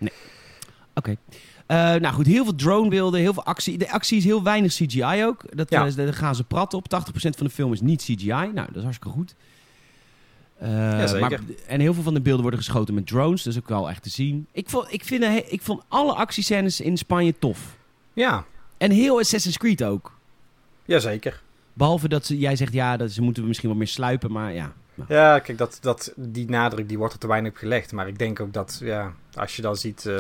Oké. 0.95 1.17
Eh, 1.67 1.77
nou 1.77 2.15
goed, 2.15 2.27
heel 2.27 2.45
veel 2.45 2.55
dronebeelden, 2.55 3.21
heel 3.21 3.33
veel 3.33 3.45
actie. 3.45 3.79
De 3.79 3.91
actie 3.91 4.17
is 4.19 4.25
heel 4.25 4.43
weinig 4.43 4.73
CGI 4.73 5.25
ook. 5.25 5.57
Dat, 5.57 5.71
Ja. 5.71 5.87
eh, 5.87 5.95
daar 5.95 6.15
gaan 6.15 6.35
ze 6.35 6.45
prat 6.45 6.75
op. 6.75 6.89
80% 6.89 7.37
van 7.37 7.47
de 7.47 7.53
film 7.53 7.73
is 7.73 7.81
niet 7.81 8.03
CGI. 8.03 8.27
Nou, 8.27 8.53
dat 8.55 8.77
is 8.77 8.83
hartstikke 8.83 9.17
goed. 9.17 9.35
Jazeker. 10.61 11.21
maar, 11.21 11.41
en 11.67 11.81
heel 11.81 11.95
veel 11.95 12.03
van 12.03 12.15
de 12.15 12.21
beelden 12.21 12.43
worden 12.43 12.61
geschoten 12.61 12.95
met 12.95 13.07
drones. 13.07 13.43
Dat 13.43 13.53
is 13.53 13.59
ook 13.59 13.69
wel 13.69 13.91
echt 13.91 14.03
te 14.03 14.11
zien. 14.11 14.47
Ik 14.53 14.69
vond, 14.71 14.93
ik 14.93 15.05
vind, 15.05 15.25
ik 15.53 15.63
vond 15.63 15.83
alle 15.89 16.13
actiescènes 16.15 16.81
in 16.81 16.97
Spanje 16.97 17.35
tof. 17.39 17.77
Ja, 18.13 18.45
En 18.77 18.91
heel 18.91 19.19
Assassin's 19.19 19.59
Creed 19.59 19.85
ook. 19.85 20.18
Jazeker. 20.89 21.43
Behalve 21.73 22.09
dat 22.09 22.27
ze, 22.27 22.39
jij 22.39 22.57
zegt, 22.57 22.73
ja, 22.73 22.97
dat 22.97 23.11
ze 23.11 23.23
moeten 23.23 23.43
we 23.43 23.49
misschien 23.49 23.69
wat 23.69 23.79
meer 23.79 23.87
sluipen. 23.87 24.33
Maar 24.33 24.53
ja, 24.55 24.73
nou. 24.95 25.15
Ja, 25.15 25.39
kijk, 25.39 25.59
dat, 25.59 25.79
dat, 25.81 26.13
die 26.17 26.49
nadruk 26.51 26.89
die 26.89 26.99
wordt 26.99 27.13
er 27.13 27.19
te 27.21 27.27
weinig 27.27 27.51
op 27.51 27.57
gelegd. 27.57 27.93
Maar 27.93 28.09
ik 28.09 28.19
denk 28.19 28.41
ook 28.41 28.53
dat, 28.53 28.81
ja, 28.83 29.13
als 29.35 29.57
je 29.57 29.63
dan 29.63 29.77
ziet, 29.77 30.07
eh, 30.07 30.15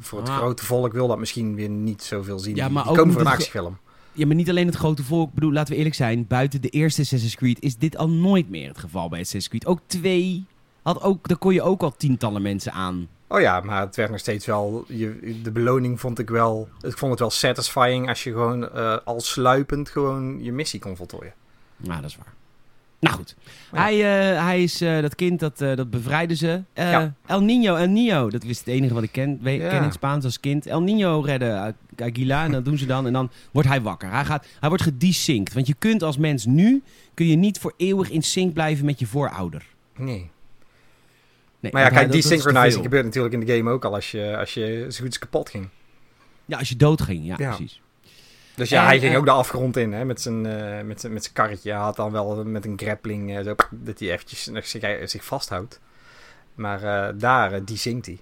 voor 0.00 0.18
het 0.20 0.28
Ah. 0.28 0.36
grote 0.36 0.64
volk 0.64 0.92
wil 0.92 1.08
dat 1.08 1.18
misschien 1.18 1.54
weer 1.54 1.68
niet 1.68 2.02
zoveel 2.02 2.38
zien. 2.38 2.54
Ja, 2.56 2.68
maar 2.68 2.82
die 2.82 2.92
ook 2.92 2.98
komen 2.98 3.12
voor 3.12 3.22
een 3.22 3.26
actiefilm. 3.26 3.78
Ja, 4.12 4.26
maar 4.26 4.36
niet 4.36 4.48
alleen 4.50 4.66
het 4.66 4.76
grote 4.76 5.02
volk. 5.02 5.28
Ik 5.28 5.34
bedoel, 5.34 5.52
laten 5.52 5.70
we 5.72 5.76
eerlijk 5.76 5.94
zijn. 5.96 6.26
Buiten 6.26 6.60
de 6.60 6.68
eerste 6.68 7.00
Assassin's 7.00 7.34
Creed 7.36 7.60
is 7.60 7.76
dit 7.76 7.96
al 7.96 8.10
nooit 8.10 8.48
meer 8.50 8.68
het 8.68 8.78
geval 8.78 9.08
bij 9.08 9.18
Assassin's 9.20 9.48
Creed. 9.48 9.66
Ook 9.66 9.80
twee, 9.86 10.44
had 10.82 11.02
ook, 11.02 11.28
daar 11.28 11.36
kon 11.36 11.54
je 11.54 11.62
ook 11.62 11.82
al 11.82 11.96
tientallen 11.96 12.42
mensen 12.42 12.72
aan. 12.72 13.08
Oh 13.28 13.40
ja, 13.40 13.60
maar 13.60 13.80
het 13.80 13.96
werd 13.96 14.10
nog 14.10 14.18
steeds 14.18 14.46
wel. 14.46 14.84
Je, 14.88 15.40
de 15.42 15.50
beloning 15.50 16.00
vond 16.00 16.18
ik 16.18 16.30
wel. 16.30 16.68
Ik 16.80 16.98
vond 16.98 17.10
het 17.10 17.20
wel 17.20 17.30
satisfying 17.30 18.08
als 18.08 18.24
je 18.24 18.30
gewoon 18.30 18.68
uh, 18.74 18.96
al 19.04 19.20
sluipend 19.20 19.88
gewoon 19.88 20.42
je 20.42 20.52
missie 20.52 20.80
kon 20.80 20.96
voltooien. 20.96 21.32
Nou, 21.76 22.00
dat 22.00 22.10
is 22.10 22.16
waar. 22.16 22.32
Nou 23.00 23.14
goed. 23.14 23.36
Hij, 23.70 23.96
uh, 23.96 24.44
hij 24.44 24.62
is 24.62 24.82
uh, 24.82 25.00
dat 25.00 25.14
kind, 25.14 25.40
dat, 25.40 25.60
uh, 25.60 25.76
dat 25.76 25.90
bevrijden 25.90 26.36
ze. 26.36 26.62
Ja. 26.74 27.14
El 27.26 27.40
Nino, 27.40 27.74
El 27.74 27.86
Nino. 27.86 28.30
Dat 28.30 28.44
is 28.44 28.58
het 28.58 28.66
enige 28.66 28.94
wat 28.94 29.02
ik 29.02 29.12
ken, 29.12 29.38
weet, 29.42 29.60
ja. 29.60 29.68
ken 29.68 29.82
in 29.82 29.92
Spaans 29.92 30.24
als 30.24 30.40
kind. 30.40 30.66
El 30.66 30.82
Nino 30.82 31.20
redden 31.20 31.76
Aguila 31.96 32.44
en 32.44 32.52
dat 32.52 32.64
doen 32.64 32.78
ze 32.78 32.86
dan. 32.86 33.06
En 33.06 33.12
dan 33.12 33.30
wordt 33.52 33.68
hij 33.68 33.82
wakker. 33.82 34.10
Hij, 34.10 34.24
gaat, 34.24 34.46
hij 34.60 34.68
wordt 34.68 34.84
gedesynced. 34.84 35.54
Want 35.54 35.66
je 35.66 35.74
kunt 35.78 36.02
als 36.02 36.16
mens 36.16 36.46
nu, 36.46 36.82
kun 37.14 37.26
je 37.26 37.36
niet 37.36 37.58
voor 37.58 37.74
eeuwig 37.76 38.10
in 38.10 38.22
sync 38.22 38.52
blijven 38.52 38.84
met 38.84 38.98
je 38.98 39.06
voorouder. 39.06 39.66
Nee. 39.96 40.30
Nee 41.62 41.72
maar 41.72 41.82
ja, 41.82 41.88
kijk, 41.88 42.12
desynchronizing 42.12 42.82
gebeurt 42.82 43.04
natuurlijk 43.04 43.34
in 43.34 43.40
de 43.40 43.56
game 43.56 43.70
ook 43.70 43.84
al 43.84 43.94
als 43.94 44.10
je, 44.10 44.36
als 44.36 44.54
je 44.54 44.86
zo 44.88 45.04
goed 45.04 45.18
kapot 45.18 45.50
ging. 45.50 45.68
Ja, 46.44 46.58
als 46.58 46.68
je 46.68 46.76
dood 46.76 47.02
ging, 47.02 47.26
ja, 47.26 47.36
precies. 47.36 47.80
Dus 48.54 48.68
ja, 48.68 48.84
hij 48.84 48.98
ging 48.98 49.16
ook 49.16 49.24
de 49.24 49.30
afgrond 49.30 49.76
in 49.76 49.92
hè, 49.92 50.04
met, 50.04 50.20
zijn, 50.20 50.44
uh, 50.44 50.80
met, 50.80 51.00
zijn, 51.00 51.12
met 51.12 51.22
zijn 51.22 51.34
karretje. 51.34 51.70
Hij 51.70 51.80
had 51.80 51.96
dan 51.96 52.12
wel 52.12 52.44
met 52.44 52.64
een 52.64 52.78
grappling 52.78 53.38
uh, 53.38 53.44
zo, 53.44 53.54
dat 53.70 53.98
hij 53.98 54.12
eventjes 54.12 54.50
zich, 54.62 55.10
zich 55.10 55.24
vasthoudt. 55.24 55.80
Maar 56.54 56.82
uh, 56.82 57.18
daar, 57.20 57.64
die 57.64 57.76
zingt 57.76 58.06
hij. 58.06 58.18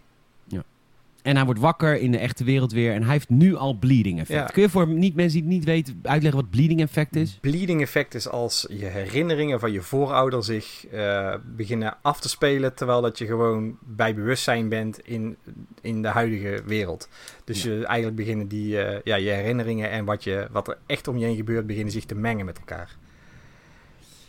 En 1.22 1.36
hij 1.36 1.44
wordt 1.44 1.60
wakker 1.60 1.96
in 1.96 2.10
de 2.10 2.18
echte 2.18 2.44
wereld 2.44 2.72
weer. 2.72 2.92
En 2.92 3.02
hij 3.02 3.12
heeft 3.12 3.28
nu 3.28 3.56
al 3.56 3.74
bleeding 3.74 4.20
effect. 4.20 4.38
Ja. 4.40 4.46
Kun 4.46 4.62
je 4.62 4.68
voor 4.68 4.88
niet, 4.88 5.14
mensen 5.14 5.32
die 5.32 5.48
het 5.48 5.56
niet 5.56 5.64
weten 5.64 6.00
uitleggen 6.02 6.40
wat 6.40 6.50
bleeding 6.50 6.80
effect 6.80 7.16
is? 7.16 7.38
Bleeding 7.40 7.80
effect 7.80 8.14
is 8.14 8.28
als 8.28 8.66
je 8.68 8.84
herinneringen 8.84 9.60
van 9.60 9.72
je 9.72 9.82
voorouder 9.82 10.44
zich 10.44 10.86
uh, 10.92 11.34
beginnen 11.56 11.96
af 12.02 12.20
te 12.20 12.28
spelen. 12.28 12.74
Terwijl 12.74 13.00
dat 13.00 13.18
je 13.18 13.26
gewoon 13.26 13.78
bij 13.80 14.14
bewustzijn 14.14 14.68
bent 14.68 14.98
in, 14.98 15.36
in 15.80 16.02
de 16.02 16.08
huidige 16.08 16.62
wereld. 16.66 17.08
Dus 17.44 17.62
ja. 17.62 17.72
je, 17.72 17.84
eigenlijk 17.86 18.16
beginnen 18.16 18.48
die, 18.48 18.74
uh, 18.74 19.00
ja, 19.04 19.16
je 19.16 19.30
herinneringen 19.30 19.90
en 19.90 20.04
wat, 20.04 20.24
je, 20.24 20.48
wat 20.50 20.68
er 20.68 20.78
echt 20.86 21.08
om 21.08 21.16
je 21.16 21.26
heen 21.26 21.36
gebeurt, 21.36 21.66
beginnen 21.66 21.92
zich 21.92 22.04
te 22.04 22.14
mengen 22.14 22.44
met 22.44 22.58
elkaar. 22.58 22.96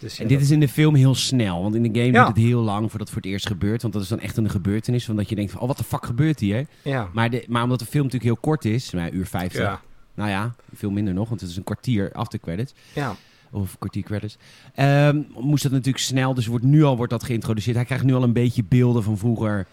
Dus 0.01 0.19
en 0.19 0.27
dit 0.27 0.41
is 0.41 0.51
in 0.51 0.59
de 0.59 0.67
film 0.67 0.95
heel 0.95 1.15
snel, 1.15 1.61
want 1.61 1.75
in 1.75 1.83
de 1.83 1.99
game 1.99 2.11
duurt 2.11 2.27
het 2.27 2.37
heel 2.37 2.61
lang 2.61 2.79
voordat 2.89 2.99
het 2.99 3.09
voor 3.09 3.21
het 3.21 3.31
eerst 3.31 3.47
gebeurt. 3.47 3.81
Want 3.81 3.93
dat 3.93 4.03
is 4.03 4.09
dan 4.09 4.19
echt 4.19 4.37
een 4.37 4.49
gebeurtenis, 4.49 5.05
van 5.05 5.15
dat 5.15 5.29
je 5.29 5.35
denkt 5.35 5.51
van, 5.51 5.61
oh, 5.61 5.67
wat 5.67 5.77
de 5.77 5.83
fuck 5.83 6.05
gebeurt 6.05 6.39
hier? 6.39 6.67
Ja. 6.81 7.09
Maar, 7.13 7.29
de, 7.29 7.45
maar 7.47 7.63
omdat 7.63 7.79
de 7.79 7.85
film 7.85 8.03
natuurlijk 8.03 8.31
heel 8.31 8.41
kort 8.41 8.65
is, 8.65 8.91
maar 8.91 9.11
uur 9.11 9.25
50, 9.25 9.61
ja. 9.61 9.81
nou 10.13 10.29
ja, 10.29 10.55
veel 10.75 10.91
minder 10.91 11.13
nog, 11.13 11.29
want 11.29 11.41
het 11.41 11.49
is 11.49 11.57
een 11.57 11.63
kwartier 11.63 12.11
after 12.11 12.39
credits. 12.39 12.73
Ja. 12.93 13.15
Of 13.51 13.77
kwartier 13.77 14.03
credits. 14.03 14.37
Um, 14.75 15.27
moest 15.37 15.63
dat 15.63 15.71
natuurlijk 15.71 16.03
snel, 16.03 16.33
dus 16.33 16.47
wordt, 16.47 16.65
nu 16.65 16.83
al 16.83 16.97
wordt 16.97 17.11
dat 17.11 17.23
geïntroduceerd. 17.23 17.75
Hij 17.75 17.85
krijgt 17.85 18.03
nu 18.03 18.13
al 18.13 18.23
een 18.23 18.33
beetje 18.33 18.63
beelden 18.63 19.03
van 19.03 19.17
vroeger. 19.17 19.67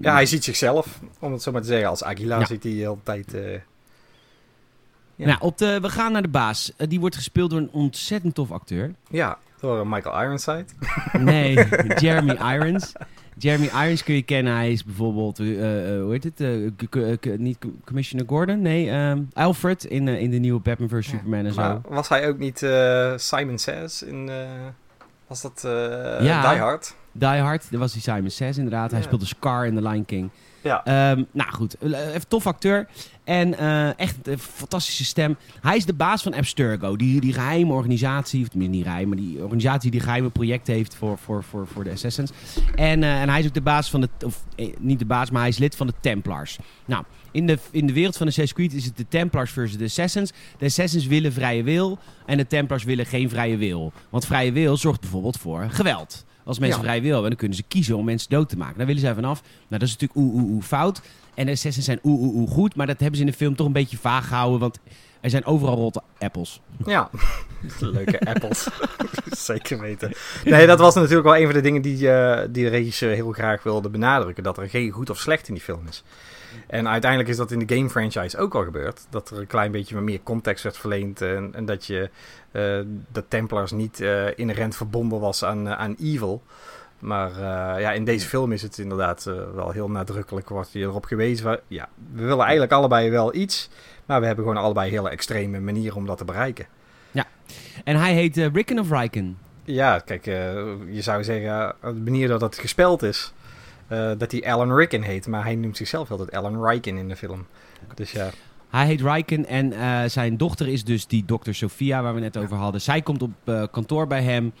Ja, 0.00 0.12
hij 0.12 0.26
ziet 0.26 0.44
zichzelf, 0.44 1.00
om 1.18 1.32
het 1.32 1.42
zo 1.42 1.52
maar 1.52 1.60
te 1.60 1.66
zeggen. 1.66 1.88
Als 1.88 2.04
Aguila 2.04 2.38
ja. 2.38 2.46
ziet 2.46 2.62
hij 2.62 2.72
de 2.72 2.78
hele 2.78 2.96
tijd... 3.02 3.34
Uh, 3.34 3.42
ja. 5.16 5.26
Nou, 5.26 5.38
op 5.40 5.58
de, 5.58 5.80
we 5.80 5.88
gaan 5.88 6.12
naar 6.12 6.22
de 6.22 6.28
baas. 6.28 6.72
Uh, 6.78 6.88
die 6.88 7.00
wordt 7.00 7.16
gespeeld 7.16 7.50
door 7.50 7.58
een 7.58 7.70
ontzettend 7.72 8.34
tof 8.34 8.50
acteur. 8.50 8.94
Ja, 9.10 9.38
door 9.60 9.86
Michael 9.86 10.22
Ironside. 10.22 10.64
Nee, 11.12 11.54
Jeremy 12.02 12.32
Irons. 12.32 12.92
Jeremy 13.38 13.66
Irons 13.66 14.02
kun 14.04 14.14
je 14.14 14.22
kennen. 14.22 14.54
Hij 14.54 14.72
is 14.72 14.84
bijvoorbeeld, 14.84 15.40
uh, 15.40 15.48
uh, 15.48 16.02
hoe 16.02 16.12
heet 16.12 16.24
het? 16.24 17.38
niet 17.38 17.58
Commissioner 17.84 18.28
Gordon? 18.28 18.62
Nee, 18.62 18.90
um, 18.90 19.28
Alfred 19.32 19.84
in, 19.84 20.08
in 20.08 20.30
de 20.30 20.36
nieuwe 20.36 20.60
Batman 20.60 20.88
vs. 20.88 21.08
Superman 21.08 21.44
en 21.44 21.52
zo. 21.52 21.80
Was 21.88 22.08
hij 22.08 22.28
ook 22.28 22.38
niet 22.38 22.58
Simon 23.16 23.58
Says 23.58 24.02
in... 24.02 24.30
was 25.26 25.40
dat 25.42 25.60
ja, 26.20 26.50
Die 26.50 26.60
Hard? 26.60 26.94
Die 27.12 27.28
Hard, 27.28 27.70
dat 27.70 27.80
was 27.80 27.92
die 27.92 28.02
Simon 28.02 28.30
Says 28.30 28.56
inderdaad. 28.56 28.90
Hij 28.90 29.02
speelde 29.02 29.26
Scar 29.26 29.66
in 29.66 29.74
The 29.74 29.82
Lion 29.82 30.04
King. 30.04 30.30
Ja. 30.64 31.10
Um, 31.10 31.26
nou 31.32 31.50
goed, 31.50 31.76
even 31.82 32.28
tof 32.28 32.46
acteur. 32.46 32.86
En 33.24 33.48
uh, 33.48 33.98
echt 33.98 34.26
een 34.26 34.38
fantastische 34.38 35.04
stem. 35.04 35.36
Hij 35.60 35.76
is 35.76 35.84
de 35.84 35.94
baas 35.94 36.22
van 36.22 36.34
Abstergo. 36.34 36.96
Die, 36.96 37.20
die 37.20 37.32
geheime 37.32 37.72
organisatie, 37.72 38.42
of 38.42 38.48
tenminste 38.48 38.76
niet 38.76 38.86
geheim, 38.86 39.08
maar 39.08 39.16
die 39.16 39.42
organisatie 39.42 39.90
die 39.90 40.00
geheime 40.00 40.30
projecten 40.30 40.74
heeft 40.74 40.94
voor, 40.94 41.18
voor, 41.18 41.44
voor, 41.44 41.66
voor 41.66 41.84
de 41.84 41.90
Assassins. 41.90 42.30
En, 42.74 43.02
uh, 43.02 43.20
en 43.20 43.28
hij 43.28 43.40
is 43.40 43.46
ook 43.46 43.54
de 43.54 43.60
baas 43.60 43.90
van 43.90 44.00
de, 44.00 44.08
of 44.24 44.44
eh, 44.56 44.74
niet 44.78 44.98
de 44.98 45.04
baas, 45.04 45.30
maar 45.30 45.40
hij 45.40 45.50
is 45.50 45.58
lid 45.58 45.76
van 45.76 45.86
de 45.86 45.94
Templars. 46.00 46.58
Nou, 46.84 47.04
in 47.30 47.46
de, 47.46 47.58
in 47.70 47.86
de 47.86 47.92
wereld 47.92 48.16
van 48.16 48.26
Assassin's 48.26 48.68
Creed 48.68 48.72
is 48.72 48.84
het 48.84 48.96
de 48.96 49.08
Templars 49.08 49.50
versus 49.50 49.78
de 49.78 49.84
Assassins. 49.84 50.32
De 50.58 50.64
Assassins 50.64 51.06
willen 51.06 51.32
vrije 51.32 51.62
wil 51.62 51.98
en 52.26 52.36
de 52.36 52.46
Templars 52.46 52.84
willen 52.84 53.06
geen 53.06 53.28
vrije 53.28 53.56
wil. 53.56 53.92
Want 54.10 54.26
vrije 54.26 54.52
wil 54.52 54.76
zorgt 54.76 55.00
bijvoorbeeld 55.00 55.38
voor 55.38 55.66
geweld. 55.70 56.24
Als 56.44 56.58
mensen 56.58 56.78
ja. 56.78 56.84
vrij 56.84 57.02
wil 57.02 57.12
hebben, 57.12 57.30
dan 57.30 57.38
kunnen 57.38 57.56
ze 57.56 57.64
kiezen 57.68 57.96
om 57.96 58.04
mensen 58.04 58.30
dood 58.30 58.48
te 58.48 58.56
maken. 58.56 58.76
Daar 58.76 58.86
willen 58.86 59.00
zij 59.00 59.14
vanaf. 59.14 59.42
Nou, 59.42 59.52
dat 59.68 59.82
is 59.82 59.92
natuurlijk 59.92 60.20
oeh, 60.20 60.34
oeh, 60.34 60.50
oeh 60.52 60.62
fout. 60.62 61.00
En 61.34 61.46
de 61.46 61.52
assassins 61.52 61.86
zijn 61.86 61.98
oeh, 62.02 62.20
oeh, 62.20 62.34
oeh 62.34 62.50
goed. 62.50 62.74
Maar 62.74 62.86
dat 62.86 63.00
hebben 63.00 63.16
ze 63.16 63.24
in 63.24 63.30
de 63.30 63.36
film 63.36 63.56
toch 63.56 63.66
een 63.66 63.72
beetje 63.72 63.96
vaag 63.96 64.28
gehouden. 64.28 64.60
Want 64.60 64.78
er 65.20 65.30
zijn 65.30 65.44
overal 65.44 65.74
rotte 65.76 66.02
appels. 66.18 66.60
Ja, 66.86 67.10
leuke 67.80 68.20
appels. 68.20 68.68
Zeker 69.50 69.80
weten. 69.80 70.12
Nee, 70.44 70.66
dat 70.66 70.78
was 70.78 70.94
natuurlijk 70.94 71.24
wel 71.24 71.36
een 71.36 71.44
van 71.44 71.54
de 71.54 71.60
dingen 71.60 71.82
die, 71.82 71.98
uh, 71.98 72.40
die 72.50 72.64
de 72.64 72.70
regisseur 72.70 73.14
heel 73.14 73.32
graag 73.32 73.62
wilde 73.62 73.88
benadrukken. 73.88 74.42
Dat 74.42 74.58
er 74.58 74.68
geen 74.68 74.90
goed 74.90 75.10
of 75.10 75.18
slecht 75.18 75.48
in 75.48 75.54
die 75.54 75.62
film 75.62 75.86
is. 75.88 76.02
En 76.66 76.88
uiteindelijk 76.88 77.30
is 77.30 77.36
dat 77.36 77.50
in 77.50 77.66
de 77.66 77.74
game 77.76 77.90
franchise 77.90 78.38
ook 78.38 78.54
al 78.54 78.64
gebeurd. 78.64 79.06
Dat 79.10 79.30
er 79.30 79.38
een 79.38 79.46
klein 79.46 79.72
beetje 79.72 80.00
meer 80.00 80.20
context 80.22 80.62
werd 80.62 80.76
verleend. 80.76 81.20
En, 81.20 81.50
en 81.54 81.64
dat 81.64 81.86
je 81.86 82.00
uh, 82.02 82.62
de 83.12 83.24
Templars 83.28 83.72
niet 83.72 84.00
uh, 84.00 84.26
inherent 84.38 84.76
verbonden 84.76 85.20
was 85.20 85.44
aan, 85.44 85.66
uh, 85.66 85.72
aan 85.72 85.96
evil. 86.00 86.42
Maar 86.98 87.40
ja, 87.80 87.92
in 87.92 88.04
deze 88.04 88.28
film 88.28 88.52
is 88.52 88.62
het 88.62 88.78
inderdaad 88.78 89.24
wel 89.54 89.70
heel 89.70 89.90
nadrukkelijk. 89.90 90.48
Wordt 90.48 90.72
je 90.72 90.80
erop 90.80 91.04
gewezen. 91.04 91.60
Ja, 91.66 91.88
we 92.12 92.22
willen 92.22 92.42
eigenlijk 92.42 92.72
allebei 92.72 93.10
wel 93.10 93.34
iets. 93.34 93.68
Maar 94.06 94.20
we 94.20 94.26
hebben 94.26 94.44
gewoon 94.44 94.62
allebei 94.62 94.90
hele 94.90 95.10
extreme 95.10 95.60
manieren 95.60 95.96
om 95.96 96.06
dat 96.06 96.18
te 96.18 96.24
bereiken. 96.24 96.66
Ja, 97.10 97.24
en 97.84 97.96
hij 97.96 98.14
heet 98.14 98.36
Ricken 98.36 98.78
of 98.78 98.90
Riken. 98.90 99.38
Ja, 99.64 99.98
kijk, 99.98 100.24
je 100.24 101.02
zou 101.02 101.24
zeggen, 101.24 101.74
de 101.80 101.92
manier 101.92 102.28
dat 102.28 102.40
het 102.40 102.58
gespeld 102.58 103.02
is. 103.02 103.32
Uh, 103.88 104.10
dat 104.18 104.32
hij 104.32 104.44
Alan 104.52 104.76
Rickon 104.76 105.02
heet, 105.02 105.26
maar 105.26 105.44
hij 105.44 105.54
noemt 105.54 105.76
zichzelf 105.76 106.10
altijd 106.10 106.32
Alan 106.32 106.66
Riken 106.66 106.96
in 106.96 107.08
de 107.08 107.16
film. 107.16 107.46
Dus 107.94 108.12
ja. 108.12 108.30
Hij 108.70 108.86
heet 108.86 109.00
Riken 109.00 109.46
en 109.46 109.72
uh, 109.72 110.04
zijn 110.04 110.36
dochter 110.36 110.68
is 110.68 110.84
dus 110.84 111.06
die 111.06 111.24
dokter 111.24 111.54
Sophia 111.54 112.02
waar 112.02 112.14
we 112.14 112.20
net 112.20 112.36
over 112.36 112.56
hadden. 112.56 112.80
Zij 112.80 113.02
komt 113.02 113.22
op 113.22 113.30
uh, 113.44 113.64
kantoor 113.70 114.06
bij 114.06 114.22
hem 114.22 114.52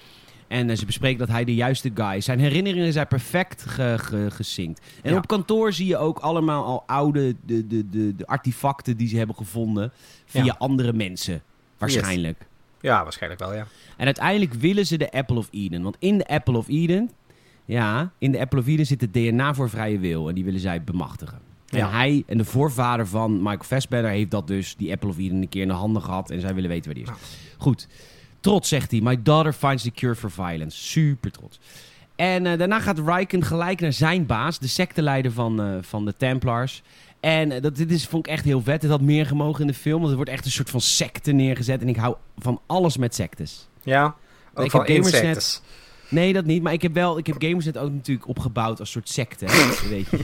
en 0.48 0.76
ze 0.76 0.86
bespreken 0.86 1.18
dat 1.18 1.28
hij 1.28 1.44
de 1.44 1.54
juiste 1.54 1.90
guy 1.94 2.16
is. 2.16 2.24
Zijn 2.24 2.38
herinneringen 2.38 2.92
zijn 2.92 3.06
perfect 3.06 3.64
ge, 3.66 3.94
ge, 3.98 4.26
gesinkt. 4.30 4.80
En 5.02 5.10
ja. 5.10 5.16
op 5.16 5.26
kantoor 5.26 5.72
zie 5.72 5.86
je 5.86 5.96
ook 5.96 6.18
allemaal 6.18 6.64
al 6.64 6.82
oude 6.86 7.34
de, 7.46 7.66
de, 7.66 7.88
de, 7.90 8.16
de 8.16 8.26
artefacten 8.26 8.96
die 8.96 9.08
ze 9.08 9.16
hebben 9.16 9.36
gevonden 9.36 9.92
via 10.24 10.44
ja. 10.44 10.54
andere 10.58 10.92
mensen. 10.92 11.42
Waarschijnlijk. 11.78 12.38
Yes. 12.38 12.48
Ja, 12.80 13.02
waarschijnlijk 13.02 13.40
wel, 13.40 13.54
ja. 13.54 13.66
En 13.96 14.04
uiteindelijk 14.04 14.52
willen 14.52 14.86
ze 14.86 14.96
de 14.96 15.10
Apple 15.10 15.36
of 15.36 15.48
Eden. 15.50 15.82
Want 15.82 15.96
in 15.98 16.18
de 16.18 16.26
Apple 16.26 16.56
of 16.56 16.68
Eden, 16.68 17.10
ja, 17.64 18.12
in 18.18 18.32
de 18.32 18.40
Apple 18.40 18.58
of 18.58 18.66
Eden 18.66 18.86
zit 18.86 19.00
het 19.00 19.12
DNA 19.12 19.54
voor 19.54 19.70
vrije 19.70 19.98
wil. 19.98 20.28
En 20.28 20.34
die 20.34 20.44
willen 20.44 20.60
zij 20.60 20.84
bemachtigen. 20.84 21.38
En 21.68 21.78
ja. 21.78 21.90
hij 21.90 22.22
en 22.26 22.38
de 22.38 22.44
voorvader 22.44 23.06
van 23.06 23.36
Michael 23.36 23.64
Fassbender 23.64 24.10
heeft 24.10 24.30
dat 24.30 24.46
dus, 24.46 24.76
die 24.76 24.92
Apple 24.92 25.08
of 25.08 25.18
Eden, 25.18 25.42
een 25.42 25.48
keer 25.48 25.62
in 25.62 25.68
de 25.68 25.74
handen 25.74 26.02
gehad. 26.02 26.30
En 26.30 26.40
zij 26.40 26.54
willen 26.54 26.70
weten 26.70 26.84
waar 26.84 27.04
die 27.04 27.12
is. 27.12 27.20
Goed. 27.58 27.88
Trots 28.40 28.68
zegt 28.68 28.90
hij. 28.90 29.00
My 29.00 29.22
daughter 29.22 29.52
finds 29.52 29.82
the 29.82 29.90
cure 29.90 30.14
for 30.14 30.30
violence. 30.30 30.78
Super 30.78 31.30
trots. 31.30 31.60
En 32.16 32.44
uh, 32.44 32.58
daarna 32.58 32.80
gaat 32.80 32.98
Riken 33.06 33.44
gelijk 33.44 33.80
naar 33.80 33.92
zijn 33.92 34.26
baas, 34.26 34.58
de 34.58 34.66
secteleider 34.66 35.32
van, 35.32 35.60
uh, 35.60 35.76
van 35.80 36.04
de 36.04 36.14
Templars. 36.16 36.82
En 37.20 37.50
uh, 37.50 37.60
dat, 37.60 37.76
dit 37.76 37.90
is, 37.90 38.06
vond 38.06 38.26
ik 38.26 38.32
echt 38.32 38.44
heel 38.44 38.62
vet. 38.62 38.82
Het 38.82 38.90
had 38.90 39.00
meer 39.00 39.26
gemogen 39.26 39.60
in 39.60 39.66
de 39.66 39.74
film. 39.74 39.98
Want 39.98 40.10
er 40.10 40.16
wordt 40.16 40.30
echt 40.30 40.44
een 40.44 40.50
soort 40.50 40.70
van 40.70 40.80
secte 40.80 41.32
neergezet. 41.32 41.80
En 41.80 41.88
ik 41.88 41.96
hou 41.96 42.16
van 42.38 42.60
alles 42.66 42.96
met 42.96 43.14
sectes. 43.14 43.68
Ja, 43.82 44.14
ook 44.54 44.64
ik 44.64 44.70
van 44.70 44.86
insectes. 44.86 45.60
Nee, 46.08 46.32
dat 46.32 46.44
niet. 46.44 46.62
Maar 46.62 46.72
ik 46.72 46.82
heb 46.82 46.94
wel, 46.94 47.18
ik 47.18 47.26
heb 47.26 47.36
Gamersnet 47.38 47.78
ook 47.78 47.92
natuurlijk 47.92 48.28
opgebouwd 48.28 48.80
als 48.80 48.90
soort 48.90 49.08
secte. 49.08 49.46
weet 49.88 50.08
je. 50.10 50.18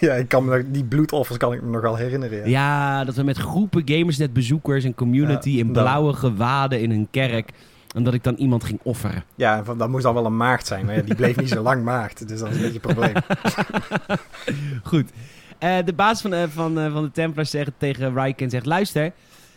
ja, 0.00 0.14
ik 0.14 0.28
kan 0.28 0.44
me, 0.44 0.70
die 0.70 0.84
bloedoffers 0.84 1.38
kan 1.38 1.52
ik 1.52 1.62
me 1.62 1.70
nog 1.70 1.82
wel 1.82 1.96
herinneren. 1.96 2.38
Ja, 2.38 2.44
ja 2.44 3.04
dat 3.04 3.14
we 3.14 3.22
met 3.22 3.36
groepen 3.36 3.82
Gamersnet 3.84 4.32
bezoekers 4.32 4.84
en 4.84 4.94
community 4.94 5.50
ja, 5.50 5.58
in 5.58 5.72
blauwe 5.72 6.10
dan. 6.10 6.20
gewaden 6.20 6.80
in 6.80 6.90
een 6.90 7.08
kerk. 7.10 7.50
En 7.94 8.02
dat 8.02 8.14
ik 8.14 8.24
dan 8.24 8.34
iemand 8.34 8.64
ging 8.64 8.80
offeren. 8.82 9.24
Ja, 9.34 9.62
dat 9.76 9.88
moest 9.88 10.02
dan 10.02 10.14
wel 10.14 10.26
een 10.26 10.36
maagd 10.36 10.66
zijn. 10.66 10.86
Maar 10.86 10.94
ja, 10.94 11.02
die 11.02 11.14
bleef 11.14 11.36
niet 11.36 11.48
zo 11.48 11.62
lang 11.62 11.84
maagd. 11.84 12.28
Dus 12.28 12.38
dat 12.38 12.48
is 12.48 12.56
een 12.56 12.62
beetje 12.62 12.80
een 12.82 12.94
probleem. 12.94 13.14
Goed. 14.82 15.10
Uh, 15.60 15.76
de 15.84 15.92
baas 15.92 16.20
van, 16.20 16.34
uh, 16.34 16.42
van, 16.48 16.78
uh, 16.78 16.92
van 16.92 17.02
de 17.02 17.10
Templars 17.10 17.50
zegt 17.50 17.70
tegen 17.78 18.22
Riken 18.22 18.50
zegt... 18.50 18.66
Luister, 18.66 19.12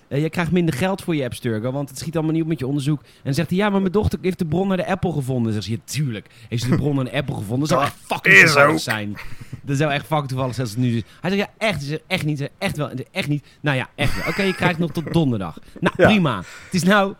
uh, 0.09 0.21
je 0.21 0.29
krijgt 0.29 0.51
minder 0.51 0.73
geld 0.75 1.01
voor 1.01 1.15
je 1.15 1.23
Abstergo, 1.23 1.71
want 1.71 1.89
het 1.89 1.99
schiet 1.99 2.15
allemaal 2.15 2.33
niet 2.33 2.41
op 2.41 2.47
met 2.47 2.59
je 2.59 2.67
onderzoek. 2.67 3.01
En 3.01 3.07
dan 3.23 3.33
zegt 3.33 3.49
hij, 3.49 3.57
ja, 3.57 3.69
maar 3.69 3.81
mijn 3.81 3.91
dochter 3.91 4.19
heeft 4.21 4.39
de 4.39 4.45
bron 4.45 4.67
naar 4.67 4.77
de 4.77 4.85
Apple 4.87 5.11
gevonden. 5.11 5.53
Dan 5.53 5.61
zegt 5.61 5.65
hij, 5.65 5.75
ja, 5.85 5.91
tuurlijk 5.93 6.27
heeft 6.49 6.63
ze 6.63 6.69
de 6.69 6.75
bron 6.75 6.95
naar 6.95 7.03
de 7.03 7.11
Apple 7.13 7.35
gevonden. 7.35 7.59
Dat 7.59 7.67
zou 7.69 7.83
echt 7.83 7.95
fucking 8.05 8.49
zo 8.49 8.77
zijn. 8.77 9.17
Dat 9.61 9.77
zou 9.77 9.91
echt 9.91 10.05
fucking 10.05 10.27
toevallig 10.27 10.53
zijn 10.55 10.67
als 10.67 10.75
het 10.75 10.85
nu 10.85 10.95
is. 10.95 11.03
Hij 11.21 11.29
zegt, 11.31 11.41
ja, 11.41 11.67
echt. 11.67 11.83
Zegt, 11.83 12.01
echt 12.07 12.25
niet. 12.25 12.49
Echt 12.57 12.77
wel. 12.77 12.89
Echt 13.11 13.27
niet. 13.27 13.45
Nou 13.61 13.77
ja, 13.77 13.87
echt 13.95 14.15
wel. 14.15 14.27
Oké, 14.27 14.41
je 14.41 14.53
krijgt 14.55 14.79
nog 14.79 14.91
tot 14.91 15.13
donderdag. 15.13 15.57
Nou, 15.79 15.93
Ja. 15.97 16.05
prima. 16.07 16.37
Het 16.37 16.73
is 16.73 16.83
nou 16.83 17.13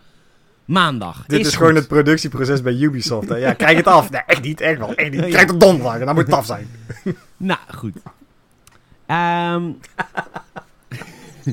maandag. 0.65 1.23
Dit 1.28 1.45
is, 1.45 1.56
gewoon 1.56 1.76
het 1.76 1.88
productieproces 1.88 2.62
bij 2.62 2.73
Ubisoft. 2.73 3.30
Hè. 3.30 3.36
Ja, 3.36 3.54
krijg 3.54 3.78
het 3.78 3.88
af. 3.88 4.10
Nee, 4.10 4.21
echt 4.28 4.41
niet, 4.41 4.62
echt 4.62 4.78
wel. 4.78 4.95
Echt 4.95 5.12
niet. 5.12 5.19
Ja. 5.19 5.28
Krijg 5.28 5.41
het 5.45 5.52
op 5.54 5.60
donderdag 5.60 6.00
en 6.00 6.06
dan 6.06 6.15
moet 6.15 6.26
het 6.26 6.36
af 6.36 6.45
zijn. 6.45 6.67
Nou, 7.38 7.60
goed. 7.76 7.97
Ehm 9.06 9.63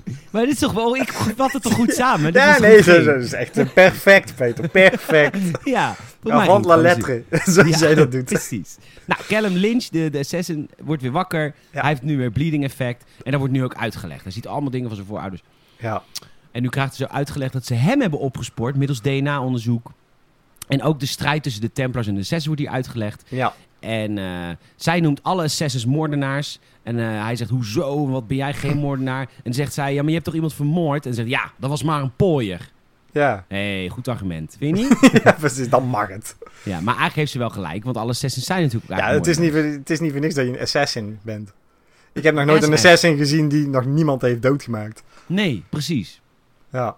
maar 0.32 0.44
dit 0.44 0.52
is 0.52 0.58
toch 0.58 0.72
wel... 0.72 0.96
Ik 0.96 1.12
vat 1.12 1.52
het 1.52 1.62
toch 1.62 1.72
goed 1.72 1.92
samen? 1.92 2.32
Dit 2.32 2.42
Ja, 2.42 2.58
nee, 2.58 2.82
dat 2.82 3.22
is 3.22 3.32
echt 3.32 3.74
perfect, 3.74 4.34
Peter. 4.34 4.68
Perfect. 4.68 5.38
Ja, 5.64 5.96
niet, 6.22 6.64
la 6.64 6.76
lettre. 6.76 7.22
Zoals 7.44 7.68
Ja, 7.68 7.78
jij 7.78 7.94
dat 7.94 8.12
doet. 8.12 8.24
Precies. 8.24 8.76
Nou, 9.04 9.20
Callum 9.28 9.52
Lynch, 9.52 9.84
de, 9.84 10.10
de 10.10 10.18
assassin, 10.18 10.70
wordt 10.82 11.02
weer 11.02 11.10
wakker. 11.12 11.54
Ja. 11.70 11.80
Hij 11.80 11.88
heeft 11.88 12.02
nu 12.02 12.16
weer 12.16 12.30
bleeding 12.30 12.64
effect. 12.64 13.04
En 13.22 13.30
dat 13.30 13.40
wordt 13.40 13.54
nu 13.54 13.64
ook 13.64 13.74
uitgelegd. 13.74 14.22
Hij 14.22 14.32
ziet 14.32 14.46
allemaal 14.46 14.70
dingen 14.70 14.86
van 14.86 14.96
zijn 14.96 15.08
voorouders. 15.08 15.42
Ja. 15.78 16.02
En 16.52 16.62
nu 16.62 16.68
krijgt 16.68 16.96
hij 16.96 17.06
zo 17.06 17.12
uitgelegd 17.14 17.52
dat 17.52 17.66
ze 17.66 17.74
hem 17.74 18.00
hebben 18.00 18.18
opgespoord 18.18 18.76
middels 18.76 19.00
DNA-onderzoek. 19.02 19.92
En 20.68 20.82
ook 20.82 21.00
de 21.00 21.06
strijd 21.06 21.42
tussen 21.42 21.60
de 21.62 21.72
Templars 21.72 22.06
en 22.06 22.12
de 22.14 22.20
Assassins 22.20 22.46
wordt 22.46 22.60
hier 22.60 22.70
uitgelegd. 22.70 23.22
Ja. 23.28 23.54
En 23.84 24.18
eh, 24.18 24.56
zij 24.76 25.00
noemt 25.00 25.22
alle 25.22 25.42
Assassins 25.42 25.86
moordenaars. 25.86 26.58
En 26.82 26.98
eh, 26.98 27.24
hij 27.24 27.36
zegt, 27.36 27.50
hoezo? 27.50 28.08
Wat 28.08 28.26
ben 28.26 28.36
jij 28.36 28.54
geen 28.54 28.76
moordenaar? 28.76 29.20
En 29.20 29.42
dan 29.42 29.54
zegt 29.54 29.72
zij, 29.72 29.94
ja, 29.94 29.98
maar 29.98 30.08
je 30.08 30.12
hebt 30.12 30.24
toch 30.24 30.34
iemand 30.34 30.54
vermoord? 30.54 31.06
En 31.06 31.14
zegt, 31.14 31.28
ja, 31.28 31.52
dat 31.56 31.70
was 31.70 31.82
maar 31.82 32.02
een 32.02 32.16
pooier. 32.16 32.72
Ja. 33.12 33.44
Hé, 33.48 33.78
hey, 33.78 33.88
goed 33.88 34.08
argument. 34.08 34.56
Vind 34.58 34.78
je 34.78 34.84
niet? 34.84 35.22
ja, 35.24 35.32
precies. 35.32 35.68
Dan 35.68 35.84
mag 35.84 36.08
het. 36.08 36.36
ja, 36.62 36.74
maar 36.74 36.84
eigenlijk 36.84 37.14
heeft 37.14 37.30
ze 37.30 37.38
wel 37.38 37.50
gelijk. 37.50 37.84
Want 37.84 37.96
alle 37.96 38.10
Assassins 38.10 38.46
zijn 38.46 38.62
natuurlijk 38.62 38.92
ook 38.92 38.98
Ja, 38.98 39.12
het 39.12 39.26
is, 39.26 39.38
niet 39.38 39.52
het 39.52 39.90
is 39.90 40.00
niet 40.00 40.12
voor 40.12 40.20
niks 40.20 40.34
dat 40.34 40.44
je 40.44 40.52
een 40.52 40.60
assassin 40.60 41.18
bent. 41.22 41.52
Ik 42.12 42.22
heb 42.22 42.34
nog 42.34 42.44
nooit 42.44 42.62
een 42.62 42.78
SS. 42.78 42.84
assassin 42.84 43.16
gezien 43.16 43.48
die 43.48 43.68
nog 43.68 43.84
niemand 43.84 44.22
heeft 44.22 44.42
doodgemaakt. 44.42 45.02
Nee, 45.26 45.64
precies. 45.68 46.20
Ja. 46.72 46.96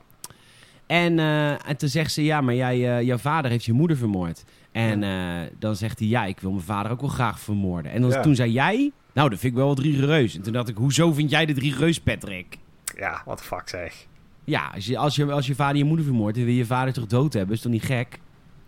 En, 0.86 1.18
eh, 1.18 1.68
en 1.68 1.76
toen 1.76 1.88
zegt 1.88 2.12
ze, 2.12 2.24
ja, 2.24 2.40
maar 2.40 2.54
jij, 2.54 3.04
jouw 3.04 3.18
vader 3.18 3.50
heeft 3.50 3.64
je 3.64 3.72
moeder 3.72 3.96
vermoord. 3.96 4.44
En 4.76 5.02
eh, 5.02 5.50
dan 5.58 5.76
zegt 5.76 5.98
hij, 5.98 6.08
ja, 6.08 6.24
ik 6.24 6.40
wil 6.40 6.50
mijn 6.50 6.64
vader 6.64 6.92
ook 6.92 7.00
wel 7.00 7.10
graag 7.10 7.40
vermoorden. 7.40 7.92
En 7.92 8.00
dan, 8.00 8.10
Ja. 8.10 8.20
toen 8.20 8.34
zei 8.34 8.52
jij, 8.52 8.92
nou, 9.12 9.28
dat 9.30 9.38
vind 9.38 9.52
ik 9.52 9.58
wel 9.58 9.68
wat 9.68 9.78
reus. 9.78 10.36
En 10.36 10.42
toen 10.42 10.52
dacht 10.52 10.68
ik, 10.68 10.76
hoezo 10.76 11.12
vind 11.12 11.30
jij 11.30 11.46
de 11.46 11.74
reus, 11.78 12.00
Patrick? 12.00 12.58
Ja, 12.96 13.22
wat 13.24 13.38
de 13.38 13.44
fuck 13.44 13.68
zeg. 13.68 14.06
Ja, 14.44 14.70
als 14.74 14.86
je, 14.86 14.98
als, 14.98 15.16
je, 15.16 15.32
als 15.32 15.46
je 15.46 15.54
vader 15.54 15.76
je 15.76 15.84
moeder 15.84 16.04
vermoordt, 16.04 16.34
dan 16.36 16.44
wil 16.44 16.52
je 16.52 16.58
je 16.58 16.66
vader 16.66 16.92
toch 16.94 17.06
dood 17.06 17.32
hebben? 17.32 17.54
Is 17.54 17.60
toch 17.62 17.72
niet 17.72 17.84
gek? 17.84 18.18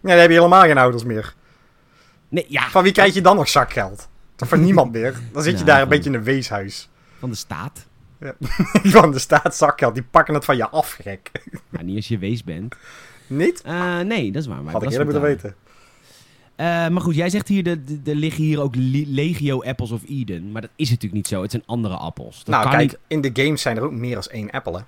Ja, 0.01 0.09
dan 0.11 0.19
heb 0.19 0.29
je 0.31 0.37
helemaal 0.37 0.63
geen 0.63 0.79
ouders 0.79 1.05
meer. 1.05 1.35
Nee, 2.29 2.45
ja, 2.49 2.69
Van 2.69 2.83
wie 2.83 2.93
krijg 2.93 3.15
je 3.15 3.21
dan 3.21 3.37
nog 3.37 3.49
zakgeld? 3.49 4.09
Van 4.37 4.61
niemand 4.61 4.93
meer? 4.93 5.13
Dan 5.33 5.43
zit 5.43 5.59
je 5.59 5.65
Nou, 5.65 5.67
daar 5.67 5.83
een 5.83 5.89
beetje 5.89 6.11
in 6.11 6.17
een 6.17 6.23
weeshuis. 6.23 6.89
van 7.19 7.31
de 7.31 7.37
staat. 7.37 7.87
van 8.99 9.11
de 9.13 9.19
staat 9.19 9.57
zakgeld, 9.57 9.95
die 9.95 10.03
pakken 10.11 10.35
het 10.35 10.45
van 10.45 10.57
je 10.57 10.69
af, 10.69 10.99
gek. 11.03 11.31
Nou, 11.71 11.85
niet 11.85 11.97
als 11.97 12.09
je 12.09 12.19
wees 12.19 12.45
bent. 12.45 12.75
Niet? 13.27 13.63
Eh, 13.63 14.01
nee, 14.01 14.33
dat 14.33 14.43
is 14.43 14.49
waar. 14.49 14.63
Maar 14.63 14.73
Had 14.73 14.83
ik 14.83 14.91
eerder 14.91 15.05
moeten 15.05 15.23
weten. 15.23 15.55
Eh, 16.59 16.67
maar 16.67 17.01
goed, 17.01 17.15
jij 17.15 17.31
zegt 17.31 17.49
hier, 17.49 17.67
er- 17.67 17.81
er 18.05 18.15
liggen 18.15 18.45
hier 18.45 18.61
ook 18.61 18.75
legio 19.07 19.63
apples 19.63 19.91
of 19.91 20.03
Eden. 20.09 20.53
Maar 20.53 20.61
dat 20.63 20.71
is 20.77 20.87
natuurlijk 20.89 21.15
niet 21.15 21.27
zo. 21.27 21.43
Het 21.43 21.51
zijn 21.51 21.63
andere 21.67 21.95
appels. 21.97 22.37
Dat 22.39 22.47
nou, 22.47 22.63
kan 22.63 22.73
kijk, 22.73 22.83
niet. 22.91 22.99
in 23.07 23.21
de 23.21 23.43
games 23.43 23.63
zijn 23.63 23.77
er 23.77 23.83
ook 23.83 23.93
meer 23.93 24.15
dan 24.15 24.23
één 24.23 24.51
apple, 24.51 24.77
hè? 24.77 24.83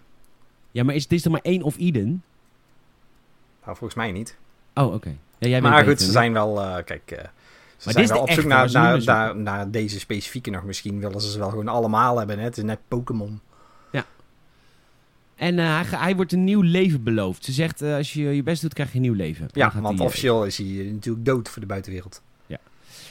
Ja, 0.70 0.84
maar 0.84 0.94
is, 0.94 1.02
het 1.02 1.12
is 1.12 1.24
er 1.24 1.30
maar 1.30 1.40
één 1.42 1.62
of 1.62 1.78
Eden? 1.78 2.22
Nou, 3.64 3.76
volgens 3.76 3.94
mij 3.94 4.12
niet. 4.12 4.36
Oh, 4.74 4.94
oké. 4.94 5.16
Ja, 5.38 5.48
jij 5.48 5.60
maar 5.60 5.84
goed, 5.84 6.00
ze 6.00 6.10
zijn 6.10 6.32
wel, 6.32 6.62
eh, 6.62 6.84
kijk, 6.84 7.10
eh, 7.10 7.24
ze 7.76 7.90
zijn 7.90 8.06
wel 8.06 8.16
de 8.16 8.22
op 8.22 8.30
zoek 8.30 8.44
naar, 8.44 8.70
naar, 9.04 9.36
naar 9.36 9.70
deze 9.70 9.98
specifieke 9.98 10.50
nog. 10.50 10.64
Misschien 10.64 11.00
willen 11.00 11.20
ze 11.20 11.30
ze 11.30 11.38
wel 11.38 11.48
gewoon 11.50 11.68
allemaal 11.68 12.18
hebben, 12.18 12.38
hè? 12.38 12.44
Het 12.44 12.56
is 12.58 12.64
net 12.64 12.78
Pokémon. 12.88 13.40
En 15.40 15.58
eh, 15.58 15.80
hij, 15.86 16.16
wordt 16.16 16.32
een 16.32 16.44
nieuw 16.44 16.60
leven 16.60 17.02
beloofd. 17.02 17.44
Ze 17.44 17.52
zegt, 17.52 17.82
eh, 17.82 17.94
als 17.94 18.12
je 18.12 18.22
je 18.34 18.42
best 18.42 18.62
doet, 18.62 18.74
krijg 18.74 18.88
je 18.90 18.94
een 18.96 19.02
nieuw 19.02 19.14
leven. 19.14 19.44
En 19.44 19.50
Ja, 19.52 19.72
want 19.74 19.86
hij, 19.88 19.94
eh, 19.98 20.04
officieel 20.04 20.44
is 20.44 20.56
hij 20.58 20.66
natuurlijk 20.92 21.24
dood 21.24 21.48
voor 21.48 21.60
de 21.60 21.66
buitenwereld. 21.68 22.22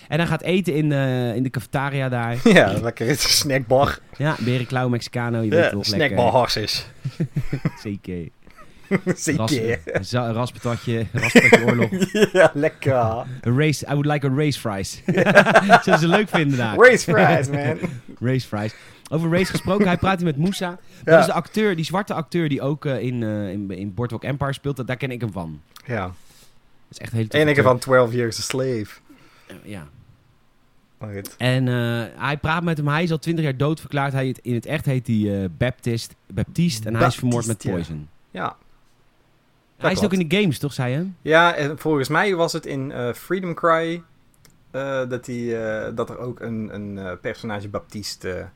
En 0.07 0.17
hij 0.19 0.27
gaat 0.27 0.41
eten 0.41 0.75
in, 0.75 0.89
de 0.89 1.31
in 1.35 1.43
de 1.43 1.49
cafetaria 1.49 2.09
daar. 2.09 2.37
ja, 2.53 2.73
lekker 2.81 3.07
is 3.07 3.37
snackbar. 3.37 3.99
ja, 4.17 4.35
berenklauw 4.39 4.89
Mexicano, 4.89 5.41
je 5.41 5.49
weet 5.49 5.63
Ja, 5.63 5.69
toch 5.69 5.85
snackbar 5.85 6.09
lekker. 6.09 6.37
horses. 6.39 6.87
Zeker. 7.83 8.27
Zeker. 9.15 9.79
Ras, 9.85 10.09
za- 10.09 10.31
raspatatje, 10.31 11.05
raspatatje 11.13 11.65
oorlog. 11.65 11.89
ja, 12.31 12.51
lekker. 12.53 12.93
A 12.93 13.25
race, 13.41 13.85
I 13.85 13.89
would 13.93 14.05
like 14.05 14.27
a 14.27 14.29
race 14.35 14.59
fries. 14.59 15.01
Zullen 15.83 15.99
ze 15.99 16.07
leuk 16.07 16.29
vinden 16.29 16.57
daar. 16.57 16.75
Race 16.77 17.11
fries, 17.11 17.47
man. 17.49 17.77
Race 18.19 18.47
fries. 18.47 18.73
Over 19.09 19.29
race 19.31 19.51
gesproken, 19.51 19.87
hij 19.87 19.97
praat 19.97 20.17
hier 20.17 20.25
met 20.25 20.37
Moussa. 20.37 20.69
Dat 21.03 21.13
Ja. 21.13 21.19
is 21.19 21.25
de 21.25 21.33
acteur, 21.33 21.75
die 21.75 21.85
zwarte 21.85 22.13
acteur 22.13 22.49
die 22.49 22.61
ook 22.61 22.85
eh, 22.85 23.01
in, 23.01 23.23
eh 23.23 23.51
in, 23.51 23.71
in 23.71 23.93
Boardwalk 23.93 24.23
Empire 24.23 24.53
speelt. 24.53 24.77
Dat- 24.77 24.87
Daar 24.87 24.97
ken 24.97 25.11
ik 25.11 25.21
hem 25.21 25.31
van. 25.31 25.61
Ja. 25.85 26.01
Dat 26.05 26.13
is 26.89 26.97
echt 26.97 27.11
een 27.11 27.17
hele 27.17 27.29
En 27.29 27.41
ik 27.41 27.47
acteur. 27.47 27.63
van 27.63 27.79
12 27.79 28.13
Years 28.13 28.39
a 28.39 28.41
Slave. 28.41 28.87
Ja. 29.63 29.87
En 31.37 31.67
eh, 31.67 32.03
hij 32.21 32.37
praat 32.37 32.63
met 32.63 32.77
hem. 32.77 32.87
Hij 32.87 33.03
is 33.03 33.11
al 33.11 33.19
twintig 33.19 33.43
jaar 33.43 33.57
doodverklaard. 33.57 34.13
Hij, 34.13 34.35
in 34.41 34.53
het 34.53 34.65
echt 34.65 34.85
heet 34.85 35.07
hij 35.07 35.49
Baptist, 35.57 36.15
Baptiste. 36.33 36.87
En 36.87 36.95
hij 36.95 37.07
is 37.07 37.15
vermoord 37.15 37.45
met 37.47 37.63
Baptiste, 37.63 37.69
ja. 37.69 37.75
poison. 37.95 38.09
Ja. 38.31 38.55
hij 39.77 39.91
is 39.91 40.03
ook 40.03 40.13
in 40.13 40.27
de 40.27 40.37
games, 40.37 40.59
toch, 40.59 40.73
zei 40.73 40.93
je? 40.93 41.07
Ja, 41.21 41.53
en 41.55 41.77
volgens 41.79 42.07
mij 42.09 42.35
was 42.35 42.53
het 42.53 42.65
in 42.65 42.93
Freedom 43.15 43.53
Cry 43.53 44.01
dat, 44.71 45.27
eh, 45.27 45.87
dat 45.95 46.09
er 46.09 46.17
ook 46.17 46.39
een, 46.39 46.69
een 46.73 47.19
personage 47.19 47.69
Baptiste 47.69 48.47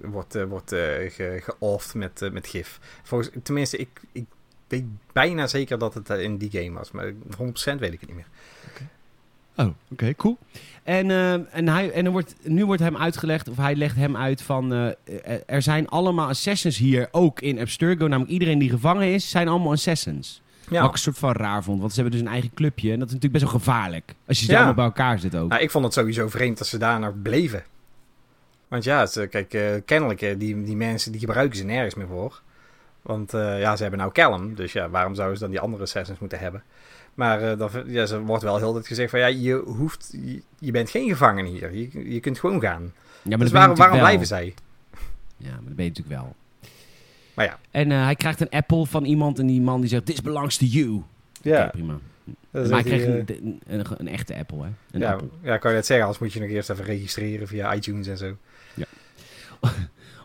wordt, 0.00 0.34
eh, 0.34 0.44
wordt 0.44 0.72
eh, 0.72 0.80
ge, 1.10 1.42
met, 1.94 2.22
eh, 2.22 2.30
met 2.30 2.46
gif. 2.46 2.78
Volgens, 3.02 3.30
tenminste, 3.42 3.76
ik, 3.76 4.00
ik 4.12 4.24
weet 4.68 4.84
bijna 5.12 5.46
zeker 5.46 5.78
dat 5.78 5.94
het 5.94 6.08
in 6.08 6.36
die 6.36 6.50
game 6.50 6.78
was, 6.78 6.90
maar 6.90 7.12
100% 7.36 7.78
weet 7.78 7.92
ik 7.92 8.00
het 8.00 8.08
niet 8.08 8.16
meer. 8.16 8.26
Oh, 9.56 9.68
oké, 9.90 10.14
cool. 10.14 10.38
En, 10.82 11.10
en, 11.52 11.68
hij, 11.68 11.90
en 11.90 12.04
er 12.04 12.10
wordt, 12.10 12.34
nu 12.42 12.66
wordt 12.66 12.82
hem 12.82 12.96
uitgelegd, 12.96 13.48
of 13.48 13.56
hij 13.56 13.76
legt 13.76 13.96
hem 13.96 14.16
uit 14.16 14.42
van... 14.42 14.72
er 15.46 15.62
zijn 15.62 15.88
allemaal 15.88 16.28
assassins 16.28 16.76
hier, 16.76 17.08
ook 17.10 17.40
in 17.40 17.58
Abstergo. 17.58 18.06
Namelijk 18.06 18.30
iedereen 18.32 18.58
die 18.58 18.70
gevangen 18.70 19.12
is, 19.12 19.30
zijn 19.30 19.48
allemaal 19.48 19.72
assassins. 19.72 20.42
Ja. 20.68 20.80
Wat 20.80 20.88
ik 20.88 20.92
een 20.94 20.98
soort 20.98 21.18
van 21.18 21.32
raar 21.32 21.62
vond, 21.64 21.80
want 21.80 21.92
ze 21.92 22.00
hebben 22.00 22.18
dus 22.18 22.26
een 22.28 22.32
eigen 22.34 22.54
clubje. 22.54 22.92
En 22.92 22.98
dat 22.98 23.08
is 23.08 23.14
natuurlijk 23.14 23.40
best 23.40 23.52
wel 23.52 23.60
gevaarlijk. 23.60 24.14
Als 24.26 24.38
je 24.38 24.44
ze 24.44 24.50
Ja. 24.50 24.56
allemaal 24.56 24.74
bij 24.74 24.84
elkaar 24.84 25.18
zit 25.18 25.36
ook. 25.36 25.48
Nou, 25.48 25.62
ik 25.62 25.70
vond 25.70 25.84
het 25.84 25.92
sowieso 25.92 26.28
vreemd 26.28 26.58
dat 26.58 26.66
ze 26.66 26.78
daar 26.78 27.00
nog 27.00 27.22
bleven. 27.22 27.64
Want 28.68 28.84
ja, 28.84 29.06
ze, 29.06 29.26
kijk, 29.26 29.54
eh, 29.54 29.74
kennelijk, 29.84 30.22
eh, 30.22 30.38
die, 30.38 30.62
die 30.62 30.76
mensen 30.76 31.12
die 31.12 31.20
gebruiken 31.20 31.58
ze 31.58 31.64
nergens 31.64 31.94
meer 31.94 32.06
voor. 32.06 32.42
Want 33.02 33.34
eh, 33.34 33.60
ja, 33.60 33.76
ze 33.76 33.82
hebben 33.82 34.00
nou 34.00 34.12
Callum, 34.12 34.54
dus 34.54 34.72
ja, 34.72 34.88
waarom 34.88 35.14
zouden 35.14 35.36
ze 35.36 35.42
dan 35.42 35.52
die 35.52 35.60
andere 35.60 35.82
assassins 35.82 36.18
moeten 36.18 36.38
hebben? 36.38 36.62
Maar 37.14 37.42
eh, 37.42 37.58
dan, 37.58 37.70
ja, 37.86 38.06
ze 38.06 38.20
wordt 38.20 38.42
wel 38.42 38.56
heel 38.56 38.72
tijd 38.72 38.86
gezegd 38.86 39.10
van 39.10 39.18
ja, 39.18 39.26
je 39.26 39.54
hoeft, 39.54 40.08
je, 40.24 40.42
je 40.58 40.70
bent 40.70 40.90
geen 40.90 41.08
gevangene 41.08 41.48
hier. 41.48 41.74
Je, 41.74 42.12
je 42.12 42.20
kunt 42.20 42.38
gewoon 42.38 42.60
gaan. 42.60 42.92
ja, 43.22 43.36
maar 43.36 43.38
dus 43.38 43.50
dat 43.50 43.78
waarom, 43.78 43.98
blijven 43.98 44.26
zij? 44.26 44.54
Ja, 45.36 45.50
maar 45.50 45.62
dat 45.64 45.74
ben 45.74 45.84
je 45.84 45.90
natuurlijk 45.90 46.20
wel. 46.20 46.34
Maar 47.34 47.44
ja. 47.44 47.58
En 47.70 47.90
hij 47.90 48.14
krijgt 48.14 48.40
een 48.40 48.50
apple 48.50 48.86
van 48.86 49.04
iemand 49.04 49.38
en 49.38 49.46
die 49.46 49.60
man 49.60 49.80
die 49.80 49.88
zegt, 49.88 50.06
this 50.06 50.22
belongs 50.22 50.56
to 50.56 50.66
you. 50.66 51.02
Oké, 51.44 51.68
prima. 51.72 51.98
dat 52.50 52.70
maar 52.70 52.82
hij 52.82 52.82
kreeg 52.82 53.04
echt, 53.04 53.30
een, 53.30 53.60
een, 53.66 53.80
een, 53.80 53.86
een 53.96 54.08
echte 54.08 54.36
apple, 54.36 54.58
hè? 54.58 54.70
Een 54.90 55.00
ja, 55.00 55.18
ja, 55.42 55.56
kan 55.56 55.70
je 55.70 55.76
net 55.76 55.86
zeggen, 55.86 56.06
anders 56.06 56.22
moet 56.24 56.32
je 56.32 56.40
nog 56.40 56.48
eerst 56.48 56.70
even 56.70 56.84
registreren 56.84 57.48
via 57.48 57.74
iTunes 57.74 58.06
en 58.06 58.18
zo. 58.18 58.36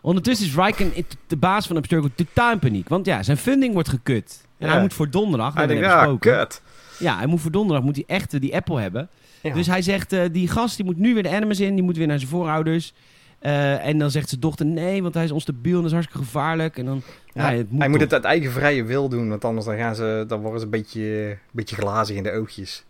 Ondertussen 0.02 0.46
is 0.46 0.54
Riken, 0.56 0.92
de 1.26 1.36
baas 1.36 1.66
van 1.66 1.76
Abstergo, 1.76 2.08
totaal 2.14 2.52
in 2.52 2.58
paniek. 2.58 2.88
Want 2.88 3.06
ja, 3.06 3.22
zijn 3.22 3.36
funding 3.36 3.72
wordt 3.72 3.88
gekut. 3.88 4.46
En 4.58 4.66
Ja. 4.66 4.72
hij 4.72 4.80
moet 4.82 4.94
voor 4.94 5.10
donderdag, 5.10 5.54
Hij 5.54 5.66
denkt, 5.66 5.82
ja, 5.84 6.16
kut. 6.18 6.62
Ja, 6.98 7.16
hij 7.16 7.26
moet 7.26 7.40
voor 7.40 7.50
donderdag 7.50 7.84
moet 7.84 7.94
hij 7.96 8.04
echt 8.06 8.34
eh, 8.34 8.40
die 8.40 8.54
apple 8.54 8.80
hebben. 8.80 9.08
Ja. 9.40 9.54
Dus 9.54 9.66
hij 9.66 9.82
zegt, 9.82 10.12
eh, 10.12 10.20
die 10.32 10.48
gast 10.48 10.76
die 10.76 10.84
moet 10.84 10.96
nu 10.96 11.14
weer 11.14 11.22
de 11.22 11.30
animus 11.30 11.60
in, 11.60 11.74
die 11.74 11.84
moet 11.84 11.96
weer 11.96 12.06
naar 12.06 12.18
zijn 12.18 12.30
voorouders. 12.30 12.92
Eh, 13.38 13.86
en 13.86 13.98
dan 13.98 14.10
zegt 14.10 14.28
zijn 14.28 14.40
dochter, 14.40 14.66
nee, 14.66 15.02
want 15.02 15.14
hij 15.14 15.24
is 15.24 15.30
onstabiel 15.30 15.74
en 15.74 15.76
dat 15.82 15.86
is 15.86 15.92
hartstikke 15.92 16.24
gevaarlijk. 16.24 16.78
En 16.78 16.84
dan, 16.84 17.02
ja, 17.34 17.50
het 17.52 17.70
moet 17.70 17.80
hij 17.80 17.88
moet 17.88 17.98
toch. 17.98 18.08
het 18.10 18.12
uit 18.14 18.24
eigen 18.24 18.52
vrije 18.52 18.84
wil 18.84 19.08
doen, 19.08 19.28
want 19.28 19.44
anders 19.44 19.66
dan 19.66 19.76
gaan 19.76 19.94
ze, 19.94 20.24
dan 20.28 20.40
worden 20.40 20.58
ze 20.60 20.64
een 20.64 20.70
beetje, 20.70 21.00
een 21.30 21.38
beetje 21.50 21.76
glazig 21.76 22.16
in 22.16 22.22
de 22.22 22.32
oogjes. 22.32 22.84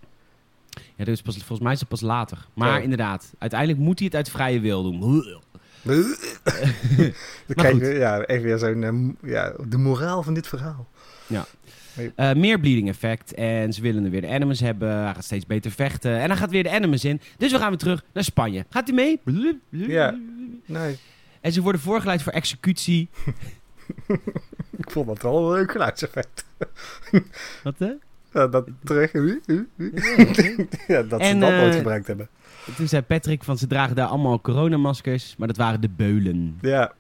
Ja, 0.97 1.05
dus 1.05 1.23
pas, 1.23 1.37
volgens 1.37 1.61
mij 1.61 1.73
is 1.73 1.81
het 1.81 1.89
pas 1.89 2.01
later. 2.01 2.47
Maar 2.55 2.69
Ja. 2.77 2.79
inderdaad, 2.79 3.33
uiteindelijk 3.39 3.81
moet 3.81 3.99
hij 3.99 4.07
het 4.07 4.17
uit 4.17 4.31
vrije 4.31 4.61
wil 4.61 4.83
doen. 4.83 5.25
dan 7.47 7.79
ja, 7.79 8.25
even 8.25 8.45
weer 8.45 8.59
zo'n, 8.59 8.83
eh, 9.23 9.31
ja, 9.31 9.53
de 9.69 9.79
moraal 9.79 10.23
van 10.23 10.35
dit 10.35 10.47
verhaal. 10.47 10.89
Eh, 12.17 12.33
meer 12.33 12.61
bleeding 12.61 12.89
effect. 12.89 13.35
En 13.35 13.73
ze 13.73 13.81
willen 13.83 14.05
er 14.05 14.11
weer 14.11 14.21
de 14.21 14.29
animus 14.29 14.61
hebben. 14.61 14.89
Hij 14.89 15.15
gaat 15.15 15.25
steeds 15.25 15.47
beter 15.47 15.71
vechten. 15.71 16.19
En 16.21 16.29
hij 16.29 16.37
gaat 16.37 16.51
weer 16.51 16.63
de 16.63 16.71
animus 16.71 17.05
in. 17.05 17.21
Dus 17.37 17.53
we 17.53 17.59
gaan 17.59 17.69
weer 17.69 17.79
terug 17.79 18.05
naar 18.13 18.25
Spanje. 18.25 18.65
Gaat 18.71 18.87
hij 18.87 18.97
mee? 18.97 19.21
Ja. 19.69 20.19
Nee, 20.67 20.99
En 21.41 21.53
ze 21.53 21.63
worden 21.63 21.81
voorgeleid 21.81 22.23
voor 22.23 22.33
executie. 22.33 23.09
ik 24.83 24.91
vond 24.91 25.07
dat 25.07 25.23
wel 25.23 25.47
een 25.47 25.59
leuk 25.59 25.71
geluidseffect. 25.71 26.45
Wat 27.63 27.79
hè? 27.79 27.93
Ja, 28.33 28.47
dat 28.47 28.69
terug. 28.85 29.13
ja, 29.13 31.03
dat 31.03 31.21
ze 31.21 31.27
En, 31.27 31.41
dat 31.41 31.51
nooit 31.51 31.75
gebruikt 31.75 32.07
hebben. 32.07 32.29
Toen 32.77 32.89
zei 32.89 33.03
Patrick 33.03 33.45
van 33.45 33.59
ze 33.59 33.67
dragen 33.67 33.97
daar 33.97 34.07
allemaal 34.09 34.41
coronamaskers, 34.41 35.35
maar 35.39 35.49
dat 35.49 35.57
waren 35.57 35.81
de 35.81 35.89
beulen. 35.89 36.59
Ja, 36.61 36.93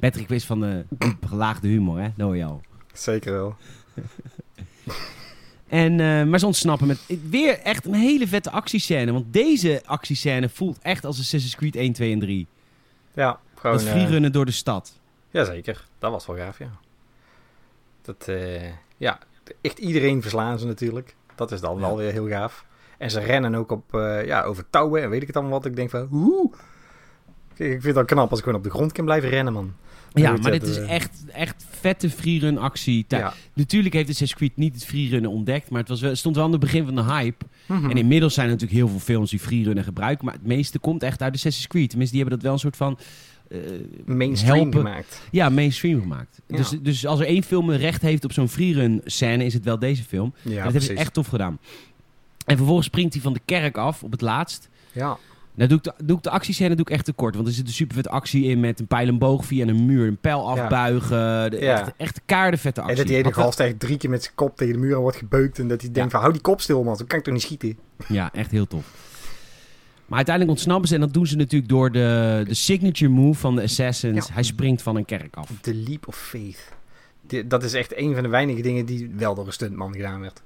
Patrick 0.00 0.28
wist 0.28 0.46
van 0.46 0.60
de 0.60 0.84
gelaagde 1.26 1.68
humor, 1.68 1.98
hè? 2.00 2.08
Dat 2.16 2.26
hoor 2.26 2.36
je 2.36 2.44
al. 2.44 2.60
zeker 2.92 3.32
wel. 3.32 3.56
En, 5.68 6.00
eh, 6.00 6.24
maar 6.24 6.38
ze 6.38 6.46
ontsnappen 6.46 6.86
met 6.86 7.00
weer 7.30 7.58
echt 7.58 7.84
een 7.86 7.94
hele 7.94 8.28
vette 8.28 8.50
actiescène. 8.50 9.12
Want 9.12 9.32
deze 9.32 9.82
actiescène 9.86 10.48
voelt 10.48 10.78
echt 10.82 11.04
als 11.04 11.18
Assassin's 11.18 11.56
Creed 11.56 11.76
1, 11.76 11.92
2 11.92 12.12
en 12.12 12.18
3. 12.18 12.46
Ja, 13.14 13.40
gewoon... 13.54 13.76
dat 13.76 13.86
eh, 14.24 14.32
door 14.32 14.44
de 14.44 14.50
stad. 14.50 15.00
Jazeker, 15.30 15.86
dat 15.98 16.10
was 16.10 16.26
wel 16.26 16.36
gaaf, 16.36 16.58
ja. 16.58 16.70
Dat, 18.02 18.28
eh, 18.28 18.70
ja, 18.96 19.18
echt 19.60 19.78
iedereen 19.78 20.22
verslaan 20.22 20.58
ze 20.58 20.66
natuurlijk. 20.66 21.14
Dat 21.34 21.52
is 21.52 21.60
dan 21.60 21.74
Ja. 21.74 21.80
wel 21.80 21.96
weer 21.96 22.12
heel 22.12 22.28
gaaf. 22.28 22.64
En 22.98 23.10
ze 23.10 23.20
rennen 23.20 23.54
ook 23.54 23.70
op, 23.70 23.94
eh, 23.94 24.26
ja, 24.26 24.42
over 24.42 24.64
touwen 24.70 25.02
en 25.02 25.10
weet 25.10 25.20
ik 25.20 25.26
het 25.26 25.36
allemaal 25.36 25.54
wat. 25.54 25.66
Ik 25.66 25.76
denk 25.76 25.90
van, 25.90 26.06
hoe? 26.10 26.50
Ik 27.56 27.66
vind 27.66 27.82
het 27.82 27.94
wel 27.94 28.04
knap 28.04 28.30
als 28.30 28.38
ik 28.38 28.44
gewoon 28.44 28.58
op 28.58 28.64
de 28.66 28.72
grond 28.72 28.92
kan 28.92 29.04
blijven 29.04 29.28
rennen, 29.28 29.52
man. 29.52 29.72
Ja, 30.12 30.36
maar 30.36 30.50
dit 30.50 30.62
is 30.62 30.76
eh, 30.78 30.90
echt, 30.90 31.24
echt 31.32 31.66
vette 31.80 32.10
freerun 32.10 32.58
actie. 32.58 33.04
Ja. 33.08 33.34
Natuurlijk 33.54 33.94
heeft 33.94 34.08
Assassin's 34.08 34.34
Creed 34.38 34.56
niet 34.56 34.74
het 34.74 34.84
freerunnen 34.84 35.30
ontdekt, 35.30 35.70
maar 35.70 35.80
het 35.80 35.88
was 35.88 36.00
wel, 36.00 36.14
stond 36.14 36.36
wel 36.36 36.44
aan 36.44 36.50
het 36.50 36.60
begin 36.60 36.84
van 36.84 36.94
de 36.94 37.02
hype. 37.04 37.44
Mhm. 37.66 37.90
En 37.90 37.96
inmiddels 37.96 38.34
zijn 38.34 38.46
er 38.46 38.52
natuurlijk 38.52 38.78
heel 38.80 38.88
veel 38.88 39.00
films 39.00 39.30
die 39.30 39.38
freerunnen 39.38 39.84
gebruiken, 39.84 40.24
maar 40.24 40.34
het 40.34 40.46
meeste 40.46 40.78
komt 40.78 41.02
echt 41.02 41.22
uit 41.22 41.34
Assassin's 41.34 41.66
Creed. 41.66 41.88
Tenminste, 41.88 42.16
die 42.16 42.24
hebben 42.24 42.42
dat 42.42 42.46
wel 42.48 42.52
een 42.52 42.72
soort 42.72 42.76
van... 42.76 42.98
eh, 43.48 43.58
Mainstream 44.04 44.54
helpen. 44.54 44.80
gemaakt. 44.80 45.22
Ja, 45.30 45.48
mainstream 45.48 46.00
gemaakt. 46.00 46.40
Ja. 46.46 46.56
Dus, 46.56 46.70
dus 46.82 47.06
als 47.06 47.20
er 47.20 47.26
één 47.26 47.42
film 47.42 47.70
recht 47.70 48.02
heeft 48.02 48.24
op 48.24 48.32
zo'n 48.32 48.48
freerun 48.48 49.00
scène, 49.04 49.44
is 49.44 49.54
het 49.54 49.64
wel 49.64 49.78
deze 49.78 50.02
film. 50.02 50.34
Ja, 50.42 50.50
en 50.50 50.54
dat 50.54 50.62
precies. 50.62 50.72
hebben 50.72 50.82
ze 50.82 50.94
echt 51.04 51.12
tof 51.14 51.26
gedaan. 51.26 51.58
En 52.46 52.56
vervolgens 52.56 52.86
springt 52.86 53.12
hij 53.12 53.22
van 53.22 53.32
de 53.32 53.40
kerk 53.44 53.76
af 53.76 54.02
op 54.02 54.10
het 54.10 54.20
laatst. 54.20 54.68
Ja, 54.92 55.16
Nou 55.54 55.68
doe 55.68 55.78
ik 55.78 55.84
de, 55.84 55.92
doe 56.04 56.16
ik 56.16 56.22
de 56.22 56.30
actiescène 56.30 56.74
doe 56.74 56.84
ik 56.84 56.90
echt 56.90 57.04
te 57.04 57.12
kort. 57.12 57.34
Want 57.34 57.46
er 57.46 57.52
zit 57.52 57.66
een 57.66 57.72
super 57.72 57.96
vet 57.96 58.08
actie 58.08 58.44
in 58.44 58.60
met 58.60 58.80
een 58.80 58.86
pijl 58.86 59.08
en 59.08 59.18
boog 59.18 59.44
via 59.44 59.66
een 59.66 59.86
muur. 59.86 60.06
Een 60.06 60.18
pijl 60.18 60.48
afbuigen. 60.50 61.50
De, 61.50 61.56
Ja. 61.60 61.80
Echt, 61.80 61.92
echt 61.96 62.20
kaardevette 62.26 62.80
en 62.80 62.86
actie. 62.86 63.02
dat 63.02 63.12
die 63.12 63.22
ene 63.22 63.32
gast 63.32 63.60
echt 63.60 63.80
drie 63.80 63.96
keer 63.96 64.10
met 64.10 64.22
zijn 64.22 64.34
kop 64.34 64.56
tegen 64.56 64.72
de 64.72 64.78
muur 64.78 64.96
wordt 64.96 65.16
gebeukt. 65.16 65.58
En 65.58 65.68
dat 65.68 65.80
hij 65.80 65.92
denkt 65.92 66.10
van, 66.10 66.20
hou 66.20 66.32
die 66.32 66.42
kop 66.42 66.60
stil, 66.60 66.82
man. 66.84 66.96
Zo 66.96 67.04
kan 67.04 67.18
ik 67.18 67.24
toch 67.24 67.34
niet 67.34 67.42
schieten? 67.42 67.78
Ja, 68.08 68.32
echt 68.32 68.50
heel 68.50 68.66
tof. 68.66 69.04
Maar 70.06 70.16
uiteindelijk 70.16 70.56
ontsnappen 70.56 70.88
ze 70.88 70.94
en 70.94 71.00
dat 71.00 71.12
doen 71.12 71.26
ze 71.26 71.36
natuurlijk 71.36 71.70
door 71.70 71.92
de, 71.92 72.42
de 72.48 72.54
signature 72.54 73.10
move 73.10 73.40
van 73.40 73.56
de 73.56 73.62
Assassins. 73.62 74.26
Ja. 74.26 74.34
Hij 74.34 74.42
springt 74.42 74.82
van 74.82 74.96
een 74.96 75.04
kerk 75.04 75.36
af. 75.36 75.50
The 75.60 75.74
Leap 75.74 76.08
of 76.08 76.16
Faith. 76.16 76.74
Dat 77.46 77.62
is 77.64 77.72
echt 77.72 77.96
een 77.96 78.14
van 78.14 78.22
de 78.22 78.28
weinige 78.28 78.62
dingen 78.62 78.86
die 78.86 79.10
wel 79.16 79.34
door 79.34 79.46
een 79.46 79.52
stuntman 79.52 79.92
gedaan 79.92 80.20
werd. 80.20 80.42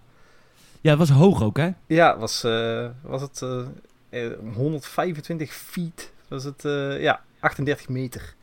Ja, 0.81 0.97
dat 0.97 1.09
was 1.09 1.17
hoog 1.19 1.43
ook, 1.43 1.57
hè? 1.57 1.71
Ja, 1.87 2.19
was, 2.19 2.45
eh, 2.45 2.87
was 3.03 3.21
het 3.23 3.43
eh, 3.43 4.25
eh, 4.25 4.33
125 4.55 5.53
feet. 5.53 6.13
Was 6.29 6.45
het, 6.45 6.65
eh, 6.65 7.01
ja, 7.01 7.23
38 7.41 7.89
meter. 7.89 8.35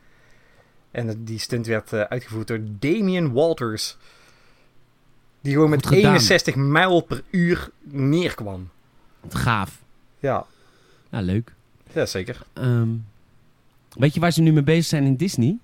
En 0.90 1.24
die 1.24 1.38
stunt 1.38 1.66
werd 1.66 1.92
eh, 1.92 2.00
uitgevoerd 2.00 2.46
door 2.48 2.60
Damien 2.78 3.32
Walters. 3.32 3.96
Die 5.40 5.52
gewoon 5.52 5.70
met 5.70 5.86
Goed 5.86 5.96
gedaan. 5.96 6.12
61 6.12 6.54
mijl 6.54 7.00
per 7.00 7.22
uur 7.30 7.70
neerkwam. 7.82 8.68
Gaaf. 9.28 9.82
Ja, 10.18 10.44
Ja, 11.10 11.20
leuk. 11.20 11.52
ja 11.92 12.06
zeker. 12.06 12.38
Ehm, 12.52 12.88
weet 13.90 14.14
je 14.14 14.20
waar 14.20 14.32
ze 14.32 14.42
nu 14.42 14.52
mee 14.52 14.62
bezig 14.62 14.84
zijn 14.84 15.04
in 15.04 15.16
Disney? 15.16 15.56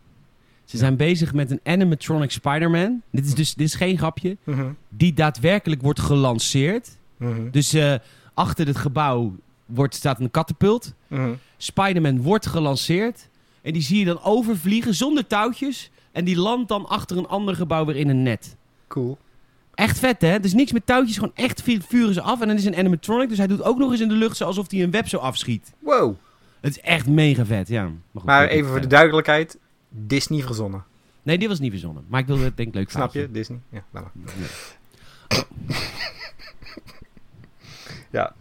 Ze 0.65 0.77
zijn 0.77 0.97
bezig 0.97 1.33
met 1.35 1.51
een 1.51 1.61
animatronic 1.65 2.31
Spider-Man. 2.31 3.03
Dit 3.11 3.25
is 3.27 3.35
dus 3.35 3.55
dit 3.55 3.67
is 3.67 3.75
geen 3.75 3.99
grapje. 3.99 4.37
Mhm, 4.45 4.67
Die 4.89 5.13
daadwerkelijk 5.13 5.83
wordt 5.83 6.01
gelanceerd. 6.01 6.91
mhm, 7.17 7.51
Dus 7.51 7.73
eh, 7.73 7.95
achter 8.35 8.67
het 8.67 8.77
gebouw 8.77 9.35
wordt, 9.67 9.95
staat 9.95 10.21
een 10.21 10.31
katapult. 10.31 10.95
mhm. 11.09 11.33
Spider-Man 11.57 12.23
wordt 12.23 12.47
gelanceerd. 12.47 13.29
En 13.63 13.73
die 13.73 13.83
zie 13.83 13.99
je 13.99 14.05
dan 14.05 14.23
overvliegen 14.23 14.95
zonder 14.95 15.27
touwtjes. 15.27 15.91
En 16.13 16.25
die 16.25 16.37
landt 16.37 16.69
dan 16.69 16.87
achter 16.87 17.17
een 17.17 17.27
ander 17.29 17.57
gebouw 17.57 17.85
weer 17.85 17.97
in 17.97 18.09
een 18.09 18.23
net. 18.23 18.57
Cool. 18.89 19.19
Echt 19.75 19.99
vet, 19.99 20.21
hè? 20.21 20.41
Dus 20.41 20.53
niks 20.55 20.73
met 20.73 20.87
touwtjes, 20.87 21.15
gewoon 21.19 21.33
echt 21.35 21.63
vu- 21.63 21.81
vuren 21.89 22.15
ze 22.15 22.21
af. 22.21 22.41
En 22.41 22.47
dan 22.47 22.57
is 22.57 22.65
een 22.65 22.77
animatronic, 22.77 23.29
dus 23.29 23.39
hij 23.39 23.47
doet 23.47 23.63
ook 23.63 23.79
nog 23.79 23.91
eens 23.91 24.01
in 24.01 24.09
de 24.09 24.15
lucht 24.15 24.43
alsof 24.43 24.71
hij 24.71 24.83
een 24.83 24.91
web 24.91 25.09
zo 25.09 25.17
afschiet. 25.17 25.73
Wow. 25.79 26.15
Het 26.61 26.77
is 26.77 26.83
echt 26.83 27.07
mega 27.09 27.45
vet, 27.45 27.69
ja. 27.69 27.91
goed, 28.15 28.25
Maar 28.25 28.47
even 28.49 28.67
voor 28.67 28.75
de 28.75 28.81
vet. 28.81 28.91
duidelijkheid. 28.91 29.59
Disney 29.97 30.43
verzonnen. 30.43 30.85
Nee, 31.23 31.39
die 31.39 31.49
was 31.49 31.59
niet 31.59 31.71
verzonnen. 31.71 32.05
Maar 32.09 32.21
ik 32.21 32.27
wilde 32.27 32.45
het 32.45 32.57
denk 32.57 32.69
ik 32.69 32.75
leuk 32.75 32.91
Snap 32.91 33.13
je? 33.15 33.31
Disney. 33.31 33.59
Ja, 33.69 33.85
maar. 33.91 34.11
Nee. 34.13 34.47
Ja. 38.11 38.35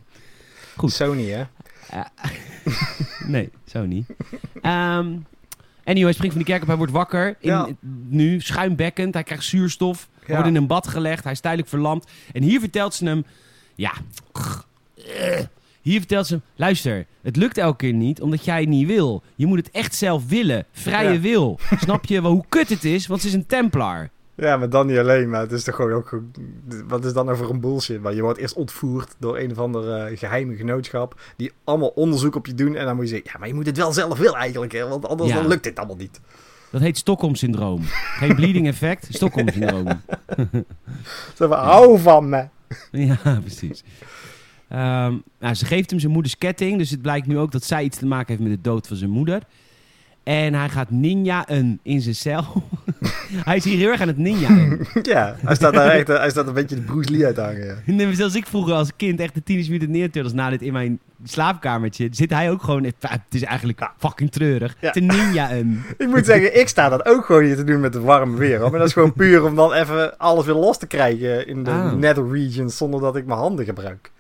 Goed. 0.76 0.92
Sony, 0.94 1.30
hè? 1.30 1.44
Nee. 3.28 3.50
Ehm 4.62 5.16
anyway, 5.84 6.04
hij 6.04 6.14
springt 6.14 6.36
van 6.36 6.44
die 6.44 6.46
kerk 6.46 6.62
op, 6.62 6.68
hij 6.68 6.78
wordt 6.78 6.92
wakker. 6.92 7.28
In, 7.28 7.36
Ja. 7.50 7.68
Nu, 8.08 8.40
schuimbekkend, 8.42 9.14
hij 9.14 9.24
krijgt 9.24 9.44
zuurstof. 9.44 10.08
Hij 10.14 10.24
Ja. 10.28 10.34
wordt 10.34 10.48
in 10.50 10.56
een 10.56 10.68
bad 10.68 10.88
gelegd, 10.88 11.24
hij 11.24 11.32
is 11.34 11.40
tijdelijk 11.40 11.70
verlamd. 11.70 12.08
En 12.34 12.44
hier 12.44 12.60
vertelt 12.60 12.94
ze 12.94 13.06
hem... 13.06 13.26
Ja, 13.76 13.94
hier 15.84 16.00
vertelt 16.00 16.28
ze 16.28 16.34
hem... 16.34 16.44
Luister, 16.56 17.06
het 17.22 17.36
lukt 17.36 17.58
elke 17.58 17.78
keer 17.78 17.94
niet 17.94 18.22
omdat 18.22 18.46
jij 18.46 18.60
het 18.60 18.70
niet 18.70 18.88
wil. 18.88 19.24
Je 19.36 19.46
moet 19.46 19.58
het 19.58 19.72
echt 19.72 19.96
zelf 19.96 20.28
willen. 20.28 20.66
Vrije 20.72 21.14
Ja. 21.14 21.20
wil. 21.20 21.60
Snap 21.80 22.06
je 22.06 22.22
wel 22.22 22.32
hoe 22.32 22.46
kut 22.50 22.70
het 22.70 22.84
is? 22.84 23.08
Want 23.08 23.22
ze 23.22 23.28
is 23.28 23.34
een 23.34 23.46
templar. 23.46 24.10
Ja, 24.36 24.58
maar 24.58 24.70
dan 24.70 24.88
niet 24.88 24.98
alleen, 24.98 25.30
maar 25.30 25.42
het 25.42 25.52
is 25.52 25.64
toch 25.64 25.76
gewoon 25.76 25.92
ook... 25.92 26.22
Wat 26.88 27.06
is 27.06 27.14
dan 27.14 27.38
voor 27.38 27.50
een 27.50 27.60
bullshit? 27.60 28.02
Maar 28.02 28.14
je 28.14 28.22
wordt 28.22 28.40
eerst 28.40 28.56
ontvoerd 28.56 29.16
door 29.20 29.38
een 29.38 29.52
of 29.52 29.58
ander 29.58 29.92
eh, 29.96 30.18
geheime 30.18 30.56
genootschap... 30.56 31.22
die 31.38 31.52
allemaal 31.64 31.88
onderzoek 31.88 32.36
op 32.36 32.46
je 32.46 32.54
doen 32.54 32.76
en 32.76 32.86
dan 32.86 32.96
moet 32.96 33.04
je 33.10 33.10
zeggen... 33.12 33.30
ja, 33.34 33.40
maar 33.40 33.48
je 33.48 33.54
moet 33.54 33.66
het 33.66 33.78
wel 33.78 33.94
zelf 33.94 34.18
willen 34.18 34.36
eigenlijk, 34.40 34.72
hè, 34.72 34.88
want 34.88 35.08
anders 35.08 35.30
Ja. 35.30 35.36
dan 35.36 35.48
lukt 35.48 35.64
dit 35.64 35.78
allemaal 35.78 35.96
niet. 35.96 36.20
Dat 36.72 36.82
heet 36.82 36.98
Stockholm-syndroom. 36.98 37.82
Geen 38.18 38.36
bleeding 38.36 38.68
effect, 38.68 39.08
Stockholm-syndroom. 39.10 39.88
Zo 41.38 41.48
van, 41.48 41.58
hou 41.58 42.00
van 42.00 42.30
me. 42.30 42.48
Ja, 42.92 43.40
precies. 43.42 43.84
Ehm, 44.74 45.14
nou, 45.40 45.54
ze 45.54 45.66
geeft 45.66 45.90
hem 45.90 46.00
zijn 46.00 46.12
moeders 46.12 46.38
ketting. 46.38 46.78
Dus 46.78 46.90
het 46.90 47.02
blijkt 47.02 47.28
nu 47.28 47.38
ook 47.38 47.52
dat 47.52 47.64
zij 47.64 47.84
iets 47.84 47.98
te 47.98 48.06
maken 48.06 48.28
heeft 48.28 48.50
met 48.50 48.52
de 48.64 48.70
dood 48.70 48.88
van 48.88 48.98
zijn 48.98 49.10
moeder. 49.10 49.42
En 50.24 50.54
hij 50.54 50.70
gaat 50.70 50.92
ninjaën 50.92 51.80
in 51.84 52.02
zijn 52.02 52.16
cel. 52.16 52.44
hij 53.46 53.56
is 53.56 53.64
hier 53.64 53.78
heel 53.78 53.90
erg 53.90 54.02
aan 54.02 54.08
het 54.08 54.18
ninjaën. 54.18 54.88
ja, 55.02 55.36
hij 55.40 55.56
staat 55.56 55.74
daar 55.74 55.90
echt... 55.90 56.08
hij 56.08 56.30
staat 56.30 56.48
een 56.48 56.54
beetje 56.54 56.76
de 56.76 56.82
Bruce 56.82 57.12
Lee 57.12 57.26
uit 57.26 57.38
hangen, 57.38 57.66
ja. 57.66 57.76
Nee, 57.86 58.16
Zoals 58.16 58.36
ik 58.36 58.46
vroeger 58.48 58.74
als 58.74 58.96
kind 58.96 59.20
echt 59.20 59.34
de 59.34 59.44
Teenage 59.44 59.72
Mutant 59.72 59.90
Ninja 59.90 60.10
Turtles 60.10 60.34
na 60.34 60.50
dit 60.50 60.62
in 60.62 60.74
mijn 60.74 61.00
slaapkamertje... 61.24 62.08
zit 62.12 62.30
hij 62.30 62.52
ook 62.52 62.64
gewoon... 62.64 62.84
Het 62.84 62.96
is 63.30 63.44
eigenlijk 63.44 63.90
fucking 63.98 64.32
treurig. 64.32 64.76
Ja. 64.82 64.92
Te 64.92 65.00
ninjaën. 65.00 65.82
Ik 65.98 66.08
moet 66.08 66.26
zeggen, 66.26 66.60
ik 66.60 66.68
sta 66.68 66.90
dat 66.90 67.06
ook 67.06 67.26
gewoon 67.26 67.44
hier 67.44 67.56
te 67.56 67.64
doen 67.64 67.80
met 67.80 67.94
het 67.94 68.04
warme 68.04 68.38
weer. 68.38 68.60
Hoor. 68.60 68.70
Maar 68.70 68.80
dat 68.80 68.88
is 68.88 68.94
gewoon 68.94 69.14
puur 69.14 69.44
om 69.44 69.56
dan 69.56 69.74
even 69.74 70.18
alles 70.18 70.46
weer 70.46 70.56
los 70.56 70.78
te 70.78 70.88
krijgen 70.88 71.48
in 71.48 71.64
de 71.64 71.72
Ah. 71.72 71.94
nether 71.94 72.32
regions... 72.32 72.78
zonder 72.78 73.00
dat 73.00 73.16
ik 73.16 73.26
mijn 73.26 73.40
handen 73.40 73.66
gebruik. 73.66 74.12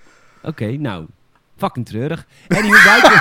Oké, 0.43 0.65
nou... 0.77 1.05
Fucking 1.57 1.85
treurig. 1.85 2.25
Anyway, 2.47 2.79
Ryken... 2.89 3.19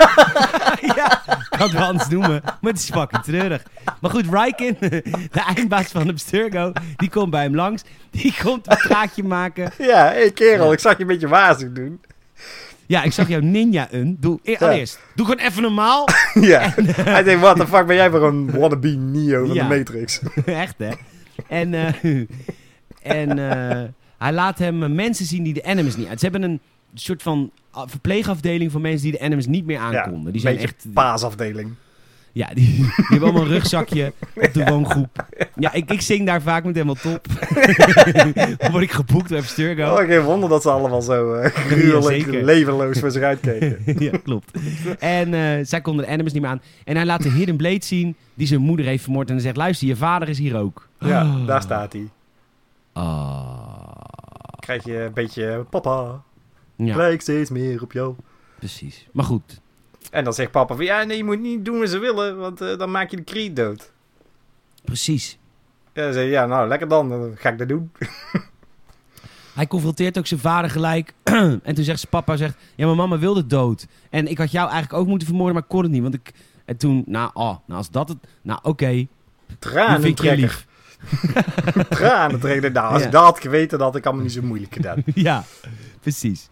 ja, 0.96 1.22
ik 1.26 1.58
had 1.58 1.60
het 1.68 1.72
wel 1.72 1.86
anders 1.86 2.08
noemen, 2.08 2.40
maar 2.44 2.72
het 2.72 2.78
is 2.78 2.90
fucking 2.90 3.22
treurig. 3.22 3.62
Maar 4.00 4.10
goed, 4.10 4.24
Ryken, 4.30 4.76
de 4.78 5.42
eindbaas 5.56 5.86
van 5.88 6.08
Abstergo, 6.08 6.72
die 6.96 7.10
komt 7.10 7.30
bij 7.30 7.42
hem 7.42 7.54
langs. 7.54 7.82
Die 8.10 8.34
komt 8.42 8.70
een 8.70 8.76
praatje 8.76 9.22
maken. 9.22 9.72
Ja, 9.78 10.04
hé 10.08 10.18
hey, 10.18 10.30
kerel, 10.30 10.66
Ja. 10.66 10.72
ik 10.72 10.78
zag 10.78 10.94
je 10.94 11.00
een 11.00 11.06
beetje 11.06 11.28
wazig 11.28 11.72
doen. 11.72 12.00
Ja, 12.86 13.02
ik 13.02 13.12
zag 13.12 13.28
jou 13.28 13.42
ninja-un. 13.42 14.16
Doe, 14.20 14.38
e- 14.42 14.50
Ja. 14.50 14.56
allereerst, 14.60 14.98
doe 15.14 15.26
gewoon 15.26 15.44
even 15.46 15.62
normaal. 15.62 16.08
ja, 16.40 16.74
hij 16.96 17.22
denkt, 17.22 17.40
what 17.40 17.56
the 17.56 17.66
fuck 17.66 17.86
ben 17.86 17.96
jij 17.96 18.10
voor 18.10 18.26
een 18.26 18.50
wannabe 18.50 18.88
Neo 18.88 19.46
van 19.46 19.54
Ja. 19.54 19.68
de 19.68 19.76
Matrix? 19.76 20.20
Echt, 20.44 20.74
hè? 20.78 20.90
En, 21.48 21.74
eh, 21.74 22.14
en 23.02 23.50
eh, 23.50 23.82
hij 24.18 24.32
laat 24.32 24.58
hem 24.58 24.82
eh, 24.82 24.88
mensen 24.90 25.26
zien 25.26 25.42
die 25.42 25.54
de 25.54 25.64
animus 25.64 25.96
niet 25.96 26.08
uit. 26.08 26.20
Ze 26.20 26.28
hebben 26.28 26.50
een 26.50 26.60
soort 26.94 27.22
van 27.22 27.50
ah, 27.70 27.88
verpleegafdeling 27.88 28.72
voor 28.72 28.80
mensen 28.80 29.02
die 29.10 29.18
de 29.18 29.24
animus 29.24 29.46
niet 29.46 29.66
meer 29.66 29.78
aankonden. 29.78 30.32
die 30.32 30.40
zijn 30.40 30.58
echt... 30.58 30.86
paasafdeling. 30.92 31.70
Ja, 32.34 32.46
die, 32.54 32.66
die 32.76 32.84
hebben 32.96 33.28
allemaal 33.28 33.42
een 33.42 33.48
rugzakje 33.52 34.12
op 34.34 34.52
de 34.52 34.64
woongroep. 34.64 35.26
Ja, 35.56 35.72
ik, 35.72 35.90
ik 35.90 36.00
zing 36.00 36.26
daar 36.26 36.42
vaak 36.42 36.64
met 36.64 36.74
helemaal 36.74 36.94
top. 36.94 37.26
Dan 38.58 38.70
word 38.72 38.82
ik 38.82 38.92
geboekt 38.92 39.28
door 39.28 39.38
Abstergo. 39.38 39.82
Oh, 39.82 39.96
geen 40.06 40.20
wonder 40.20 40.48
dat 40.48 40.62
ze 40.62 40.70
allemaal 40.70 41.02
zo 41.02 41.34
eh 41.34 41.50
gruwelijk 41.54 42.26
levenloos 42.26 42.98
voor 42.98 43.10
zich 43.10 43.22
uitkeken. 43.22 43.78
ja, 43.98 44.18
klopt. 44.24 44.58
En 44.98 45.34
eh, 45.34 45.64
zij 45.64 45.80
konden 45.80 46.04
de 46.06 46.10
animus 46.12 46.32
niet 46.32 46.42
meer 46.42 46.50
aan. 46.50 46.62
En 46.84 46.96
hij 46.96 47.04
laat 47.04 47.22
de 47.22 47.30
Hidden 47.30 47.56
Blade 47.56 47.84
zien 47.84 48.16
die 48.34 48.46
zijn 48.46 48.60
moeder 48.60 48.86
heeft 48.86 49.02
vermoord. 49.02 49.28
En 49.28 49.34
hij 49.34 49.42
zegt, 49.42 49.56
luister, 49.56 49.88
je 49.88 49.96
vader 49.96 50.28
is 50.28 50.38
hier 50.38 50.56
ook. 50.56 50.88
Ja, 50.98 51.22
Oh. 51.24 51.46
daar 51.46 51.62
staat 51.62 51.92
hij. 51.92 52.08
Ah. 52.92 53.60
Krijg 54.60 54.84
je 54.84 55.02
een 55.02 55.12
beetje, 55.12 55.64
papa, 55.70 56.22
Ja, 56.76 56.96
lijkt 56.96 57.22
steeds 57.22 57.50
meer 57.50 57.82
op 57.82 57.92
jou. 57.92 58.14
precies. 58.58 59.06
Maar 59.12 59.24
goed. 59.24 59.60
En 60.10 60.24
dan 60.24 60.32
zegt 60.32 60.50
papa 60.50 60.74
van, 60.74 60.84
ja, 60.84 61.02
nee, 61.02 61.16
je 61.16 61.24
moet 61.24 61.40
niet 61.40 61.64
doen 61.64 61.78
wat 61.78 61.88
ze 61.88 61.98
willen, 61.98 62.38
want 62.38 62.60
eh, 62.60 62.78
dan 62.78 62.90
maak 62.90 63.10
je 63.10 63.16
de 63.16 63.24
Creed 63.24 63.56
dood. 63.56 63.92
Precies. 64.84 65.38
Ja, 65.92 66.04
dan 66.04 66.12
zeg 66.12 66.24
je, 66.24 66.30
ja, 66.30 66.46
nou, 66.46 66.68
lekker 66.68 66.88
dan, 66.88 67.08
dan 67.08 67.32
ga 67.36 67.48
ik 67.48 67.58
dat 67.58 67.68
doen. 67.68 67.92
Hij 69.54 69.66
confronteert 69.66 70.18
ook 70.18 70.26
zijn 70.26 70.40
vader 70.40 70.70
gelijk. 70.70 71.14
en 71.62 71.74
toen 71.74 71.84
zegt 71.84 71.98
zijn 71.98 72.10
papa, 72.10 72.36
zegt, 72.36 72.56
ja, 72.74 72.84
mijn 72.84 72.96
mama 72.96 73.18
wilde 73.18 73.46
dood. 73.46 73.86
En 74.10 74.26
ik 74.26 74.38
had 74.38 74.50
jou 74.50 74.70
eigenlijk 74.70 75.00
ook 75.02 75.08
moeten 75.08 75.26
vermoorden, 75.26 75.54
maar 75.54 75.62
ik 75.62 75.68
kon 75.68 75.82
het 75.82 75.90
niet. 75.90 76.02
Want 76.02 76.14
ik... 76.14 76.32
En 76.64 76.76
toen, 76.76 77.02
nou, 77.06 77.30
oh, 77.34 77.44
nou 77.66 77.78
als 77.78 77.90
dat 77.90 78.08
het... 78.08 78.18
Nou, 78.42 78.60
oké. 78.62 78.86
nu 78.90 79.08
Tranen 79.58 80.00
vind 80.00 80.18
ik 80.18 80.24
je 80.24 80.36
lief. 80.36 80.66
Tranen 81.88 82.40
trekken. 82.40 82.72
Nou, 82.72 82.92
als 82.92 83.00
Ja. 83.00 83.06
ik 83.06 83.12
dat 83.12 83.24
had 83.24 83.40
geweten, 83.40 83.78
dat 83.78 83.86
had 83.86 83.96
ik 83.96 84.04
allemaal 84.06 84.22
niet 84.24 84.32
zo 84.32 84.42
moeilijk 84.42 84.72
gedaan. 84.74 85.02
ja, 85.14 85.44
precies. 86.00 86.48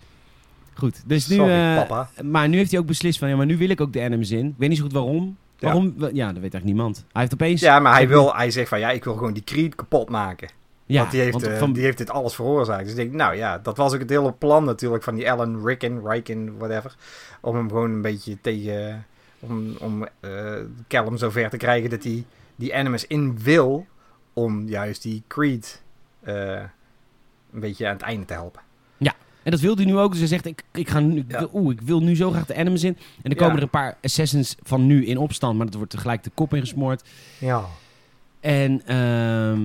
Goed, 0.80 1.02
dus 1.06 1.26
nu... 1.28 1.36
Sorry, 1.36 1.52
eh, 1.52 1.76
papa. 1.76 2.10
Maar 2.22 2.48
nu 2.48 2.56
heeft 2.56 2.70
hij 2.70 2.80
ook 2.80 2.86
beslist 2.86 3.18
van, 3.18 3.28
ja, 3.28 3.36
maar 3.36 3.46
nu 3.46 3.56
wil 3.56 3.68
ik 3.70 3.80
ook 3.80 3.92
de 3.92 4.02
animus 4.02 4.30
in. 4.30 4.46
Ik 4.46 4.54
weet 4.56 4.68
niet 4.68 4.78
zo 4.78 4.84
goed 4.84 4.92
waarom. 4.92 5.36
Ja. 5.58 5.66
Waarom? 5.66 5.94
Ja, 5.98 6.04
dat 6.06 6.14
weet 6.14 6.34
eigenlijk 6.34 6.64
niemand. 6.64 6.96
Hij 7.12 7.20
heeft 7.20 7.32
opeens... 7.34 7.60
Ja, 7.60 7.78
maar 7.78 7.92
hij, 7.94 8.08
wil, 8.08 8.34
hij 8.36 8.50
zegt 8.50 8.68
van 8.68 8.78
ja, 8.78 8.90
ik 8.90 9.04
wil 9.04 9.14
gewoon 9.14 9.32
die 9.32 9.44
Creed 9.44 9.74
kapot 9.74 10.08
maken. 10.08 10.48
Ja, 10.86 10.98
want 10.98 11.10
die 11.10 11.20
heeft, 11.20 11.32
want 11.32 11.46
eh, 11.46 11.58
van- 11.58 11.72
die 11.72 11.82
heeft 11.82 11.98
dit 11.98 12.10
alles 12.10 12.34
veroorzaakt. 12.34 12.82
Dus 12.82 12.90
ik 12.90 12.96
denk, 12.96 13.12
nou 13.12 13.34
ja, 13.36 13.58
dat 13.58 13.76
was 13.76 13.92
ook 13.94 14.00
het 14.00 14.10
hele 14.10 14.32
plan 14.32 14.64
natuurlijk 14.64 15.02
van 15.02 15.14
die 15.14 15.30
Alan 15.32 15.66
Ricken, 15.66 16.08
Riken, 16.08 16.56
whatever. 16.58 16.94
Om 17.40 17.56
hem 17.56 17.68
gewoon 17.68 17.90
een 17.90 18.02
beetje 18.02 18.36
tegen, 18.40 19.06
om, 19.40 19.76
om 19.78 20.06
eh 20.20 20.30
Callum 20.88 21.16
zover 21.16 21.50
te 21.50 21.56
krijgen 21.56 21.90
dat 21.90 22.02
hij 22.04 22.24
die 22.56 22.74
Animus 22.76 23.06
in 23.06 23.38
wil. 23.42 23.86
Om 24.32 24.68
juist 24.68 25.02
die 25.02 25.22
Creed 25.26 25.82
een 26.22 26.70
beetje 27.60 27.86
aan 27.86 27.92
het 27.92 28.02
einde 28.02 28.24
te 28.26 28.32
helpen. 28.32 28.60
En 29.42 29.50
dat 29.50 29.60
wil 29.60 29.76
hij 29.76 29.84
nu 29.84 29.96
ook. 29.96 30.10
Dus 30.10 30.18
hij 30.18 30.28
zegt, 30.28 30.46
ik, 30.46 30.62
ik, 30.72 30.88
ga 30.88 31.00
nu, 31.00 31.24
Ja. 31.28 31.48
oeh, 31.52 31.72
ik 31.72 31.80
wil 31.80 32.00
nu 32.02 32.16
zo 32.16 32.30
graag 32.30 32.46
de 32.46 32.56
animus 32.56 32.84
in. 32.84 32.96
En 32.96 33.02
dan 33.22 33.32
Ja. 33.32 33.38
komen 33.38 33.56
er 33.56 33.62
een 33.62 33.70
paar 33.70 33.96
assassins 34.02 34.56
van 34.62 34.86
nu 34.86 35.06
in 35.06 35.18
opstand. 35.18 35.56
Maar 35.56 35.66
dat 35.66 35.74
wordt 35.74 35.90
tegelijk 35.90 36.22
de 36.22 36.30
kop 36.34 36.54
ingesmoord. 36.54 37.08
Ja. 37.38 37.64
En, 38.40 38.82
ehm, 38.86 39.60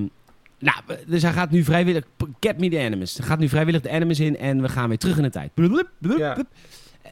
nou, 0.60 0.82
dus 1.08 1.22
hij 1.22 1.32
gaat 1.34 1.52
nu 1.52 1.64
vrijwillig, 1.64 2.04
get 2.40 2.60
me 2.60 2.70
the 2.70 2.80
animus. 2.80 3.18
Hij 3.18 3.28
gaat 3.28 3.40
nu 3.40 3.50
vrijwillig 3.50 3.82
de 3.82 3.90
animus 3.92 4.20
in 4.20 4.38
en 4.38 4.62
we 4.62 4.70
gaan 4.70 4.88
weer 4.88 4.98
terug 4.98 5.18
in 5.18 5.24
de 5.24 5.30
tijd. 5.30 5.54
Blub, 5.54 5.90
blub, 6.00 6.18
Ja. 6.18 6.38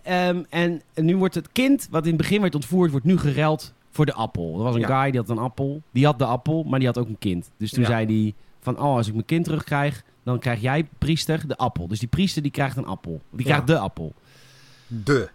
Ehm, 0.04 0.44
en 0.50 0.82
nu 0.96 1.18
wordt 1.18 1.36
het 1.36 1.52
kind, 1.52 1.88
wat 1.92 2.04
in 2.04 2.08
het 2.14 2.18
begin 2.18 2.42
werd 2.42 2.56
ontvoerd, 2.56 2.92
wordt 2.92 3.06
nu 3.06 3.18
gereld 3.18 3.74
voor 3.92 4.06
de 4.06 4.14
appel. 4.14 4.58
Er 4.58 4.64
was 4.64 4.76
een 4.76 4.82
Ja. 4.82 5.02
guy 5.02 5.12
die 5.12 5.20
had 5.20 5.30
een 5.30 5.38
appel. 5.38 5.82
Die 5.92 6.06
had 6.06 6.20
de 6.20 6.26
appel, 6.26 6.64
maar 6.64 6.80
die 6.80 6.88
had 6.88 6.98
ook 6.98 7.08
een 7.08 7.18
kind. 7.20 7.50
Dus 7.58 7.72
toen 7.72 7.82
Ja. 7.84 7.90
zei 7.90 8.06
hij 8.06 8.34
van, 8.62 8.78
oh, 8.80 8.96
als 8.96 9.08
ik 9.08 9.14
mijn 9.14 9.26
kind 9.26 9.44
terugkrijg, 9.46 10.04
dan 10.24 10.40
krijg 10.40 10.62
jij, 10.62 10.88
priester, 10.98 11.48
de 11.48 11.58
appel. 11.58 11.88
Dus 11.88 12.00
die 12.00 12.08
priester 12.08 12.42
die 12.42 12.52
krijgt 12.52 12.78
een 12.78 12.86
appel. 12.86 13.22
Die 13.32 13.40
Ja. 13.40 13.52
krijgt 13.52 13.68
de 13.68 13.78
appel. 13.78 14.14
De. 14.88 15.30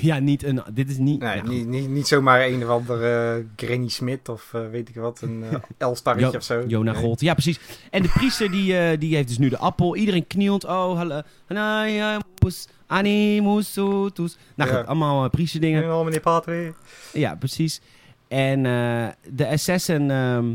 Ja, 0.00 0.18
niet 0.18 0.42
een, 0.44 0.62
dit 0.72 0.90
is 0.90 0.96
niet... 0.98 1.20
Nee, 1.20 1.36
nou, 1.42 1.48
niet, 1.48 1.66
niet, 1.66 1.88
niet 1.88 2.06
zomaar 2.06 2.46
een 2.46 2.62
of 2.64 2.68
andere 2.68 3.44
Granny 3.56 3.88
Smith 3.88 4.28
of 4.28 4.54
eh, 4.54 4.60
weet 4.70 4.88
ik 4.88 4.94
wat, 4.94 5.20
een 5.20 5.42
uh, 5.52 5.58
Elstarretje 5.78 6.30
Jo- 6.30 6.36
of 6.38 6.44
zo. 6.44 6.64
Jona 6.66 6.92
Nee. 6.92 7.00
Gold. 7.00 7.20
Ja, 7.20 7.32
precies. 7.32 7.58
En 7.90 8.02
de 8.02 8.08
priester 8.08 8.50
die, 8.50 8.78
eh, 8.78 8.98
die 8.98 9.14
heeft 9.14 9.28
dus 9.28 9.38
nu 9.38 9.48
de 9.48 9.58
appel. 9.58 9.96
Iedereen 9.96 10.26
knielt. 10.26 10.64
Oh, 10.64 10.96
hallo. 10.96 11.20
Hanaiamus, 11.46 12.68
animusutus. 12.86 14.36
Nou 14.54 14.70
Ja. 14.70 14.76
goed, 14.76 14.86
allemaal 14.86 15.24
uh, 15.24 15.30
priesterdingen. 15.30 15.94
Oh, 15.98 16.04
meneer 16.04 16.20
Pathway. 16.20 16.72
Ja, 17.12 17.34
precies. 17.34 17.80
En 18.28 18.66
eh, 18.66 19.06
de 19.32 19.48
assassin 19.48 20.10
ehm, 20.10 20.54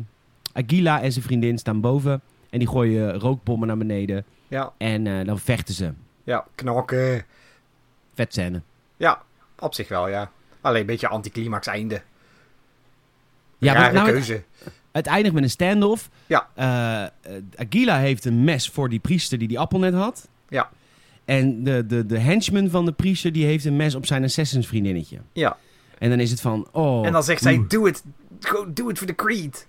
Aguila 0.53 1.01
en 1.01 1.11
zijn 1.11 1.25
vriendin 1.25 1.57
staan 1.57 1.81
boven. 1.81 2.21
En 2.51 2.59
die 2.59 2.67
gooien 2.67 3.19
rookbommen 3.19 3.67
naar 3.67 3.77
beneden. 3.77 4.25
Ja, 4.47 4.73
En 4.77 5.07
eh, 5.07 5.25
dan 5.25 5.39
vechten 5.39 5.73
ze. 5.73 5.93
ja, 6.23 6.45
knokken. 6.55 7.25
Vet 8.13 8.33
scène. 8.33 8.61
Ja, 8.97 9.21
op 9.59 9.73
zich 9.73 9.87
wel, 9.87 10.07
ja. 10.07 10.31
Alleen 10.61 10.81
een 10.81 10.85
beetje 10.85 11.07
anticlimax 11.07 11.67
einde. 11.67 12.01
Ja, 13.57 13.73
maar 13.73 13.93
nou, 13.93 14.05
het, 14.05 14.15
keuze. 14.15 14.43
het 14.91 15.07
eindigt 15.07 15.33
met 15.33 15.43
een 15.43 15.49
standoff. 15.49 16.09
Ja. 16.27 16.47
Eh, 16.53 17.03
eh, 17.03 17.43
Aguila 17.55 17.97
heeft 17.97 18.25
een 18.25 18.43
mes 18.43 18.69
voor 18.69 18.89
die 18.89 18.99
priester 18.99 19.37
die 19.37 19.47
die 19.47 19.59
appel 19.59 19.79
net 19.79 19.93
had. 19.93 20.27
Ja. 20.49 20.69
En 21.25 21.63
de, 21.63 21.85
de, 21.85 22.05
de 22.05 22.17
henchman 22.19 22.69
van 22.69 22.85
de 22.85 22.91
priester 22.91 23.31
die 23.31 23.45
heeft 23.45 23.65
een 23.65 23.75
mes 23.75 23.95
op 23.95 24.05
zijn 24.05 24.23
assassins 24.23 24.67
vriendinnetje. 24.67 25.17
Ja. 25.33 25.57
En 25.97 26.09
dan 26.09 26.19
is 26.19 26.31
het 26.31 26.41
van, 26.41 26.67
oh... 26.71 27.05
En 27.05 27.11
dan 27.11 27.23
zegt 27.23 27.41
zij, 27.41 27.65
doe 27.67 27.85
het. 27.87 28.03
Go, 28.39 28.73
doe 28.73 28.87
het 28.87 28.97
voor 28.97 29.07
de 29.07 29.15
Creed. 29.15 29.67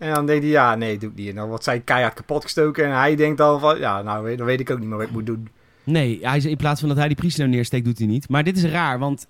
En 0.00 0.14
dan 0.14 0.26
denkt 0.26 0.42
hij, 0.42 0.52
ja, 0.52 0.74
nee, 0.74 0.98
doe 0.98 1.08
het 1.08 1.18
niet. 1.18 1.28
En 1.28 1.34
dan 1.34 1.48
wordt 1.48 1.64
zij 1.64 1.80
keihard 1.80 2.14
kapotgestoken. 2.14 2.84
En 2.84 2.92
hij 2.96 3.16
denkt 3.16 3.38
dan 3.38 3.60
van, 3.60 3.78
ja, 3.78 4.02
nou, 4.02 4.36
dan 4.36 4.46
weet 4.46 4.60
ik 4.60 4.70
ook 4.70 4.78
niet 4.78 4.88
meer 4.88 4.96
wat 4.98 5.06
ik 5.06 5.12
moet 5.12 5.26
doen. 5.26 5.48
Nee, 5.84 6.18
hij, 6.22 6.36
is- 6.36 6.44
in 6.44 6.56
plaats 6.56 6.80
van 6.80 6.88
dat 6.88 6.98
hij 6.98 7.06
die 7.08 7.16
priester 7.16 7.42
nou 7.44 7.54
neersteekt, 7.54 7.84
doet 7.84 7.98
hij 7.98 8.06
niet. 8.06 8.28
Maar 8.28 8.44
dit 8.44 8.56
is 8.56 8.64
raar, 8.64 8.98
want 8.98 9.26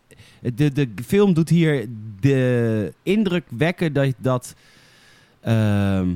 de, 0.54 0.72
de 0.72 0.88
film 1.06 1.34
doet 1.34 1.48
hier 1.48 1.86
de 2.20 2.92
indruk 3.02 3.44
wekken 3.48 3.92
dat... 3.92 4.14
dat 4.18 4.54
ehm 5.40 6.08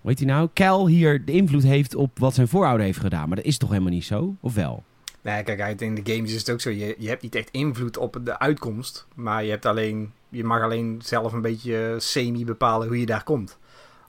hoe 0.00 0.10
heet 0.10 0.18
hij 0.20 0.28
nou? 0.28 0.48
Cal 0.54 0.86
hier 0.86 1.24
de 1.24 1.32
invloed 1.32 1.62
heeft 1.62 1.94
op 1.94 2.18
wat 2.18 2.34
zijn 2.34 2.48
voorouder 2.48 2.86
heeft 2.86 2.98
gedaan. 3.00 3.26
Maar 3.28 3.36
dat 3.36 3.44
is 3.46 3.58
toch 3.58 3.68
helemaal 3.70 3.92
niet 3.92 4.04
zo? 4.04 4.34
Of 4.40 4.54
wel? 4.54 4.82
Nee, 5.20 5.42
kijk, 5.42 5.80
in 5.80 5.94
de 5.94 6.12
games 6.14 6.32
is 6.32 6.38
het 6.38 6.50
ook 6.50 6.60
zo. 6.60 6.70
Je, 6.70 6.94
je 6.98 7.08
hebt 7.08 7.22
niet 7.22 7.34
echt 7.34 7.48
invloed 7.50 7.96
op 7.96 8.20
de 8.24 8.38
uitkomst. 8.38 9.06
Maar 9.14 9.44
je, 9.44 9.50
hebt 9.50 9.66
alleen, 9.66 10.12
je 10.28 10.44
mag 10.44 10.62
alleen 10.62 11.00
zelf 11.04 11.32
een 11.32 11.40
beetje 11.40 11.94
semi 11.98 12.44
bepalen 12.44 12.88
hoe 12.88 13.00
je 13.00 13.06
daar 13.06 13.22
komt. 13.24 13.58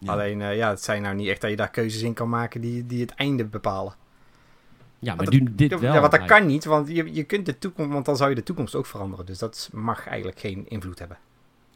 Ja. 0.03 0.11
Alleen, 0.11 0.41
eh, 0.41 0.55
ja, 0.55 0.69
het 0.69 0.83
zijn 0.83 1.01
nou 1.01 1.15
niet 1.15 1.27
echt 1.27 1.41
dat 1.41 1.49
je 1.49 1.55
daar 1.55 1.69
keuzes 1.69 2.01
in 2.01 2.13
kan 2.13 2.29
maken 2.29 2.61
die, 2.61 2.85
die 2.85 3.01
het 3.01 3.11
einde 3.11 3.45
bepalen. 3.45 3.95
Ja, 4.99 5.15
maar 5.15 5.29
nu, 5.29 5.43
dit 5.55 5.79
wel. 5.79 5.93
ja, 5.93 5.99
want 5.99 6.11
dat 6.11 6.25
kan 6.25 6.45
niet, 6.45 6.65
want 6.65 6.87
je, 6.87 7.13
je 7.13 7.23
kunt 7.23 7.45
de 7.45 7.57
toekomst, 7.57 7.91
want 7.91 8.05
dan 8.05 8.17
zou 8.17 8.29
je 8.29 8.35
de 8.35 8.43
toekomst 8.43 8.75
ook 8.75 8.85
veranderen. 8.85 9.25
Dus 9.25 9.37
dat 9.37 9.69
mag 9.73 10.07
eigenlijk 10.07 10.39
geen 10.39 10.65
invloed 10.67 10.99
hebben. 10.99 11.17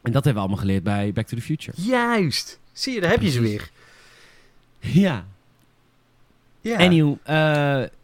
En 0.02 0.12
dat 0.12 0.24
hebben 0.24 0.42
we 0.42 0.48
allemaal 0.48 0.64
geleerd 0.66 0.82
bij 0.82 1.12
Back 1.12 1.26
to 1.26 1.36
the 1.36 1.42
Future. 1.42 1.82
Juist! 1.82 2.58
Zie 2.72 2.94
je, 2.94 3.00
daar 3.00 3.10
heb 3.10 3.22
je 3.22 3.30
ze 3.30 3.40
weer. 3.40 3.70
Ja. 4.78 5.26
Ja. 6.60 6.78
Anyhow, 6.78 7.16
eh, 7.22 7.34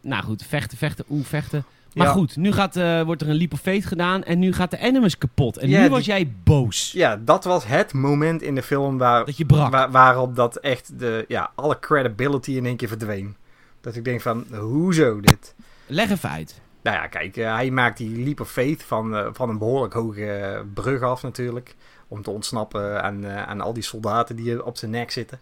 nou 0.01 0.25
goed, 0.25 0.43
vechten, 0.43 0.79
vechten, 0.79 1.05
oeh, 1.09 1.25
vechten. 1.25 1.65
Maar 1.95 2.07
Ja. 2.07 2.13
goed, 2.13 2.37
nu 2.37 2.53
gaat, 2.53 2.77
eh, 2.77 3.03
wordt 3.03 3.23
er 3.23 3.29
een 3.29 3.35
leap 3.37 3.53
of 3.53 3.61
faith 3.61 3.87
gedaan 3.87 4.25
en 4.25 4.39
nu 4.39 4.53
gaat 4.53 4.71
de 4.71 4.81
Animus 4.81 5.19
kapot. 5.19 5.57
En 5.59 5.69
Ja, 5.69 5.77
nu 5.77 5.83
die- 5.83 5.91
was 5.91 6.05
jij 6.05 6.33
boos. 6.45 6.93
Ja, 6.93 7.17
dat 7.17 7.45
was 7.45 7.67
het 7.67 7.93
moment 7.93 8.43
in 8.43 8.55
de 8.55 8.63
film 8.63 8.99
waar, 8.99 9.25
Dat 9.25 9.37
je 9.37 9.47
brak. 9.47 9.71
waar, 9.73 9.91
waarop 9.91 10.37
dat 10.37 10.57
echt 10.57 10.99
de, 10.99 11.25
ja, 11.29 11.51
alle 11.55 11.79
credibility 11.79 12.51
in 12.53 12.67
één 12.67 12.77
keer 12.77 12.89
verdween. 12.89 13.37
Dat 13.81 13.97
ik 13.97 14.05
denk 14.05 14.21
van, 14.21 14.45
hoezo 14.59 15.21
dit? 15.21 15.55
Leg 15.87 16.11
even 16.11 16.31
uit. 16.31 16.61
Nou 16.83 16.97
ja, 16.97 17.07
kijk, 17.07 17.37
eh, 17.37 17.55
hij 17.55 17.71
maakt 17.71 17.97
die 17.99 18.25
leap 18.25 18.41
of 18.41 18.51
faith 18.51 18.83
van, 18.83 19.17
eh, 19.17 19.27
van 19.33 19.49
een 19.49 19.59
behoorlijk 19.59 19.95
hoge 19.95 20.63
brug 20.75 21.03
af 21.03 21.23
natuurlijk. 21.23 21.75
Om 22.09 22.23
te 22.23 22.31
ontsnappen 22.31 23.03
aan, 23.03 23.27
aan 23.27 23.61
al 23.61 23.73
die 23.73 23.83
soldaten 23.83 24.37
die 24.37 24.65
op 24.65 24.77
zijn 24.77 24.91
nek 24.91 25.11
zitten. 25.11 25.39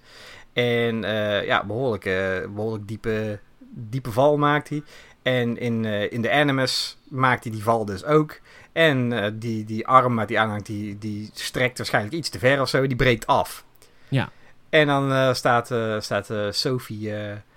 En 0.53 1.01
ja, 1.47 1.65
behoorlijk, 1.67 2.05
eh, 2.05 2.15
behoorlijk 2.55 2.89
diepe, 2.89 3.39
diepe 3.75 4.11
val 4.11 4.37
maakt 4.39 4.69
hij. 4.69 4.83
En 5.23 5.59
in, 5.59 5.85
eh, 5.85 6.13
in 6.13 6.23
de 6.23 6.33
Animus 6.33 6.97
maakt 7.09 7.45
hij 7.45 7.53
die 7.53 7.63
val 7.63 7.85
dus 7.85 8.05
ook. 8.05 8.41
En 8.73 9.13
eh, 9.13 9.31
die, 9.35 9.65
die 9.65 9.87
arm 9.87 10.17
waar 10.17 10.27
die 10.27 10.39
aanhangt, 10.39 10.67
die, 10.67 10.99
die 10.99 11.31
strekt 11.35 11.79
waarschijnlijk 11.79 12.15
iets 12.15 12.29
te 12.29 12.39
ver 12.39 12.61
of 12.61 12.69
zo. 12.69 12.87
Die 12.87 12.97
breekt 12.97 13.27
af. 13.27 13.65
Ja. 14.09 14.31
En 14.69 14.87
dan 14.87 15.13
eh, 15.13 15.35
staat, 15.35 15.75
staat 16.05 16.31
Sophie, 16.51 17.13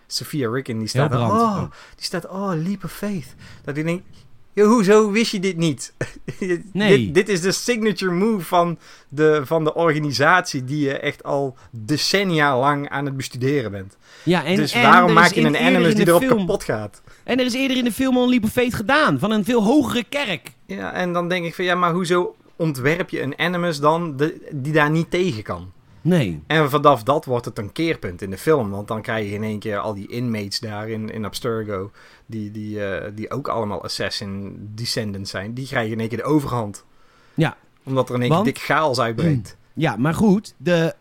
Sophia 0.07 0.49
Ricken, 0.49 0.80
die 0.80 0.88
staat 0.88 1.13
oh, 1.13 1.59
die 1.95 2.05
staat, 2.05 2.28
oh, 2.28 2.51
leap 2.55 2.84
of 2.84 2.91
faith. 2.91 3.36
Dat 3.63 3.78
ik 3.78 3.86
denk, 3.86 4.01
"Yo, 4.53 4.68
hoezo 4.68 5.11
wist 5.11 5.32
je 5.32 5.39
dit 5.39 5.57
niet? 5.57 5.93
Nee. 6.74 6.97
dit, 6.97 7.13
dit 7.13 7.30
is 7.30 7.41
de 7.41 7.51
signature 7.51 8.11
move 8.11 8.45
van 8.45 8.78
de, 9.09 9.41
van 9.45 9.63
de 9.63 9.74
organisatie 9.74 10.63
die 10.63 10.86
je 10.86 10.99
echt 10.99 11.24
al 11.24 11.57
decennia 11.72 12.59
lang 12.59 12.89
aan 12.89 13.05
het 13.05 13.18
bestuderen 13.18 13.72
bent. 13.72 13.97
Ja, 14.24 14.43
en, 14.45 14.55
dus 14.55 14.72
en 14.72 14.82
waarom 14.82 15.13
maak 15.13 15.32
je 15.32 15.41
een 15.41 15.57
animus 15.57 15.95
die 15.95 16.07
erop 16.07 16.22
film- 16.22 16.38
kapot 16.38 16.63
gaat? 16.63 17.01
En 17.26 17.39
er 17.39 17.45
is 17.45 17.53
eerder 17.53 17.78
in 17.78 17.84
de 17.84 17.91
film 17.91 18.17
al 18.17 18.34
een 18.34 18.47
faith 18.49 18.73
gedaan. 18.73 19.19
Van 19.19 19.32
een 19.32 19.43
veel 19.45 19.63
hogere 19.63 20.03
kerk. 20.09 20.51
Ja, 20.65 20.93
en 20.93 21.13
dan 21.13 21.30
denk 21.30 21.45
ik 21.45 21.55
van, 21.55 21.65
ja, 21.65 21.76
maar 21.76 21.91
hoezo 21.93 22.36
ontwerp 22.55 23.09
je 23.09 23.21
een 23.21 23.39
animus 23.39 23.80
dan 23.80 24.17
de- 24.17 24.47
die 24.51 24.73
daar 24.73 24.89
niet 24.91 25.09
tegen 25.11 25.43
kan? 25.43 25.71
Nee. 26.01 26.41
En 26.47 26.69
vanaf 26.69 27.03
dat 27.03 27.26
wordt 27.26 27.45
het 27.45 27.57
een 27.57 27.71
keerpunt 27.71 28.21
in 28.21 28.30
de 28.30 28.38
film. 28.38 28.69
Want 28.69 28.88
dan 28.88 29.01
krijg 29.01 29.26
je 29.28 29.34
in 29.34 29.43
één 29.43 29.59
keer 29.59 29.78
al 29.78 29.93
die 29.93 30.07
inmates 30.07 30.59
daar 30.59 30.89
in, 30.89 31.09
in 31.09 31.26
Abstergo. 31.26 31.91
Die, 32.26 32.51
die, 32.51 32.86
eh, 32.86 33.11
die 33.15 33.32
ook 33.32 33.47
allemaal 33.47 33.84
assassin 33.84 34.55
descendants 34.76 35.32
zijn. 35.32 35.53
Die 35.53 35.67
krijgen 35.67 35.91
in 35.91 35.99
één 35.99 36.09
keer 36.09 36.17
de 36.17 36.23
overhand. 36.23 36.86
Ja. 37.34 37.57
Omdat 37.84 38.09
er 38.09 38.15
in 38.15 38.21
één 38.21 38.30
Want- 38.30 38.43
keer 38.43 38.53
dik 38.53 38.63
chaos 38.63 38.99
uitbreekt. 38.99 39.57
Ja, 39.78 39.95
maar 39.95 40.13
goed. 40.13 40.53
De 40.57 40.95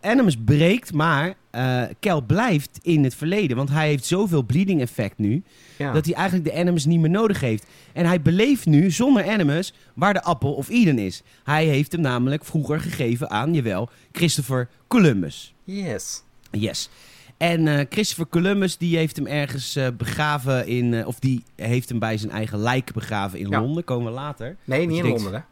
Animus 0.00 0.36
breekt, 0.44 0.92
maar 0.92 1.34
eh 1.50 1.82
Kel 2.00 2.22
blijft 2.22 2.78
in 2.82 3.04
het 3.04 3.14
verleden. 3.14 3.56
Want 3.56 3.70
hij 3.70 3.88
heeft 3.88 4.04
zoveel 4.04 4.42
bleeding 4.42 4.80
effect 4.80 5.18
nu. 5.18 5.42
Ja. 5.78 5.92
Dat 5.92 6.04
hij 6.04 6.14
eigenlijk 6.14 6.44
de 6.50 6.58
Animus 6.60 6.84
niet 6.84 7.00
meer 7.00 7.10
nodig 7.10 7.40
heeft. 7.40 7.66
En 7.92 8.06
hij 8.06 8.20
beleeft 8.22 8.66
nu, 8.66 8.90
zonder 8.90 9.30
Animus, 9.30 9.74
waar 9.94 10.12
de 10.14 10.22
Apple 10.22 10.50
of 10.50 10.68
Eden 10.68 10.98
is. 10.98 11.22
Hij 11.44 11.66
heeft 11.66 11.92
hem 11.92 12.00
namelijk 12.00 12.44
vroeger 12.44 12.80
gegeven 12.80 13.30
aan, 13.30 13.54
jawel, 13.54 13.88
Christopher 14.12 14.68
Columbus. 14.88 15.54
Yes. 15.64 16.22
Yes. 16.50 16.88
En 17.36 17.68
eh, 17.68 17.86
Christopher 17.90 18.26
Columbus 18.28 18.76
die 18.76 18.96
heeft 18.96 19.16
hem 19.16 19.26
ergens 19.26 19.78
begraven 19.96 20.66
in... 20.66 21.06
of 21.06 21.18
die 21.18 21.42
heeft 21.56 21.88
hem 21.88 21.98
bij 21.98 22.18
zijn 22.18 22.32
eigen 22.32 22.58
lijk 22.58 22.92
begraven 22.92 23.38
in 23.38 23.48
Ja. 23.48 23.60
Londen. 23.60 23.84
Komen 23.84 24.06
we 24.06 24.12
later. 24.18 24.56
Nee, 24.64 24.80
niet 24.86 24.90
je 24.90 24.96
in 24.96 25.02
denkt- 25.08 25.22
Londen, 25.22 25.40
hè? 25.40 25.46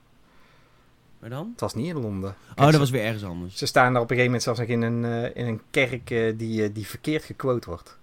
Maar 1.20 1.30
dan? 1.30 1.48
Het 1.52 1.60
was 1.60 1.74
niet 1.74 1.86
in 1.86 2.00
Londen. 2.00 2.34
Oh, 2.56 2.64
dat 2.64 2.72
ze- 2.72 2.78
was 2.78 2.90
weer 2.90 3.04
ergens 3.04 3.24
anders. 3.24 3.56
Ze 3.56 3.66
staan 3.66 3.92
daar 3.92 4.02
op 4.02 4.10
een 4.10 4.16
gegeven 4.16 4.24
moment 4.24 4.42
zelfs 4.42 4.58
nog 4.58 4.68
in 4.68 4.82
een, 4.82 5.04
eh, 5.04 5.42
in 5.42 5.46
een 5.46 5.60
kerk 5.70 6.10
eh, 6.10 6.32
die, 6.38 6.62
eh, 6.64 6.70
die 6.74 6.86
verkeerd 6.86 7.24
gequote 7.24 7.68
wordt. 7.68 7.98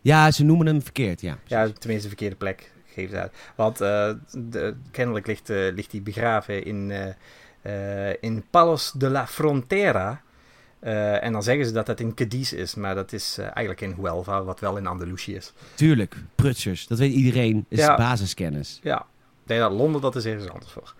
Ja, 0.00 0.30
ze 0.30 0.44
noemen 0.44 0.66
hem 0.66 0.82
verkeerd, 0.82 1.20
ja. 1.20 1.38
Ja, 1.44 1.62
tenminste 1.64 2.02
de 2.08 2.08
verkeerde 2.08 2.36
plek 2.36 2.72
geeft 2.86 3.12
uit. 3.14 3.32
Want 3.54 3.78
de, 3.78 4.74
kennelijk 4.90 5.26
ligt, 5.26 5.48
ligt 5.48 5.92
hij 5.92 6.02
begraven 6.02 6.64
in, 6.64 6.92
in 8.20 8.44
Palos 8.50 8.92
de 8.92 9.08
la 9.10 9.26
Frontera. 9.26 10.22
En 11.20 11.32
dan 11.32 11.42
zeggen 11.42 11.66
ze 11.66 11.72
dat 11.72 11.86
dat 11.86 12.00
in 12.00 12.14
Cadiz 12.14 12.52
is, 12.52 12.74
maar 12.74 12.94
dat 12.94 13.12
is 13.12 13.38
eigenlijk 13.38 13.80
in 13.80 13.92
Huelva, 13.92 14.42
wat 14.44 14.60
wel 14.60 14.76
in 14.76 14.86
Andalusië 14.86 15.34
is. 15.34 15.52
Tuurlijk, 15.74 16.16
prutsers. 16.34 16.86
Dat 16.86 16.98
weet 16.98 17.12
iedereen. 17.12 17.64
Is 17.68 17.78
Ja. 17.78 17.96
basiskennis. 17.96 18.78
Ja, 18.82 19.06
denk 19.46 19.60
dat 19.60 19.72
Londen 19.72 20.00
dat 20.00 20.16
is 20.16 20.24
ergens 20.24 20.48
anders 20.50 20.72
voor. 20.72 20.94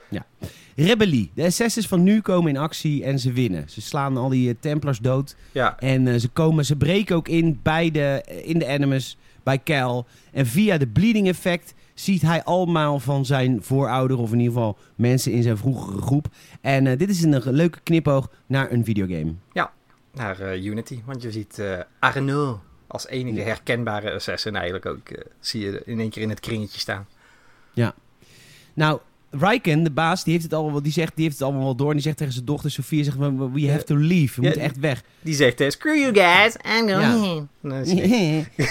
Rebellie. 0.77 1.31
De 1.35 1.51
SS'ers 1.51 1.87
van 1.87 2.03
nu 2.03 2.21
komen 2.21 2.51
in 2.51 2.57
actie 2.57 3.05
en 3.05 3.19
ze 3.19 3.33
winnen. 3.33 3.69
Ze 3.71 3.81
slaan 3.81 4.17
al 4.17 4.29
die 4.29 4.49
eh, 4.49 4.55
Templars 4.61 4.99
dood. 4.99 5.37
Ja, 5.53 5.79
En 5.79 6.07
eh, 6.09 6.15
ze, 6.19 6.29
komen, 6.29 6.65
ze 6.65 6.77
breken 6.77 7.17
ook 7.17 7.29
in 7.29 7.61
bij 7.63 7.91
de, 7.91 8.23
in 8.45 8.59
de 8.59 8.67
Animus, 8.69 9.17
bij 9.43 9.59
Cal. 9.59 10.07
En 10.33 10.47
via 10.47 10.79
de 10.79 10.87
bleeding 10.87 11.29
effect 11.29 11.75
ziet 11.95 12.23
hij 12.23 12.45
allemaal 12.45 12.99
van 13.01 13.25
zijn 13.27 13.63
voorouder, 13.63 14.19
of 14.19 14.33
in 14.33 14.39
ieder 14.39 14.55
geval 14.55 14.79
mensen 14.95 15.33
in 15.33 15.43
zijn 15.43 15.57
vroegere 15.57 16.01
groep. 16.03 16.27
En 16.61 16.87
eh, 16.87 16.99
dit 16.99 17.11
is 17.11 17.23
een 17.23 17.43
leuke 17.55 17.81
knipoog 17.83 18.31
naar 18.47 18.73
een 18.73 18.85
videogame. 18.85 19.35
naar 20.13 20.41
eh, 20.41 20.65
Unity. 20.65 21.01
Want 21.05 21.23
je 21.23 21.31
ziet 21.33 21.59
eh 21.59 21.79
Arnaud 21.99 22.59
als 22.87 23.07
enige 23.07 23.37
Ja. 23.39 23.45
herkenbare 23.45 24.13
assassin 24.13 24.55
eigenlijk 24.57 24.87
ook. 24.87 25.09
eh, 25.09 25.25
zie 25.41 25.61
je 25.65 25.83
in 25.85 26.01
één 26.01 26.11
keer 26.11 26.23
in 26.23 26.29
het 26.29 26.41
kringetje 26.41 26.79
staan. 26.81 27.07
Nou, 28.75 28.99
Riken, 29.31 29.83
de 29.83 29.91
baas, 29.91 30.25
die 30.25 30.33
heeft 30.33 30.45
het 30.45 30.55
allemaal, 30.55 30.83
die 30.83 30.93
zegt, 30.93 31.13
die 31.15 31.25
heeft 31.25 31.39
het 31.39 31.47
allemaal 31.47 31.65
wel 31.65 31.75
door. 31.75 31.89
En 31.89 31.95
die 31.95 32.03
zegt 32.03 32.17
tegen 32.17 32.33
zijn 32.33 32.45
dochter 32.45 32.71
Sofia, 32.71 33.05
zegt, 33.05 33.17
we 33.17 33.51
we 33.53 33.71
have 33.71 33.85
to 33.85 33.97
leave. 33.97 34.35
We 34.35 34.47
moeten 34.47 34.63
echt 34.63 34.79
weg. 34.79 35.03
Die 35.21 35.35
zegt, 35.35 35.61
eh, 35.61 35.71
screw 35.71 35.97
you 35.97 36.15
guys, 36.15 36.57
I'm 36.79 36.89
going 36.89 37.13
home. 37.13 37.47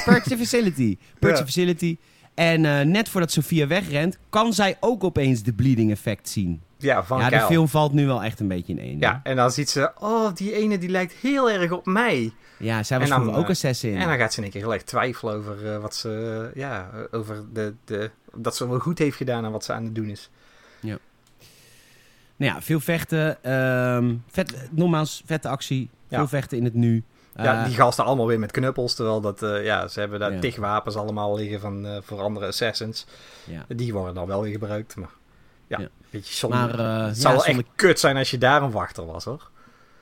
Perks 0.05 0.27
the 0.29 0.37
facility. 0.37 0.97
Perks 1.19 1.39
the 1.39 1.45
facility. 1.45 1.97
En 2.33 2.65
eh, 2.65 2.85
net 2.85 3.09
voordat 3.09 3.31
Sofia 3.31 3.67
wegrent, 3.67 4.17
kan 4.29 4.53
zij 4.53 4.77
ook 4.79 5.03
opeens 5.03 5.43
de 5.43 5.53
bleeding 5.53 5.91
effect 5.91 6.29
zien. 6.29 6.61
Ja, 6.77 7.03
van 7.03 7.19
ja, 7.19 7.29
de 7.29 7.35
Kyle. 7.35 7.47
film 7.47 7.67
valt 7.67 7.93
nu 7.93 8.05
wel 8.05 8.23
echt 8.23 8.39
een 8.39 8.47
beetje 8.47 8.73
in 8.73 8.79
één. 8.79 8.99
Ja, 8.99 9.19
en 9.23 9.35
dan 9.35 9.51
ziet 9.51 9.69
ze, 9.69 9.91
oh, 9.99 10.35
die 10.35 10.53
ene 10.53 10.77
die 10.77 10.89
lijkt 10.89 11.13
heel 11.13 11.51
erg 11.51 11.71
op 11.71 11.85
mij. 11.85 12.33
Ja, 12.57 12.83
zij 12.83 12.99
was 12.99 13.09
En 13.09 13.13
dan, 13.13 13.21
vroeger 13.21 13.41
ook 13.41 13.47
eh, 13.47 13.51
assassin. 13.51 13.97
En 13.97 14.07
dan 14.07 14.17
gaat 14.17 14.31
ze 14.31 14.37
in 14.37 14.43
één 14.43 14.51
keer 14.51 14.61
gelijk 14.61 14.81
twijfelen 14.81 15.35
over 15.35 15.79
wat 15.79 15.95
ze, 15.95 16.51
ja, 16.55 16.89
over 17.11 17.43
de, 17.53 17.73
de, 17.85 18.11
dat 18.37 18.55
ze 18.55 18.67
wel 18.69 18.79
goed 18.79 18.97
heeft 18.99 19.17
gedaan 19.17 19.45
en 19.45 19.51
wat 19.51 19.63
ze 19.63 19.73
aan 19.73 19.83
het 19.83 19.95
doen 19.95 20.09
is. 20.09 20.29
Nou 22.35 22.53
ja, 22.55 22.61
veel 22.61 22.79
vechten. 22.79 23.43
ehm, 23.43 24.15
vet, 24.31 24.67
nogmaals, 24.71 25.21
vette 25.25 25.47
actie. 25.47 25.89
Ja. 26.07 26.17
Veel 26.17 26.27
vechten 26.27 26.57
in 26.57 26.63
het 26.63 26.73
nu. 26.73 27.03
ja, 27.35 27.59
Eh, 27.59 27.65
die 27.65 27.75
gasten 27.75 28.05
allemaal 28.05 28.27
weer 28.27 28.39
met 28.39 28.51
knuppels, 28.51 28.95
terwijl 28.95 29.21
dat, 29.21 29.43
eh, 29.43 29.65
ja, 29.65 29.87
ze 29.87 29.99
hebben 29.99 30.19
daar 30.19 30.33
Ja. 30.33 30.39
tig 30.39 30.55
wapens 30.55 30.95
allemaal 30.95 31.35
liggen 31.35 31.59
van, 31.59 31.85
eh, 31.85 31.97
voor 32.01 32.19
andere 32.21 32.47
assassins. 32.47 33.05
ja. 33.45 33.65
Die 33.75 33.93
worden 33.93 34.13
dan 34.13 34.27
wel 34.27 34.41
weer 34.41 34.51
gebruikt, 34.51 34.95
maar 34.95 35.09
ja, 35.67 35.77
Ja. 35.79 35.83
een 35.83 35.89
beetje 36.09 36.33
zonde. 36.33 36.55
Maar 36.55 36.67
het 36.69 36.77
ja, 36.79 37.13
zou 37.13 37.33
wel 37.33 37.43
zonder- 37.43 37.63
echt 37.65 37.75
kut 37.75 37.99
zijn 37.99 38.17
als 38.17 38.31
je 38.31 38.37
daar 38.37 38.61
een 38.61 38.71
wachter 38.71 39.05
was, 39.05 39.23
hoor. 39.23 39.49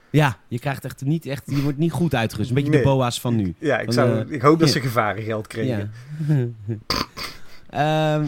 ja, 0.09 0.37
je 0.47 0.59
krijgt 0.59 0.85
echt 0.85 1.01
niet 1.01 1.25
echt, 1.25 1.43
je 1.45 1.61
wordt 1.61 1.77
niet 1.77 1.91
goed 1.91 2.15
uitgerust. 2.15 2.49
Een 2.49 2.55
beetje 2.55 2.71
Nee. 2.71 2.81
de 2.81 2.87
boa's 2.87 3.19
van 3.21 3.35
nu. 3.35 3.55
Ja, 3.59 3.77
ik, 3.77 3.83
Van, 3.85 3.93
zou, 3.93 4.33
ik 4.33 4.41
hoop 4.41 4.59
dat 4.59 4.67
ja. 4.67 4.73
ze 4.73 4.81
gevarengeld 4.81 5.47
kregen. 5.47 5.91
Ehm 7.71 8.25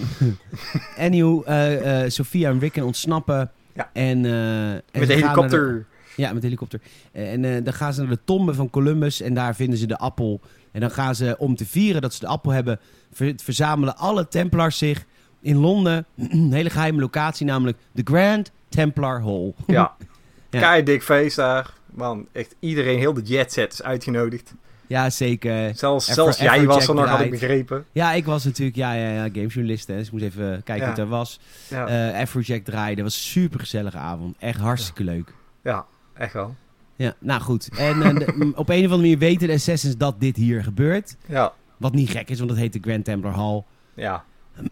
anyhow, 0.97 1.43
eh, 1.45 2.03
eh, 2.03 2.09
Sophia 2.09 2.49
en 2.49 2.59
Rickon 2.59 2.83
ontsnappen. 2.83 3.51
Ja. 3.75 3.89
En, 3.93 4.25
en 4.25 4.83
Met 4.91 5.07
de 5.07 5.13
helikopter. 5.13 5.85
Ja, 6.15 6.27
met 6.31 6.41
de 6.41 6.47
helikopter. 6.47 6.79
En 7.11 7.63
dan 7.63 7.73
gaan 7.73 7.93
ze 7.93 8.01
naar 8.01 8.09
de 8.09 8.19
tombe 8.23 8.53
van 8.53 8.69
Columbus 8.69 9.21
en 9.21 9.33
daar 9.33 9.55
vinden 9.55 9.77
ze 9.77 9.85
de 9.87 9.97
appel. 9.97 10.41
En 10.71 10.79
dan 10.81 10.91
gaan 10.91 11.15
ze, 11.15 11.35
om 11.37 11.55
te 11.55 11.65
vieren 11.65 12.01
dat 12.01 12.13
ze 12.13 12.19
de 12.19 12.27
appel 12.27 12.51
hebben, 12.51 12.79
ver- 13.11 13.33
verzamelen 13.43 13.97
alle 13.97 14.27
Templars 14.27 14.77
zich 14.77 15.05
in 15.41 15.57
Londen. 15.57 16.05
Een 16.29 16.53
hele 16.53 16.69
geheime 16.69 16.99
locatie, 16.99 17.45
namelijk 17.45 17.77
de 17.91 18.01
Grand 18.03 18.51
Templar 18.69 19.21
Hall. 19.21 19.53
Ja. 19.67 19.91
Ja. 20.49 20.59
Kei 20.59 20.83
dik 20.83 21.03
feest 21.03 21.35
daar. 21.35 21.73
Man, 21.93 22.27
echt 22.31 22.55
iedereen, 22.59 22.97
heel 22.99 23.13
de 23.13 23.21
jet 23.21 23.51
set 23.53 23.73
is 23.73 23.83
uitgenodigd. 23.83 24.53
Ja, 24.93 25.09
zeker. 25.09 25.75
Zelfs, 25.75 26.05
zelfs 26.05 26.37
jij 26.37 26.65
was 26.65 26.87
er 26.87 26.95
nog, 26.95 27.07
had 27.09 27.19
ik 27.19 27.29
begrepen. 27.29 27.85
Ja, 27.91 28.11
ik 28.13 28.25
was 28.25 28.43
natuurlijk 28.43 28.77
ja, 28.77 28.93
ja, 28.93 29.09
ja, 29.09 29.23
gamejournalist, 29.23 29.87
dus 29.87 30.05
ik 30.05 30.11
moest 30.11 30.23
even 30.23 30.61
kijken 30.63 30.87
wat 30.87 30.97
er 30.97 31.07
was. 31.07 31.39
Ja, 31.67 31.87
Eh 32.13 32.21
Afrojack 32.21 32.63
draaide, 32.63 33.03
was 33.03 33.15
een 33.15 33.21
super 33.21 33.59
gezellige 33.59 33.97
avond. 33.97 34.35
Echt 34.39 34.59
hartstikke 34.59 35.03
leuk. 35.03 35.33
ja 35.63 35.85
echt 36.17 36.33
wel. 36.33 36.55
Ja, 36.95 37.13
nou 37.19 37.41
goed. 37.41 37.69
En 37.77 38.01
eh, 38.01 38.15
de- 38.15 38.51
op 38.55 38.69
een 38.69 38.75
of 38.77 38.91
andere 38.91 38.97
manier 38.97 39.17
weten 39.17 39.47
de 39.47 39.53
Assassins 39.53 39.97
dat 39.97 40.19
dit 40.19 40.35
hier 40.35 40.63
gebeurt. 40.63 41.15
Ja, 41.25 41.53
Wat 41.77 41.93
niet 41.93 42.09
gek 42.09 42.29
is, 42.29 42.37
want 42.37 42.49
dat 42.49 42.59
heet 42.59 42.73
de 42.73 42.79
Grand 42.81 43.05
Templar 43.05 43.33
Hall. 43.35 43.63
ja. 43.93 44.23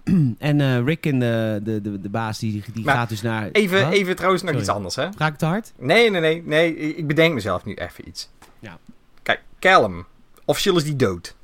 En 0.37 0.61
eh 0.61 0.83
Rick, 0.83 1.05
en 1.05 1.19
de, 1.19 1.59
de, 1.63 1.81
de, 1.81 1.99
de 2.01 2.09
baas, 2.09 2.39
die, 2.39 2.63
die 2.73 2.85
Maar 2.85 2.95
gaat 2.95 3.09
dus 3.09 3.21
naar... 3.21 3.49
Even, 3.51 3.83
Wat? 3.83 3.93
even 3.93 4.15
trouwens 4.15 4.41
nog 4.41 4.51
Sorry. 4.51 4.65
iets 4.65 4.75
anders, 4.75 4.95
hè? 4.95 5.07
Ga 5.17 5.27
ik 5.27 5.35
te 5.35 5.45
hard? 5.45 5.73
Nee, 5.77 6.09
nee, 6.09 6.21
nee, 6.21 6.43
nee. 6.45 6.75
Ik 6.95 7.07
bedenk 7.07 7.33
mezelf 7.33 7.65
nu 7.65 7.73
even 7.73 8.07
iets. 8.07 8.29
Ja. 8.59 8.77
Kijk, 9.23 9.41
Callum. 9.59 10.05
Officieel 10.51 10.77
is 10.77 10.83
die 10.83 10.95
dood. 10.95 11.35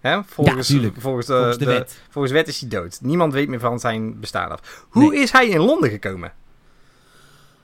Hè? 0.00 0.20
Volgens, 0.26 0.66
tuurlijk. 0.66 0.94
Volgens, 1.00 1.26
de, 1.26 1.32
Volgens 1.32 1.58
de, 1.58 1.64
de- 1.64 1.70
wet. 1.70 2.00
volgens 2.10 2.32
wet 2.34 2.48
is 2.48 2.60
hij 2.60 2.68
dood. 2.68 2.98
Niemand 3.02 3.32
weet 3.32 3.48
meer 3.48 3.60
van 3.60 3.80
zijn 3.80 4.20
bestaan 4.20 4.50
af. 4.50 4.84
Hoe 4.88 5.16
is 5.16 5.30
hij 5.32 5.48
in 5.48 5.60
Londen 5.60 5.90
gekomen? 5.90 6.32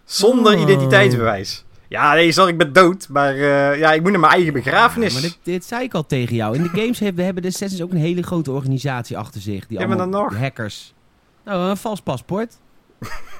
Zonder 0.04 0.54
Oh. 0.54 0.60
identiteitsbewijs. 0.60 1.64
Ja, 1.88 2.14
nee, 2.14 2.32
sorry, 2.32 2.50
ik 2.52 2.58
ben 2.58 2.72
dood. 2.72 3.08
Maar 3.08 3.34
eh, 3.34 3.78
ja, 3.78 3.92
ik 3.92 4.02
moet 4.02 4.10
naar 4.10 4.20
mijn 4.20 4.32
eigen 4.32 4.52
begrafenis. 4.52 5.14
Ja, 5.14 5.20
maar 5.20 5.28
dit, 5.28 5.38
dit 5.42 5.64
zei 5.64 5.82
ik 5.84 5.94
al 5.94 6.06
tegen 6.06 6.34
jou. 6.36 6.54
In 6.56 6.62
de 6.62 6.68
games 6.80 6.98
hebben, 6.98 7.24
hebben 7.24 7.42
de 7.42 7.48
Assassins 7.48 7.82
ook 7.82 7.90
een 7.90 7.96
hele 7.96 8.22
grote 8.22 8.50
organisatie 8.50 9.18
achter 9.18 9.40
zich. 9.40 9.66
Die 9.66 9.78
Ja, 9.78 9.86
maar 9.86 9.96
allemaal 9.98 10.20
dan 10.20 10.30
nog. 10.30 10.40
hackers. 10.40 10.94
Nou, 11.44 11.70
een 11.70 11.76
vals 11.76 12.00
paspoort. 12.00 12.56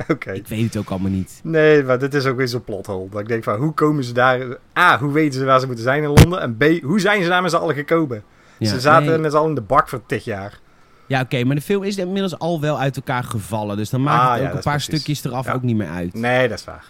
Oké. 0.08 0.32
Ik 0.32 0.46
weet 0.48 0.64
het 0.64 0.76
ook 0.76 0.90
allemaal 0.90 1.10
niet. 1.10 1.40
Nee, 1.42 1.82
maar 1.82 1.98
dit 1.98 2.14
is 2.14 2.26
ook 2.26 2.36
weer 2.36 2.48
zo'n 2.48 2.64
plothole. 2.64 3.08
Dat 3.10 3.20
ik 3.20 3.28
denk 3.28 3.44
van, 3.44 3.56
hoe 3.58 3.72
komen 3.72 4.04
ze 4.04 4.12
daar... 4.12 4.40
A, 4.78 4.98
hoe 4.98 5.12
weten 5.12 5.38
ze 5.40 5.44
waar 5.46 5.60
ze 5.60 5.66
moeten 5.66 5.84
zijn 5.84 6.02
in 6.02 6.08
Londen? 6.08 6.40
En 6.40 6.56
B, 6.56 6.82
hoe 6.82 7.00
zijn 7.00 7.22
ze 7.22 7.28
daar 7.28 7.42
met 7.42 7.50
z'n 7.50 7.56
allen 7.56 7.74
gekomen? 7.74 8.22
Ja, 8.58 8.68
ze 8.68 8.80
zaten 8.80 9.06
nee. 9.08 9.18
met 9.18 9.30
z'n 9.30 9.36
allen 9.36 9.48
in 9.48 9.54
de 9.54 9.60
bak 9.60 9.88
voor 9.88 10.00
tig 10.06 10.24
jaar. 10.24 10.58
Ja, 11.06 11.20
oké, 11.20 11.44
maar 11.44 11.56
de 11.56 11.62
film 11.62 11.82
is 11.82 11.96
inmiddels 11.96 12.38
al 12.38 12.60
wel 12.60 12.78
uit 12.78 12.96
elkaar 12.96 13.24
gevallen. 13.24 13.76
Dus 13.76 13.90
dan 13.90 14.02
maakt 14.02 14.22
Ah, 14.22 14.30
het 14.32 14.40
ja, 14.40 14.48
ook 14.48 14.54
een 14.54 14.62
paar 14.62 14.72
precies. 14.72 14.94
stukjes 14.94 15.24
eraf 15.24 15.46
Ja. 15.46 15.52
ook 15.52 15.62
niet 15.62 15.76
meer 15.76 15.88
uit. 15.88 16.14
Nee, 16.14 16.48
dat 16.48 16.58
is 16.58 16.64
waar. 16.64 16.84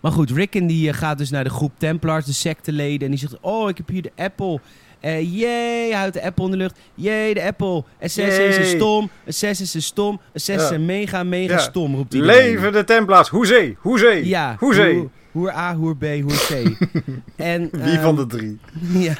Maar 0.00 0.12
goed, 0.12 0.30
Rickon 0.30 0.66
die 0.66 0.88
eh, 0.88 0.94
gaat 0.96 1.18
dus 1.18 1.30
naar 1.30 1.44
de 1.44 1.50
groep 1.50 1.72
Templars, 1.76 2.24
de 2.24 2.32
secteleden. 2.32 3.00
En 3.00 3.10
die 3.10 3.18
zegt, 3.18 3.36
oh, 3.40 3.68
ik 3.68 3.76
heb 3.76 3.88
hier 3.88 4.02
de 4.02 4.12
Apple. 4.16 4.60
Eh 5.00 5.20
jee, 5.38 5.88
hij 5.90 5.98
houdt 5.98 6.12
de 6.14 6.22
Apple 6.22 6.44
in 6.44 6.50
de 6.50 6.56
lucht. 6.56 6.78
Jee, 6.94 7.34
de 7.34 7.42
Apple. 7.44 7.84
Assassins 8.02 8.56
is 8.56 8.56
Yay. 8.56 8.64
stom. 8.76 9.10
Assassins 9.26 9.74
is 9.74 9.84
stom. 9.86 10.20
Assassins 10.34 10.62
Ja. 10.62 10.68
zijn 10.68 10.84
mega, 10.86 11.22
mega 11.22 11.52
Ja. 11.52 11.58
stom, 11.58 11.94
roept 11.94 12.14
iedereen. 12.14 12.36
Leven 12.54 12.72
de 12.72 12.84
Templaars. 12.84 13.28
Hoezee, 13.28 13.76
hoezee, 13.80 14.26
Ja, 14.28 14.56
hoezee. 14.58 14.94
Hoer, 14.94 15.10
hoer 15.32 15.50
A, 15.52 15.74
hoer 15.76 15.96
B, 15.96 16.02
hoer 16.04 16.36
C. 16.48 16.50
en, 17.36 17.68
Wie 17.72 17.82
ehm, 17.82 18.02
van 18.02 18.16
de 18.16 18.26
drie? 18.26 18.58
Ja, 19.06 19.14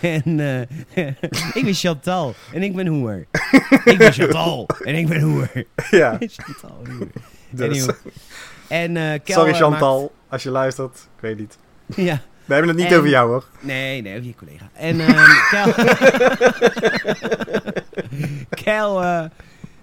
en 0.00 0.40
eh, 0.40 1.06
ik 1.58 1.64
ben 1.64 1.74
Chantal 1.74 2.34
en 2.52 2.62
ik 2.62 2.74
ben 2.74 2.86
hoer. 2.86 3.26
ik 3.84 3.98
ben 3.98 4.12
Chantal 4.12 4.66
en 4.84 4.94
ik 4.94 5.08
ben 5.08 5.20
hoer. 5.20 5.48
ja, 5.90 6.18
Chantal, 6.20 6.82
hoer. 6.96 7.06
dus. 7.50 7.86
En 8.68 8.96
eh 8.96 9.20
Kel, 9.24 9.34
sorry 9.38 9.52
Chantal, 9.54 10.12
als 10.28 10.42
je 10.42 10.50
luistert. 10.50 10.94
Ik 11.16 11.20
weet 11.20 11.38
niet. 11.38 11.58
ja, 11.96 12.20
We 12.44 12.54
hebben 12.54 12.68
het 12.72 12.78
niet 12.82 12.90
En- 12.92 12.98
over 12.98 13.10
jou 13.10 13.28
hoor. 13.30 13.44
nee, 13.60 14.02
nee, 14.02 14.12
over 14.16 14.26
je 14.26 14.34
collega. 14.34 14.68
En 14.72 15.00
ehm 15.00 15.24
Kel... 15.50 15.72
Kel, 18.64 19.02
eh, 19.02 19.24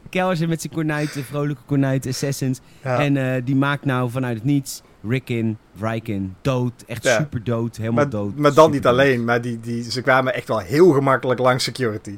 Kel 0.10 0.36
zit 0.36 0.50
met 0.50 0.62
zijn 0.62 0.74
kornuiten, 0.74 1.24
vrolijke 1.24 1.62
kornuiten, 1.66 2.10
assassins. 2.12 2.60
Ja. 2.84 3.00
En 3.00 3.18
eh, 3.18 3.42
die 3.46 3.56
maakt 3.56 3.86
nou 3.86 4.10
vanuit 4.10 4.36
het 4.36 4.44
niets 4.44 4.82
Rickin, 5.08 5.58
Rykin 5.80 6.36
dood. 6.42 6.74
Echt 6.88 7.04
Ja. 7.04 7.18
super 7.18 7.44
dood, 7.44 7.78
helemaal 7.78 7.96
maar, 8.04 8.10
dood. 8.10 8.36
maar 8.38 8.54
dan 8.54 8.72
niet 8.72 8.86
alleen, 8.88 9.26
maar 9.26 9.42
die, 9.42 9.60
die, 9.60 9.92
ze 9.92 10.02
kwamen 10.02 10.34
echt 10.34 10.48
wel 10.48 10.60
heel 10.60 10.92
gemakkelijk 10.92 11.40
langs 11.40 11.64
security. 11.64 12.16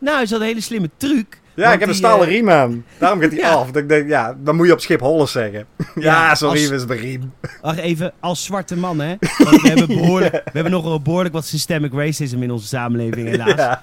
Nou, 0.00 0.22
is 0.22 0.28
dat 0.28 0.40
een 0.40 0.46
hele 0.46 0.60
slimme 0.60 0.90
truc. 0.96 1.40
Ja, 1.54 1.72
ik 1.72 1.80
heb 1.80 1.88
een 1.88 1.94
stalen 1.94 2.26
eh, 2.26 2.32
riem 2.32 2.50
aan. 2.50 2.84
Daarom 2.98 3.20
gaat 3.20 3.30
hij 3.30 3.40
Ja. 3.48 3.50
af. 3.52 3.76
Ik 3.76 3.88
denk, 3.88 4.08
ja, 4.08 4.36
dan 4.42 4.56
moet 4.56 4.66
je 4.66 4.72
op 4.72 4.80
schip 4.80 5.00
Holles 5.00 5.32
zeggen. 5.32 5.66
ja, 5.94 6.34
sorry, 6.34 6.60
als- 6.62 6.70
is 6.70 6.86
de 6.86 6.94
riem. 6.94 7.32
Wacht 7.62 7.78
even, 7.78 8.12
als 8.20 8.44
zwarte 8.44 8.76
man, 8.76 9.00
hè? 9.00 9.14
Want 9.38 9.60
we 9.62 9.68
hebben, 9.68 9.86
behoorlijk, 9.86 10.32
we 10.44 10.50
hebben 10.52 10.72
nog 10.72 10.84
wel 10.84 11.00
behoorlijk 11.00 11.34
wat 11.34 11.44
systemic 11.46 11.92
racism 11.92 12.42
in 12.42 12.50
onze 12.50 12.66
samenleving, 12.66 13.28
helaas. 13.28 13.78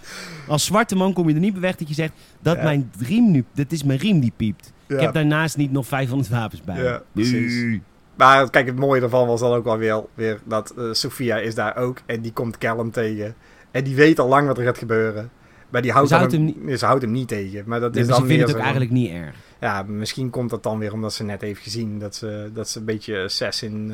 Als 0.48 0.66
zwarte 0.66 0.96
man 0.96 1.14
kom 1.14 1.28
je 1.28 1.34
er 1.34 1.40
niet 1.40 1.54
bij 1.54 1.62
weg 1.62 1.76
dat 1.76 1.88
je 1.88 1.94
zegt... 1.94 2.14
dat 2.42 2.64
mijn 2.64 2.92
riem 3.00 3.32
nu... 3.32 3.46
dat 3.54 3.72
is 3.72 3.84
mijn 3.84 4.00
riem 4.00 4.20
die 4.20 4.34
piept. 4.36 4.72
Ik 4.88 5.00
heb 5.00 5.14
daarnaast 5.14 5.58
niet 5.58 5.72
nog 5.72 5.88
500 5.88 6.30
wapens 6.30 6.62
bij. 6.62 6.84
Ja, 6.84 7.02
precies. 7.14 7.80
Maar 8.16 8.50
kijk, 8.50 8.66
het 8.66 8.76
mooie 8.76 9.00
daarvan 9.00 9.28
was 9.28 9.40
dan 9.40 9.54
ook 9.54 9.64
wel 9.64 9.78
weer, 9.78 10.04
weer 10.14 10.40
dat 10.46 10.74
eh, 10.78 10.84
Sophia 10.92 11.38
is 11.38 11.56
daar 11.56 11.76
ook. 11.78 12.02
En 12.06 12.22
die 12.22 12.34
komt 12.34 12.58
Callum 12.58 12.92
tegen. 12.92 13.36
En 13.72 13.84
die 13.84 13.96
weet 13.96 14.20
al 14.20 14.28
lang 14.28 14.48
wat 14.48 14.58
er 14.58 14.64
gaat 14.64 14.78
gebeuren. 14.78 15.30
Maar 15.72 15.82
die 15.82 15.92
houdt, 15.92 16.10
Ze 16.10 16.16
houdt 16.16 16.32
hem, 16.32 16.54
nee, 16.58 16.78
ze 16.78 16.86
houdt 16.86 17.02
hem 17.02 17.12
niet 17.12 17.28
tegen. 17.28 17.64
Maar 17.66 17.80
dat 17.80 17.94
Nee, 17.94 18.02
is 18.04 18.10
maar 18.10 18.18
dan 18.20 18.28
ze 18.28 18.32
vinden 18.34 18.38
meer 18.38 18.48
het 18.48 18.56
ook 18.56 18.62
eigenlijk 18.62 18.92
niet 18.92 19.12
erg. 19.12 19.36
Ja, 19.60 19.84
misschien 19.84 20.30
komt 20.30 20.50
dat 20.50 20.64
dan 20.64 20.80
weer 20.80 20.94
omdat 20.94 21.14
ze 21.14 21.24
net 21.24 21.42
heeft 21.42 21.62
gezien 21.62 22.00
dat 22.00 22.16
ze, 22.16 22.50
dat 22.54 22.70
ze 22.70 22.80
een 22.80 22.86
beetje 22.86 23.24
assassin... 23.24 23.92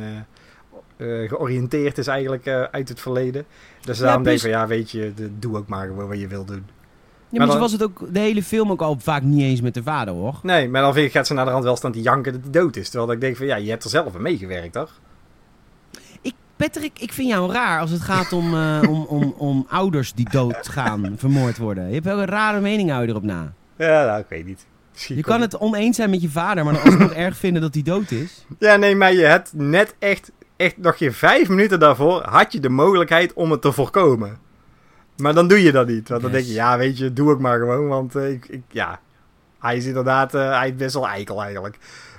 eh, 0.98 1.24
eh, 1.24 1.30
georiënteerd 1.30 1.98
is 1.98 2.08
eigenlijk 2.08 2.46
eh, 2.46 2.62
uit 2.62 2.90
het 2.90 3.00
verleden. 3.00 3.46
Dus 3.82 3.98
daarom 3.98 4.24
plus- 4.24 4.42
denk 4.42 4.54
ik 4.54 4.60
ja, 4.62 4.68
weet 4.68 4.92
je, 4.92 5.12
de- 5.16 5.40
doe 5.40 5.58
ook 5.58 5.68
maar 5.68 5.88
gewoon 5.88 6.08
wat 6.08 6.20
je 6.20 6.28
wil 6.28 6.46
doen. 6.46 6.66
Ja, 7.30 7.38
maar 7.38 7.46
dan- 7.48 7.56
zo 7.56 7.62
was 7.62 7.72
het 7.72 7.84
ook 7.84 8.14
de 8.14 8.20
hele 8.20 8.44
film 8.44 8.72
ook 8.72 8.82
al 8.82 8.98
vaak 9.00 9.22
niet 9.24 9.42
eens 9.42 9.62
met 9.62 9.74
de 9.74 9.84
vader, 9.84 10.14
hoor. 10.14 10.40
Nee, 10.44 10.70
maar 10.70 10.82
dan 10.82 10.94
vind 10.94 11.06
ik, 11.06 11.12
gaat 11.12 11.28
ze 11.28 11.34
naar 11.34 11.46
de 11.46 11.52
rand 11.52 11.64
wel 11.64 11.76
staan 11.76 11.92
te 11.92 12.02
janken 12.02 12.34
dat 12.34 12.42
hij 12.42 12.52
dood 12.52 12.76
is. 12.76 12.90
Terwijl 12.90 13.12
ik 13.12 13.22
denk 13.22 13.36
van 13.38 13.46
ja, 13.46 13.56
je 13.56 13.70
hebt 13.70 13.84
er 13.84 13.90
zelf 13.90 14.16
aan 14.16 14.22
meegewerkt, 14.22 14.74
toch? 14.74 15.00
Ik, 16.58 16.66
Patrick, 16.72 17.00
ik 17.00 17.14
vind 17.14 17.28
jou 17.28 17.52
raar 17.52 17.80
als 17.80 17.92
het 17.92 18.02
gaat 18.02 18.34
om, 18.34 18.54
eh, 18.54 18.82
om, 18.90 19.04
om, 19.04 19.34
om 19.38 19.66
ouders 19.70 20.14
die 20.14 20.30
doodgaan, 20.30 21.14
vermoord 21.18 21.58
worden. 21.58 21.88
Je 21.88 21.94
hebt 21.94 22.06
wel 22.06 22.20
een 22.20 22.26
rare 22.26 22.60
mening 22.60 22.90
hou 22.90 23.02
je 23.04 23.10
erop 23.10 23.24
na. 23.24 23.54
Ja, 23.78 24.06
nou, 24.06 24.20
ik 24.20 24.26
weet 24.30 24.46
niet. 24.46 24.66
Misschien 24.94 25.16
Je 25.16 25.24
kan 25.24 25.42
het 25.42 25.58
oneens 25.58 25.96
zijn 25.96 26.10
met 26.10 26.22
je 26.22 26.30
vader, 26.30 26.64
maar 26.64 26.74
dan 26.74 26.84
alsnog 26.84 27.14
erg 27.26 27.38
vinden 27.38 27.62
dat 27.62 27.74
hij 27.74 27.84
dood 27.84 28.12
is. 28.12 28.46
Ja, 28.60 28.76
nee, 28.76 28.96
maar 28.96 29.14
je 29.14 29.24
hebt 29.26 29.52
net 29.54 29.96
echt, 30.00 30.32
echt 30.56 30.78
nog 30.78 30.98
geen 30.98 31.14
vijf 31.14 31.50
minuten 31.50 31.80
daarvoor 31.80 32.22
had 32.24 32.52
je 32.52 32.60
de 32.60 32.70
mogelijkheid 32.70 33.34
om 33.34 33.52
het 33.52 33.62
te 33.62 33.72
voorkomen. 33.72 34.38
Maar 35.18 35.34
dan 35.34 35.48
doe 35.48 35.62
je 35.64 35.72
dat 35.72 35.88
niet. 35.88 36.10
Want 36.10 36.22
dan 36.22 36.32
Yes. 36.32 36.40
denk 36.40 36.52
je, 36.54 36.62
ja, 36.62 36.78
weet 36.78 36.98
je, 36.98 37.14
doe 37.14 37.34
ik 37.34 37.40
maar 37.40 37.60
gewoon. 37.60 37.88
Want 37.88 38.16
eh, 38.16 38.30
ik, 38.32 38.46
ik, 38.48 38.62
ja, 38.72 39.00
hij 39.60 39.78
is 39.78 39.86
inderdaad, 39.86 40.34
eh, 40.36 40.58
hij 40.58 40.68
is 40.70 40.76
best 40.76 40.94
wel 40.94 41.08
eikel 41.08 41.42
eigenlijk. 41.44 41.78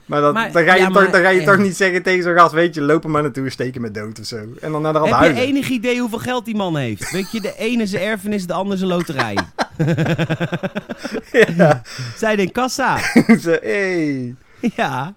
Maar, 0.08 0.20
dat, 0.20 0.34
Maar- 0.34 0.52
dan 0.52 0.64
ga 0.64 0.74
je, 0.74 0.80
ja, 0.80 0.86
toch, 0.86 0.94
maar- 0.94 1.10
dan 1.10 1.20
ga 1.22 1.28
je 1.28 1.40
ja. 1.40 1.46
toch 1.46 1.58
niet 1.58 1.76
zeggen 1.76 2.02
tegen 2.02 2.22
zo'n 2.22 2.38
gast, 2.38 2.52
weet 2.52 2.74
je, 2.74 2.80
loop 2.82 3.04
er 3.04 3.10
maar 3.10 3.22
naartoe, 3.22 3.50
steek 3.50 3.72
hem 3.74 3.82
met 3.82 3.94
dood 3.94 4.18
of 4.20 4.26
zo. 4.26 4.36
En 4.60 4.72
dan 4.72 4.82
naar 4.82 4.92
de 4.92 4.98
rand 4.98 5.10
Heb 5.10 5.20
je 5.20 5.24
huilen. 5.26 5.42
enig 5.42 5.68
idee 5.68 6.00
hoeveel 6.00 6.18
geld 6.18 6.44
die 6.44 6.56
man 6.56 6.76
heeft? 6.76 7.10
Weet 7.10 7.30
je, 7.32 7.40
de 7.40 7.54
ene 7.56 7.86
zijn 7.86 8.02
erfenis, 8.02 8.46
de 8.46 8.52
andere 8.52 8.76
zijn 8.76 8.90
loterij. 8.90 9.36
ja. 11.56 11.82
Zij 12.16 12.34
in 12.36 12.52
kassa. 12.52 12.98
Zo, 13.42 13.56
hey. 13.60 14.34
Ja, 14.76 15.14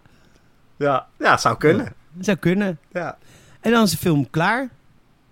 ja, 0.78 1.08
ja, 1.20 1.38
zou 1.38 1.58
kunnen. 1.58 1.94
zou 2.20 2.38
kunnen. 2.38 2.80
Ja. 2.92 3.18
En 3.62 3.72
dan 3.72 3.84
is 3.84 3.92
de 3.92 3.98
film 3.98 4.30
klaar. 4.30 4.70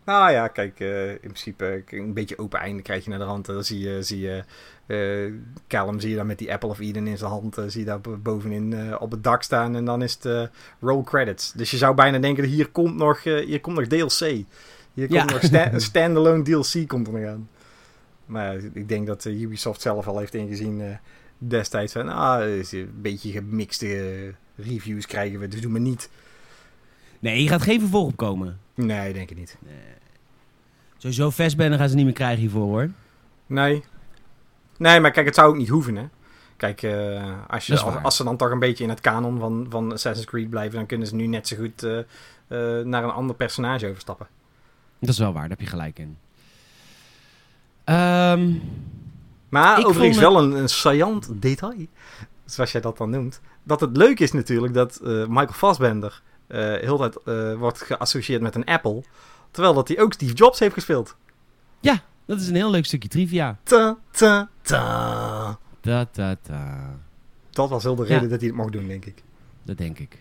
Nou 0.05 0.32
ja, 0.32 0.47
kijk, 0.47 0.80
eh, 0.80 1.10
in 1.12 1.18
principe 1.20 1.84
eh, 1.89 1.99
een 1.99 2.14
beetje 2.14 2.38
open 2.39 2.60
einde 2.60 2.82
krijg 2.82 3.03
je 3.03 3.10
naar 3.10 3.20
de 3.20 3.26
rand. 3.26 3.45
Dan 3.45 3.64
zie 3.64 3.80
je, 3.80 4.03
zie 4.03 4.20
je 4.20 4.43
eh, 4.89 5.31
Callum 5.67 5.99
zie 5.99 6.09
je 6.09 6.15
dan 6.15 6.27
met 6.27 6.37
die 6.37 6.51
Apple 6.53 6.69
of 6.69 6.79
Eden 6.79 7.07
in 7.07 7.17
zijn 7.17 7.29
hand. 7.31 7.57
eh, 7.57 7.63
zie 7.67 7.79
je 7.79 7.85
daar 7.85 8.01
bo- 8.01 8.17
bovenin 8.17 8.73
eh, 8.73 8.95
op 9.01 9.11
het 9.11 9.23
dak 9.23 9.43
staan. 9.43 9.75
En 9.75 9.85
dan 9.85 10.01
is 10.01 10.17
het 10.21 10.49
roll 10.79 11.03
credits. 11.03 11.51
Dus 11.51 11.71
je 11.71 11.77
zou 11.77 11.95
bijna 11.95 12.17
denken, 12.19 12.43
hier 12.43 12.69
komt 12.69 12.95
nog, 12.95 13.23
hier 13.23 13.59
komt 13.61 13.75
nog 13.77 13.87
DLC. 13.87 14.19
Hier 14.93 15.07
komt 15.07 15.11
Ja. 15.11 15.25
nog 15.25 15.43
sta- 15.43 15.79
standalone 15.89 16.43
DLC 16.43 16.87
komt 16.87 17.07
er 17.07 17.13
nog 17.13 17.25
aan. 17.29 17.49
Maar 18.25 18.55
ik 18.73 18.87
denk 18.87 19.07
dat 19.07 19.25
Ubisoft 19.25 19.81
zelf 19.81 20.07
al 20.07 20.19
heeft 20.19 20.33
ingezien 20.33 20.97
destijds 21.37 21.93
van... 21.93 22.09
Ah, 22.09 22.47
is 22.49 22.71
een 22.71 22.89
beetje 23.01 23.31
gemixte 23.31 24.33
reviews 24.55 25.05
krijgen 25.05 25.39
we, 25.39 25.47
dus 25.47 25.61
doe 25.61 25.71
maar 25.71 25.81
niet. 25.81 26.09
Nee, 27.19 27.43
je 27.43 27.49
gaat 27.49 27.61
geen 27.61 27.79
vervolg 27.79 28.07
opkomen. 28.07 28.59
Nee, 28.75 29.13
denk 29.13 29.29
ik 29.31 29.37
niet. 29.37 29.57
Sowieso 30.97 31.31
Fassbender 31.31 31.79
gaan 31.79 31.89
ze 31.89 31.95
niet 31.95 32.05
meer 32.05 32.13
krijgen 32.13 32.39
hiervoor, 32.39 32.61
hoor. 32.67 32.89
Nee. 33.45 33.83
Nee, 34.80 34.99
maar 34.99 35.11
kijk, 35.11 35.25
het 35.25 35.36
zou 35.36 35.49
ook 35.49 35.57
niet 35.57 35.69
hoeven, 35.69 35.95
hè. 35.95 36.07
Kijk, 36.57 36.82
eh, 36.82 37.34
als, 37.47 37.67
je, 37.67 37.80
als, 37.80 38.15
ze 38.15 38.23
dan 38.23 38.38
toch 38.38 38.51
een 38.51 38.59
beetje 38.59 38.84
in 38.84 38.89
het 38.89 39.01
kanon 39.01 39.39
van, 39.39 39.65
van 39.69 39.91
Assassin's 39.91 40.27
Creed 40.27 40.49
blijven... 40.49 40.77
dan 40.77 40.86
kunnen 40.86 41.07
ze 41.07 41.15
nu 41.15 41.27
net 41.27 41.47
zo 41.47 41.55
goed 41.55 41.84
eh, 41.84 41.99
eh, 41.99 42.86
naar 42.86 43.03
een 43.03 43.11
ander 43.11 43.36
personage 43.36 43.88
overstappen. 43.88 44.27
Dat 44.99 45.09
is 45.09 45.17
wel 45.17 45.34
waar, 45.34 45.41
daar 45.41 45.49
heb 45.49 45.59
je 45.59 45.65
gelijk 45.65 45.99
in. 45.99 46.17
Ehm, 47.84 48.53
Maar 49.49 49.86
overigens 49.86 50.17
wel 50.17 50.38
een, 50.38 50.51
een 50.51 50.69
saillant 50.69 51.30
detail, 51.32 51.86
zoals 52.45 52.71
jij 52.71 52.82
dat 52.82 52.97
dan 52.97 53.09
noemt. 53.09 53.41
Dat 53.63 53.80
het 53.80 53.97
leuk 53.97 54.19
is 54.19 54.32
natuurlijk 54.32 54.73
dat 54.73 54.99
Michael 55.03 55.53
Fassbender 55.53 56.21
heel 56.47 56.97
tijd 56.97 57.17
wordt 57.57 57.82
geassocieerd 57.82 58.41
met 58.41 58.55
een 58.55 58.65
Apple... 58.65 59.03
terwijl 59.51 59.73
dat 59.73 59.88
hij 59.88 59.99
ook 59.99 60.13
Steve 60.13 60.34
Jobs 60.34 60.59
heeft 60.59 60.73
gespeeld. 60.73 61.15
Dat 62.30 62.39
is 62.41 62.47
een 62.47 62.55
heel 62.55 62.71
leuk 62.71 62.86
stukje 62.86 63.09
trivia. 63.09 63.57
Ta, 63.63 63.97
ta, 64.11 64.49
ta. 64.61 65.57
Ta, 65.82 66.05
ta, 66.11 66.36
ta. 66.41 66.89
Dat 67.49 67.69
was 67.69 67.84
heel 67.84 67.95
de 67.95 68.03
Ja. 68.03 68.13
reden 68.13 68.30
dat 68.30 68.39
hij 68.39 68.47
het 68.47 68.57
mocht 68.57 68.71
doen, 68.71 68.88
denk 68.88 69.05
ik. 69.05 69.23
Dat 69.63 69.77
denk 69.77 69.99
ik. 69.99 70.17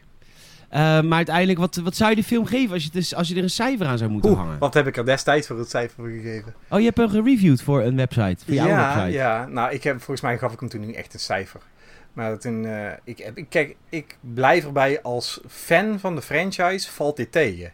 Eh, 0.68 0.80
maar 1.00 1.16
uiteindelijk, 1.16 1.59
wat, 1.59 1.76
wat 1.76 1.96
zou 1.96 2.11
je 2.11 2.16
de 2.16 2.24
film 2.24 2.46
geven 2.46 2.72
als 2.74 2.84
je, 2.84 2.90
is- 2.92 3.14
als 3.14 3.28
je 3.28 3.34
er 3.36 3.42
een 3.42 3.50
cijfer 3.50 3.86
aan 3.86 3.98
zou 3.98 4.11
moeten 4.11 4.30
Oeh, 4.30 4.38
hangen? 4.38 4.59
wat 4.59 4.74
heb 4.74 4.86
ik 4.86 4.96
er 4.96 5.04
destijds 5.04 5.46
voor 5.46 5.59
het 5.59 5.70
cijfer 5.70 5.94
voor 5.96 6.09
gegeven? 6.09 6.54
Oh, 6.70 6.78
je 6.78 6.84
hebt 6.84 6.96
hem 6.96 7.09
gereviewd 7.09 7.62
voor 7.62 7.82
een 7.82 7.96
website. 7.96 8.44
Voor 8.44 8.54
jouw 8.54 8.66
ja, 8.66 8.94
website. 8.94 9.16
ja, 9.16 9.46
nou, 9.46 9.72
ik 9.72 9.82
heb, 9.82 9.96
volgens 9.96 10.20
mij 10.20 10.38
gaf 10.38 10.52
ik 10.52 10.61
hem 10.61 10.68
toen 10.68 10.80
niet 10.86 10.94
echt 10.96 11.14
een 11.14 11.20
cijfer. 11.20 11.61
Maar 12.12 12.38
toen, 12.38 12.64
eh, 12.64 12.92
ik, 13.04 13.18
heb, 13.18 13.36
ik, 13.36 13.46
kijk, 13.48 13.76
ik 13.88 14.18
blijf 14.20 14.64
erbij 14.64 15.02
als 15.02 15.40
fan 15.48 15.98
van 15.98 16.14
de 16.14 16.22
franchise, 16.22 16.90
valt 16.90 17.16
dit 17.16 17.32
tegen. 17.32 17.72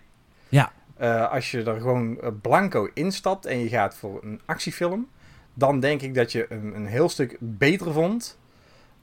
Ja. 0.49 0.73
Eh, 1.05 1.31
als 1.31 1.51
je 1.51 1.63
er 1.63 1.81
gewoon 1.81 2.21
eh, 2.21 2.31
blanco 2.41 2.91
instapt 2.95 3.47
en 3.47 3.59
je 3.59 3.69
gaat 3.69 3.97
voor 3.97 4.21
een 4.23 4.41
actiefilm, 4.45 5.09
dan 5.55 5.81
denk 5.81 6.03
ik 6.03 6.15
dat 6.15 6.33
je 6.33 6.47
hem 6.49 6.75
een 6.75 6.87
heel 6.87 7.09
stuk 7.09 7.37
beter 7.39 7.93
vond 7.93 8.39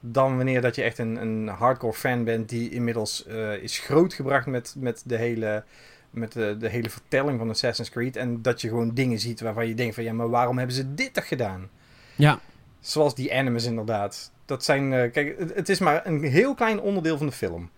dan 0.00 0.36
wanneer 0.36 0.60
dat 0.60 0.74
je 0.74 0.82
echt 0.82 0.98
een, 0.98 1.16
een 1.16 1.48
hardcore 1.48 1.92
fan 1.92 2.24
bent 2.24 2.48
die 2.48 2.70
inmiddels 2.70 3.26
eh, 3.26 3.62
is 3.62 3.78
grootgebracht 3.78 4.46
met, 4.46 4.74
met, 4.78 5.02
de, 5.06 5.16
hele, 5.16 5.64
met 6.10 6.32
de, 6.32 6.56
de 6.58 6.68
hele 6.68 6.90
vertelling 6.90 7.38
van 7.38 7.50
Assassin's 7.50 7.90
Creed. 7.90 8.16
En 8.16 8.42
dat 8.42 8.60
je 8.60 8.68
gewoon 8.68 8.94
dingen 8.94 9.18
ziet 9.18 9.40
waarvan 9.40 9.68
je 9.68 9.74
denkt 9.74 9.94
van 9.94 10.04
ja, 10.04 10.12
maar 10.12 10.30
waarom 10.30 10.58
hebben 10.58 10.76
ze 10.76 10.94
dit 10.94 11.14
toch 11.14 11.28
gedaan? 11.28 11.68
Ja. 12.14 12.40
Zoals 12.80 13.14
die 13.14 13.34
animus 13.34 13.64
inderdaad. 13.64 14.32
Dat 14.44 14.64
zijn, 14.64 15.10
kijk, 15.10 15.38
het, 15.38 15.54
het 15.54 15.68
is 15.68 15.78
maar 15.78 16.06
een 16.06 16.22
heel 16.22 16.54
klein 16.54 16.80
onderdeel 16.80 17.16
van 17.16 17.26
de 17.26 17.32
film. 17.32 17.70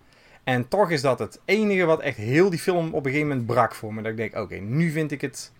En 0.44 0.68
toch 0.68 0.90
is 0.90 1.00
dat 1.00 1.18
het 1.18 1.40
enige 1.44 1.84
wat 1.84 2.00
echt 2.00 2.16
heel 2.16 2.50
die 2.50 2.58
film 2.58 2.86
op 2.86 3.04
een 3.04 3.10
gegeven 3.10 3.28
moment 3.28 3.46
brak 3.46 3.74
voor 3.74 3.94
me. 3.94 4.02
Dat 4.02 4.10
ik 4.10 4.16
denk, 4.16 4.36
oké, 4.36 4.54
nu 4.54 4.90
vind 4.90 5.10
ik 5.10 5.20
het... 5.20 5.52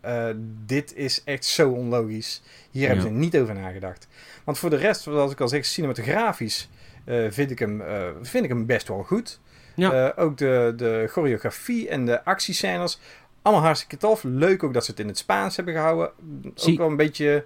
eh, 0.00 0.28
dit 0.64 0.94
is 0.94 1.22
echt 1.24 1.44
zo 1.44 1.70
onlogisch. 1.70 2.42
Hier 2.70 2.86
hebben 2.86 3.04
Ja. 3.04 3.10
ze 3.12 3.16
niet 3.16 3.36
over 3.36 3.54
nagedacht. 3.54 4.08
Want 4.44 4.58
voor 4.58 4.70
de 4.70 4.76
rest, 4.76 5.00
zoals 5.00 5.32
ik 5.32 5.40
al 5.40 5.48
zeg, 5.48 5.64
cinematografisch 5.64 6.68
eh, 7.04 7.26
vind, 7.30 7.50
ik 7.50 7.58
hem, 7.58 7.80
eh, 7.80 8.02
vind 8.22 8.44
ik 8.44 8.50
hem 8.50 8.66
best 8.66 8.88
wel 8.88 9.02
goed. 9.02 9.40
Ja. 9.74 10.12
Ook 10.16 10.38
de, 10.38 10.72
de 10.76 11.06
choreografie 11.10 11.88
en 11.88 12.06
de 12.06 12.24
actiescènes. 12.24 13.00
Allemaal 13.42 13.64
hartstikke 13.64 13.96
tof. 13.96 14.22
Leuk 14.22 14.62
ook 14.62 14.74
dat 14.74 14.84
ze 14.84 14.90
het 14.90 15.00
in 15.00 15.06
het 15.08 15.18
Spaans 15.18 15.56
hebben 15.56 15.74
gehouden. 15.74 16.10
Zie- 16.54 16.72
Ook 16.72 16.78
wel 16.78 16.88
een 16.88 16.96
beetje... 16.96 17.44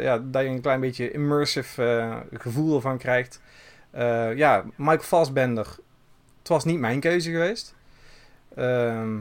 ja, 0.00 0.18
dat 0.18 0.42
je 0.42 0.48
een 0.48 0.60
klein 0.60 0.80
beetje 0.80 1.10
immersive 1.10 2.22
gevoel 2.32 2.74
ervan 2.76 2.98
krijgt. 2.98 3.40
Eh, 3.98 4.36
ja, 4.36 4.64
Michael 4.76 4.98
Fassbender. 4.98 5.76
Het 6.38 6.48
was 6.48 6.64
niet 6.64 6.78
mijn 6.78 7.00
keuze 7.00 7.30
geweest. 7.30 7.74
Ehm, 8.54 9.16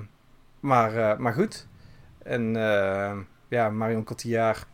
maar, 0.59 0.95
eh, 0.95 1.17
maar 1.17 1.33
goed. 1.33 1.67
En 2.23 2.55
eh, 2.55 3.17
ja, 3.47 3.69
Marion 3.69 4.03
Cotillard, 4.03 4.65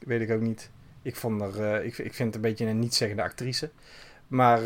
weet 0.00 0.20
ik 0.20 0.30
ook 0.30 0.40
niet. 0.40 0.70
Ik, 1.02 1.16
vond 1.16 1.40
er, 1.40 1.84
ik, 1.84 1.98
ik 1.98 2.14
vind 2.14 2.34
het 2.34 2.34
een 2.34 2.50
beetje 2.50 2.66
een 2.66 2.78
niet-zeggende 2.78 3.22
actrice. 3.22 3.70
Maar 4.26 4.60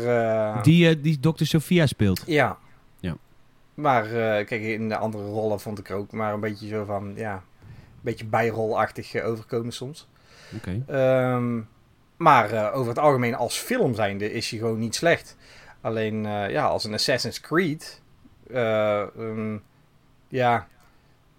Die, 0.63 0.99
die 1.01 1.19
Dr. 1.19 1.43
Sophia 1.43 1.85
speelt. 1.85 2.23
ja. 2.25 2.57
Ja. 2.99 3.15
Maar 3.73 4.07
kijk, 4.45 4.51
in 4.61 4.89
de 4.89 4.97
andere 4.97 5.23
rollen 5.23 5.59
vond 5.59 5.79
ik 5.79 5.91
ook 5.91 6.11
maar 6.11 6.33
een 6.33 6.39
beetje 6.39 6.67
zo 6.67 6.85
van, 6.85 7.13
ja, 7.15 7.33
een 7.33 7.41
beetje 8.01 8.25
bijrolachtig 8.25 9.21
overkomen 9.21 9.71
soms. 9.73 10.07
Oké. 10.55 10.83
Ehm, 10.87 11.61
maar 12.17 12.51
eh, 12.51 12.75
over 12.75 12.89
het 12.89 12.99
algemeen 12.99 13.35
als 13.35 13.57
film 13.57 13.95
zijnde 13.95 14.31
is 14.31 14.49
hij 14.49 14.59
gewoon 14.59 14.79
niet 14.79 14.95
slecht. 14.95 15.37
Alleen, 15.81 16.25
eh, 16.25 16.49
ja, 16.49 16.65
als 16.65 16.83
een 16.83 16.93
Assassin's 16.93 17.41
Creed, 17.41 18.01
ehm, 18.51 19.57
ja, 20.27 20.67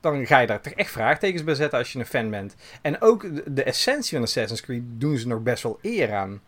dan 0.00 0.26
ga 0.26 0.38
je 0.38 0.46
daar 0.46 0.60
toch 0.60 0.72
echt 0.72 0.90
vraagtekens 0.90 1.44
bij 1.44 1.54
zetten 1.54 1.78
als 1.78 1.92
je 1.92 1.98
een 1.98 2.06
fan 2.06 2.30
bent. 2.30 2.54
En 2.82 3.00
ook 3.00 3.26
de, 3.54 3.62
essentie 3.62 4.12
van 4.12 4.22
Assassin's 4.22 4.60
Creed 4.60 4.82
doen 4.86 5.18
ze 5.18 5.26
nog 5.26 5.42
best 5.42 5.62
wel 5.62 5.78
eer 5.82 6.14
aan. 6.14 6.40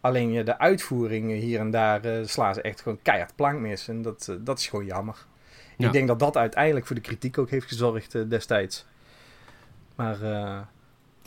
Alleen 0.00 0.32
ja, 0.32 0.42
de 0.42 0.58
uitvoeringen 0.58 1.36
hier 1.36 1.60
en 1.60 1.70
daar 1.70 2.00
slaan 2.24 2.54
ze 2.54 2.62
echt 2.62 2.80
gewoon 2.80 2.98
keihard 3.02 3.36
plank 3.36 3.60
mis. 3.60 3.88
En 3.88 4.02
dat, 4.02 4.36
dat 4.40 4.58
is 4.58 4.66
gewoon 4.66 4.84
jammer. 4.84 5.26
Ja. 5.76 5.86
Ik 5.86 5.92
denk 5.92 6.08
dat 6.08 6.18
dat 6.18 6.36
uiteindelijk 6.36 6.86
voor 6.86 6.96
de 6.96 7.02
kritiek 7.02 7.38
ook 7.38 7.50
heeft 7.50 7.68
gezorgd 7.68 8.30
destijds. 8.30 8.86
Maar 9.94 10.22
eh, 10.22 10.60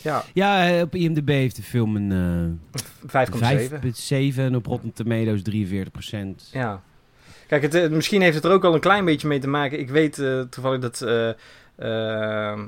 ja, 0.01 0.23
Ja, 0.33 0.69
eh, 0.69 0.81
op 0.81 0.95
IMDb 0.95 1.27
heeft 1.27 1.55
de 1.55 1.63
film 1.63 1.95
een 1.95 2.59
5,7. 3.05 3.81
eh 3.81 3.93
5,7 4.33 4.43
en 4.43 4.55
op 4.55 4.65
Rotten 4.65 4.93
Tomatoes 4.93 5.41
43% 5.41 6.49
Ja. 6.51 6.81
Kijk, 7.47 7.61
het, 7.61 7.73
eh, 7.73 7.89
misschien 7.89 8.21
heeft 8.21 8.35
het 8.35 8.45
er 8.45 8.51
ook 8.51 8.63
al 8.63 8.73
een 8.73 8.79
klein 8.79 9.05
beetje 9.05 9.27
mee 9.27 9.39
te 9.39 9.47
maken. 9.47 9.79
Ik 9.79 9.89
weet 9.89 10.21
toevallig 10.49 10.81
dat 10.81 11.05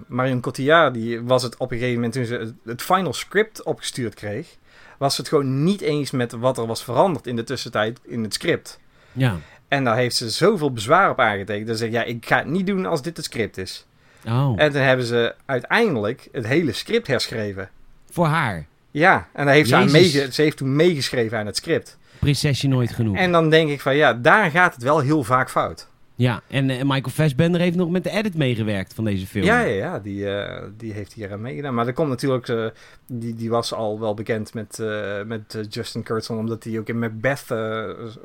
Marion 0.07 0.41
Cotillard, 0.41 0.93
die 0.93 1.21
was 1.21 1.43
het 1.43 1.57
op 1.57 1.71
een 1.71 1.77
gegeven 1.77 1.95
moment 1.95 2.13
toen 2.13 2.25
ze 2.25 2.35
het, 2.35 2.53
het 2.65 2.81
final 2.81 3.13
script 3.13 3.63
opgestuurd 3.63 4.13
kreeg, 4.13 4.57
was 4.97 5.17
het 5.17 5.27
gewoon 5.27 5.63
niet 5.63 5.81
eens 5.81 6.11
met 6.11 6.31
wat 6.31 6.57
er 6.57 6.65
was 6.65 6.83
veranderd 6.83 7.27
in 7.27 7.35
de 7.35 7.43
tussentijd 7.43 7.99
in 8.03 8.23
het 8.23 8.33
script. 8.33 8.79
Ja. 9.11 9.37
En 9.67 9.83
daar 9.83 9.95
heeft 9.95 10.15
ze 10.15 10.29
zoveel 10.29 10.71
bezwaar 10.71 11.09
op 11.09 11.19
aangetekend. 11.19 11.67
Dat 11.67 11.77
ze 11.77 11.83
zegt, 11.83 11.95
ja, 11.95 12.03
ik 12.03 12.25
ga 12.25 12.37
het 12.37 12.47
niet 12.47 12.67
doen 12.67 12.85
als 12.85 13.01
dit 13.01 13.17
het 13.17 13.25
script 13.25 13.57
is. 13.57 13.85
Oh, 14.27 14.53
En 14.55 14.71
toen 14.71 14.81
hebben 14.81 15.05
ze 15.05 15.35
uiteindelijk 15.45 16.27
het 16.31 16.47
hele 16.47 16.71
script 16.73 17.07
herschreven. 17.07 17.69
voor 18.11 18.25
haar. 18.25 18.65
Ja, 18.91 19.27
en 19.33 19.45
daar 19.45 19.53
heeft 19.53 19.69
ze, 19.69 19.75
aan 19.75 19.87
Jezus. 19.89 20.13
meege- 20.13 20.31
ze 20.33 20.41
heeft 20.41 20.57
toen 20.57 20.75
meegeschreven 20.75 21.37
aan 21.37 21.45
het 21.45 21.55
script. 21.55 21.97
Prinsesje 22.19 22.67
nooit 22.67 22.91
genoeg. 22.91 23.15
En 23.17 23.31
dan 23.31 23.49
denk 23.49 23.69
ik 23.69 23.81
van, 23.81 23.95
ja, 23.95 24.13
daar 24.13 24.51
gaat 24.51 24.73
het 24.73 24.83
wel 24.83 24.99
heel 24.99 25.23
vaak 25.23 25.49
fout. 25.49 25.87
Ja, 26.15 26.41
en, 26.47 26.69
eh, 26.69 26.77
Michael 26.83 27.09
Fassbender 27.13 27.61
heeft 27.61 27.75
nog 27.75 27.89
met 27.89 28.03
de 28.03 28.09
edit 28.09 28.35
meegewerkt 28.35 28.93
van 28.93 29.03
deze 29.03 29.27
film. 29.27 29.45
Ja, 29.45 29.59
ja, 29.59 29.73
ja 29.75 29.99
die, 29.99 30.29
eh, 30.35 30.63
die 30.77 30.93
heeft 30.93 31.13
hier 31.13 31.31
aan 31.31 31.41
meegedaan. 31.41 31.73
Maar 31.73 31.85
dat 31.85 31.93
komt 31.93 32.09
natuurlijk, 32.09 32.47
eh, 32.47 32.65
die, 33.07 33.35
die 33.35 33.49
was 33.49 33.73
al 33.73 33.99
wel 33.99 34.13
bekend 34.13 34.53
met, 34.53 34.77
met 35.25 35.57
Justin 35.69 36.03
Kurtzman, 36.03 36.37
omdat 36.39 36.63
hij 36.63 36.79
ook 36.79 36.87
in 36.87 36.99
Macbeth 36.99 37.45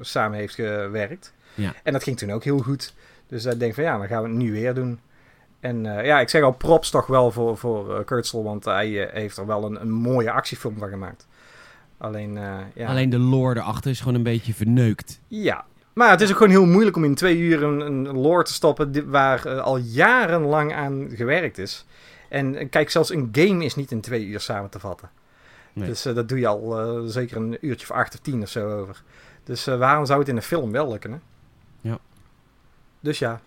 samen 0.00 0.38
heeft 0.38 0.54
gewerkt. 0.54 1.32
Ja. 1.54 1.74
En 1.82 1.92
dat 1.92 2.02
ging 2.02 2.16
toen 2.18 2.32
ook 2.32 2.44
heel 2.44 2.58
goed. 2.58 2.94
Dus 3.28 3.44
ik 3.44 3.58
denk 3.58 3.74
van 3.74 3.84
ja, 3.84 3.98
dan 3.98 4.06
gaan 4.06 4.22
we 4.22 4.28
het 4.28 4.36
nu 4.38 4.52
weer 4.52 4.74
doen. 4.74 4.98
En 5.64 5.98
eh, 5.98 6.06
ja, 6.06 6.20
ik 6.20 6.28
zeg 6.28 6.42
al 6.42 6.52
props 6.52 6.90
toch 6.90 7.06
wel 7.06 7.30
voor, 7.30 7.56
voor 7.56 7.96
eh, 7.98 8.04
Kurtzl, 8.04 8.42
want 8.42 8.64
hij 8.64 9.06
eh, 9.06 9.12
heeft 9.14 9.36
er 9.36 9.46
wel 9.46 9.64
een, 9.64 9.80
een 9.80 9.90
mooie 9.90 10.30
actiefilm 10.30 10.78
van 10.78 10.88
gemaakt. 10.88 11.26
Alleen, 11.98 12.38
ja. 12.74 12.86
Alleen 12.86 13.10
de 13.10 13.18
lore 13.18 13.60
erachter 13.60 13.90
is 13.90 13.98
gewoon 13.98 14.14
een 14.14 14.22
beetje 14.22 14.54
verneukt. 14.54 15.20
Ja, 15.28 15.64
maar 15.92 16.10
het 16.10 16.20
is 16.20 16.30
ook 16.30 16.36
gewoon 16.36 16.52
heel 16.52 16.66
moeilijk 16.66 16.96
om 16.96 17.04
in 17.04 17.14
twee 17.14 17.38
uur 17.38 17.62
een, 17.62 17.80
een 17.80 18.18
lore 18.18 18.42
te 18.42 18.52
stoppen 18.52 19.10
waar 19.10 19.60
al 19.60 19.76
jarenlang 19.76 20.74
aan 20.74 21.08
gewerkt 21.14 21.58
is. 21.58 21.86
En 22.28 22.68
kijk, 22.68 22.90
zelfs 22.90 23.10
een 23.10 23.28
game 23.32 23.64
is 23.64 23.74
niet 23.74 23.90
in 23.90 24.00
twee 24.00 24.26
uur 24.26 24.40
samen 24.40 24.70
te 24.70 24.80
vatten. 24.80 25.10
Nee. 25.72 25.88
Dus 25.88 26.02
dat 26.02 26.28
doe 26.28 26.38
je 26.38 26.46
al 26.46 27.02
zeker 27.06 27.36
een 27.36 27.58
uurtje 27.60 27.90
of 27.90 27.96
acht 27.96 28.14
of 28.14 28.20
tien 28.20 28.42
of 28.42 28.48
zo 28.48 28.80
over. 28.80 29.02
Dus 29.44 29.64
waarom 29.64 30.06
zou 30.06 30.18
het 30.18 30.28
in 30.28 30.36
een 30.36 30.42
film 30.42 30.72
wel 30.72 30.90
lukken, 30.90 31.12
hè? 31.12 31.18
Ja. 31.80 31.98
Dus 33.00 33.18
ja, 33.18 33.40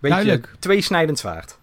beetje 0.00 0.24
Duidelijk. 0.24 0.54
tweesnijdend 0.58 1.18
zwaard. 1.18 1.58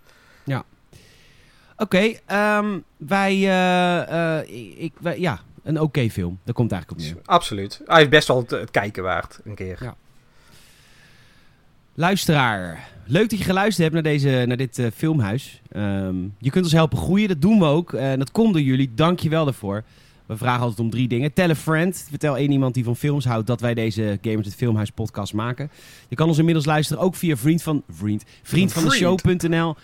Oké, 1.77 2.13
ehm, 2.25 2.79
wij, 2.97 3.33
eh, 3.33 4.37
eh, 4.39 4.49
ik, 4.83 4.93
wij- 4.99 5.19
ja, 5.19 5.39
een 5.63 5.79
oké 5.81 6.09
film. 6.09 6.39
Daar 6.43 6.53
komt 6.53 6.71
eigenlijk 6.71 7.01
op 7.01 7.07
neer. 7.07 7.23
Absoluut. 7.25 7.81
Hij 7.85 8.01
is 8.01 8.09
best 8.09 8.27
wel 8.27 8.37
het, 8.37 8.49
het 8.51 8.71
kijken 8.71 9.03
waard, 9.03 9.39
een 9.43 9.55
keer. 9.55 9.77
Ja. 9.83 9.95
Luisteraar, 11.93 12.89
leuk 13.05 13.29
dat 13.29 13.39
je 13.39 13.45
geluisterd 13.45 13.81
hebt 13.81 13.93
naar, 13.93 14.13
deze, 14.13 14.43
naar 14.47 14.57
dit 14.57 14.79
eh, 14.79 14.87
filmhuis. 14.95 15.61
Ehm, 15.71 16.15
je 16.37 16.49
kunt 16.49 16.63
ons 16.63 16.73
helpen 16.73 16.97
groeien, 16.97 17.27
dat 17.27 17.41
doen 17.41 17.59
we 17.59 17.65
ook. 17.65 17.93
En 17.93 18.19
dat 18.19 18.31
komt 18.31 18.53
door 18.53 18.61
jullie, 18.61 18.91
dank 18.95 19.19
je 19.19 19.29
wel 19.29 19.45
daarvoor. 19.45 19.83
We 20.25 20.37
vragen 20.37 20.61
altijd 20.61 20.79
om 20.79 20.89
drie 20.89 21.07
dingen. 21.07 21.33
Tell 21.33 21.49
a 21.49 21.55
friend. 21.55 22.05
Vertel 22.09 22.37
één 22.37 22.51
iemand 22.51 22.73
die 22.73 22.83
van 22.83 22.95
films 22.95 23.25
houdt 23.25 23.47
dat 23.47 23.61
wij 23.61 23.73
deze 23.73 24.17
Gamers 24.21 24.45
het 24.45 24.55
Filmhuis 24.55 24.89
podcast 24.89 25.33
maken. 25.33 25.71
Je 26.07 26.15
kan 26.15 26.27
ons 26.27 26.37
inmiddels 26.37 26.65
luisteren 26.65 27.03
ook 27.03 27.15
via 27.15 27.35
vriend 27.35 27.63
van, 27.63 27.83
vriend, 27.89 28.23
vriend 28.43 28.73
van 28.73 28.83
de 28.83 28.91
show.nl. 28.91 29.75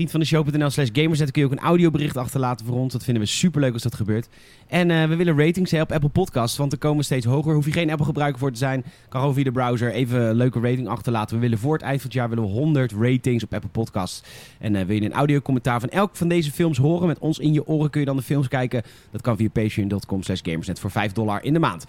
Vriend 0.00 0.12
van 0.14 0.20
de 0.20 0.26
show.nl 0.26 0.70
slash 0.70 0.90
kun 0.90 1.18
je 1.32 1.44
ook 1.44 1.50
een 1.52 1.58
audiobericht 1.58 2.16
achterlaten 2.16 2.66
voor 2.66 2.76
ons. 2.76 2.92
Dat 2.92 3.04
vinden 3.04 3.22
we 3.22 3.28
superleuk 3.28 3.72
als 3.72 3.82
dat 3.82 3.94
gebeurt. 3.94 4.28
En 4.66 4.90
eh, 4.90 5.08
we 5.08 5.16
willen 5.16 5.38
ratings 5.38 5.70
hè, 5.70 5.80
op 5.80 5.92
Apple 5.92 6.08
Podcasts, 6.08 6.56
want 6.58 6.72
er 6.72 6.78
komen 6.78 7.04
steeds 7.04 7.26
hoger. 7.26 7.54
Hoef 7.54 7.64
je 7.64 7.72
geen 7.72 7.90
Apple 7.90 8.04
gebruiker 8.04 8.38
voor 8.38 8.50
te 8.52 8.58
zijn. 8.58 8.84
Kan 9.08 9.20
gewoon 9.20 9.34
via 9.34 9.44
de 9.44 9.52
browser 9.52 9.92
even 9.92 10.20
een 10.20 10.34
leuke 10.34 10.60
rating 10.60 10.88
achterlaten. 10.88 11.34
We 11.36 11.42
willen 11.42 11.58
voor 11.58 11.72
het 11.72 11.82
eind 11.82 11.96
van 12.00 12.06
het 12.10 12.18
jaar 12.18 12.28
willen 12.28 12.44
we 12.44 12.50
100 12.50 12.92
ratings 12.92 13.44
op 13.44 13.54
Apple 13.54 13.70
Podcasts. 13.70 14.22
En 14.58 14.76
eh, 14.76 14.84
wil 14.86 14.96
je 14.96 15.02
een 15.04 15.12
audiocommentaar 15.12 15.80
van 15.80 15.88
elk 15.88 16.16
van 16.16 16.28
deze 16.28 16.52
films 16.52 16.78
horen? 16.78 17.06
Met 17.06 17.18
ons 17.18 17.38
in 17.38 17.52
je 17.52 17.66
oren 17.66 17.90
kun 17.90 18.00
je 18.00 18.06
dan 18.06 18.16
de 18.16 18.22
films 18.22 18.48
kijken. 18.48 18.82
Dat 19.10 19.20
kan 19.20 19.36
via 19.36 19.48
patreon.com 19.48 20.22
slash 20.22 20.40
gamersnet 20.42 20.78
voor 20.80 20.90
5 20.90 21.12
dollar 21.12 21.44
in 21.44 21.52
de 21.52 21.58
maand. 21.58 21.84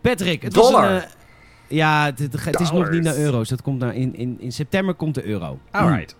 Patrick, 0.00 0.42
het 0.42 0.54
was 0.54 0.70
Dollar? 0.70 0.90
een... 0.90 1.00
eh, 1.00 1.08
ja, 1.68 2.04
het, 2.04 2.18
het- 2.18 2.44
het 2.44 2.60
is 2.60 2.70
nog 2.70 2.90
niet 2.90 3.02
naar 3.02 3.16
euro's. 3.16 3.48
Dat 3.48 3.62
komt 3.62 3.78
naar 3.78 3.94
in, 3.94 4.14
in, 4.16 4.36
in 4.40 4.52
september 4.52 4.94
komt 4.94 5.14
de 5.14 5.24
euro. 5.24 5.58
Alright. 5.70 6.16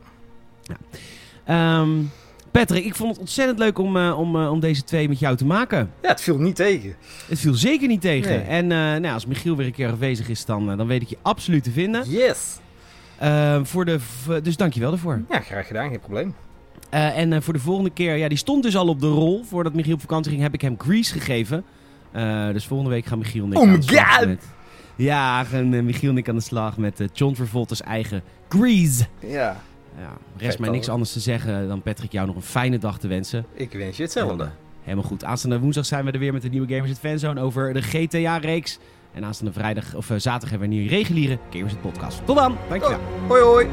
Ehm, 1.44 1.90
Patrick, 2.60 2.84
ik 2.84 2.94
vond 2.94 3.10
het 3.10 3.18
ontzettend 3.18 3.58
leuk 3.58 3.78
om, 3.78 3.96
eh, 3.96 4.18
om, 4.18 4.36
eh, 4.36 4.50
om 4.50 4.60
deze 4.60 4.84
twee 4.84 5.08
met 5.08 5.18
jou 5.18 5.36
te 5.36 5.44
maken. 5.44 5.90
Ja, 6.02 6.08
het 6.08 6.20
viel 6.20 6.38
niet 6.38 6.56
tegen. 6.56 6.94
Het 7.28 7.38
viel 7.38 7.54
zeker 7.54 7.88
niet 7.88 8.00
tegen. 8.00 8.30
Nee. 8.30 8.40
En 8.40 8.62
eh, 8.72 8.78
nou, 8.78 9.14
als 9.14 9.26
Michiel 9.26 9.56
weer 9.56 9.66
een 9.66 9.72
keer 9.72 9.90
afwezig 9.90 10.28
is, 10.28 10.44
dan, 10.44 10.76
dan 10.76 10.86
weet 10.86 11.02
ik 11.02 11.08
je 11.08 11.16
absoluut 11.22 11.64
te 11.64 11.70
vinden. 11.70 12.10
Yes. 12.10 12.58
Ehm, 13.18 13.64
voor 13.64 13.84
de, 13.84 13.98
dus 14.42 14.56
dank 14.56 14.72
je 14.72 14.80
wel 14.80 14.90
daarvoor. 14.90 15.22
Ja, 15.30 15.40
graag 15.40 15.66
gedaan, 15.66 15.88
geen 15.88 16.00
probleem. 16.00 16.34
En 16.90 17.42
voor 17.42 17.52
de 17.52 17.58
volgende 17.58 17.90
keer, 17.90 18.16
ja, 18.16 18.28
die 18.28 18.38
stond 18.38 18.62
dus 18.62 18.76
al 18.76 18.88
op 18.88 19.00
de 19.00 19.08
rol. 19.08 19.44
Voordat 19.44 19.74
Michiel 19.74 19.94
op 19.94 20.00
vakantie 20.00 20.30
ging, 20.30 20.42
heb 20.42 20.54
ik 20.54 20.60
hem 20.60 20.74
Grease 20.78 21.12
gegeven. 21.12 21.64
Dus 22.52 22.66
volgende 22.66 22.92
week 22.92 23.06
gaan 23.06 23.18
Michiel 23.18 23.44
en 23.44 23.52
ik 23.52 23.58
Oh 23.58 23.62
aan 23.62 23.70
my 23.70 23.76
de 23.76 23.82
slag 23.82 24.26
met... 24.26 24.44
Ja, 24.96 25.44
gaan 25.44 25.84
Michiel 25.84 26.10
en 26.10 26.16
ik 26.16 26.28
aan 26.28 26.34
de 26.34 26.40
slag 26.40 26.76
met 26.76 27.02
John 27.12 27.34
Travolta's 27.34 27.82
eigen 27.82 28.22
Grease. 28.48 29.06
Ja, 29.18 29.56
Ja, 29.98 30.16
rest 30.36 30.58
mij 30.58 30.70
niks 30.70 30.88
anders 30.88 31.12
te 31.12 31.20
zeggen 31.20 31.68
dan 31.68 31.82
Patrick 31.82 32.12
jou 32.12 32.26
nog 32.26 32.36
een 32.36 32.42
fijne 32.42 32.78
dag 32.78 32.98
te 32.98 33.08
wensen. 33.08 33.46
ik 33.54 33.72
wens 33.72 33.96
je 33.96 34.02
hetzelfde. 34.02 34.50
Helemaal 34.82 35.04
goed. 35.04 35.24
Aanstaande 35.24 35.58
woensdag 35.58 35.86
zijn 35.86 36.04
we 36.04 36.10
er 36.10 36.18
weer 36.18 36.32
met 36.32 36.42
de 36.42 36.48
nieuwe 36.48 36.68
Gamers 36.68 36.90
het 36.90 36.98
Fanzone 36.98 37.40
over 37.40 37.72
de 37.72 37.82
GTA-reeks. 37.82 38.78
En 39.12 39.24
aanstaande 39.24 39.52
vrijdag 39.52 39.94
of 39.94 40.10
eh, 40.10 40.16
zaterdag 40.18 40.50
hebben 40.50 40.68
we 40.68 40.74
een 40.74 40.80
nieuwe 40.80 40.96
reguliere 40.96 41.38
Gamers 41.50 41.72
het 41.72 41.80
podcast. 41.80 42.26
Tot 42.26 42.36
dan. 42.36 42.56
Dankjewel. 42.68 43.00
Hoi 43.28 43.42
hoi. 43.42 43.66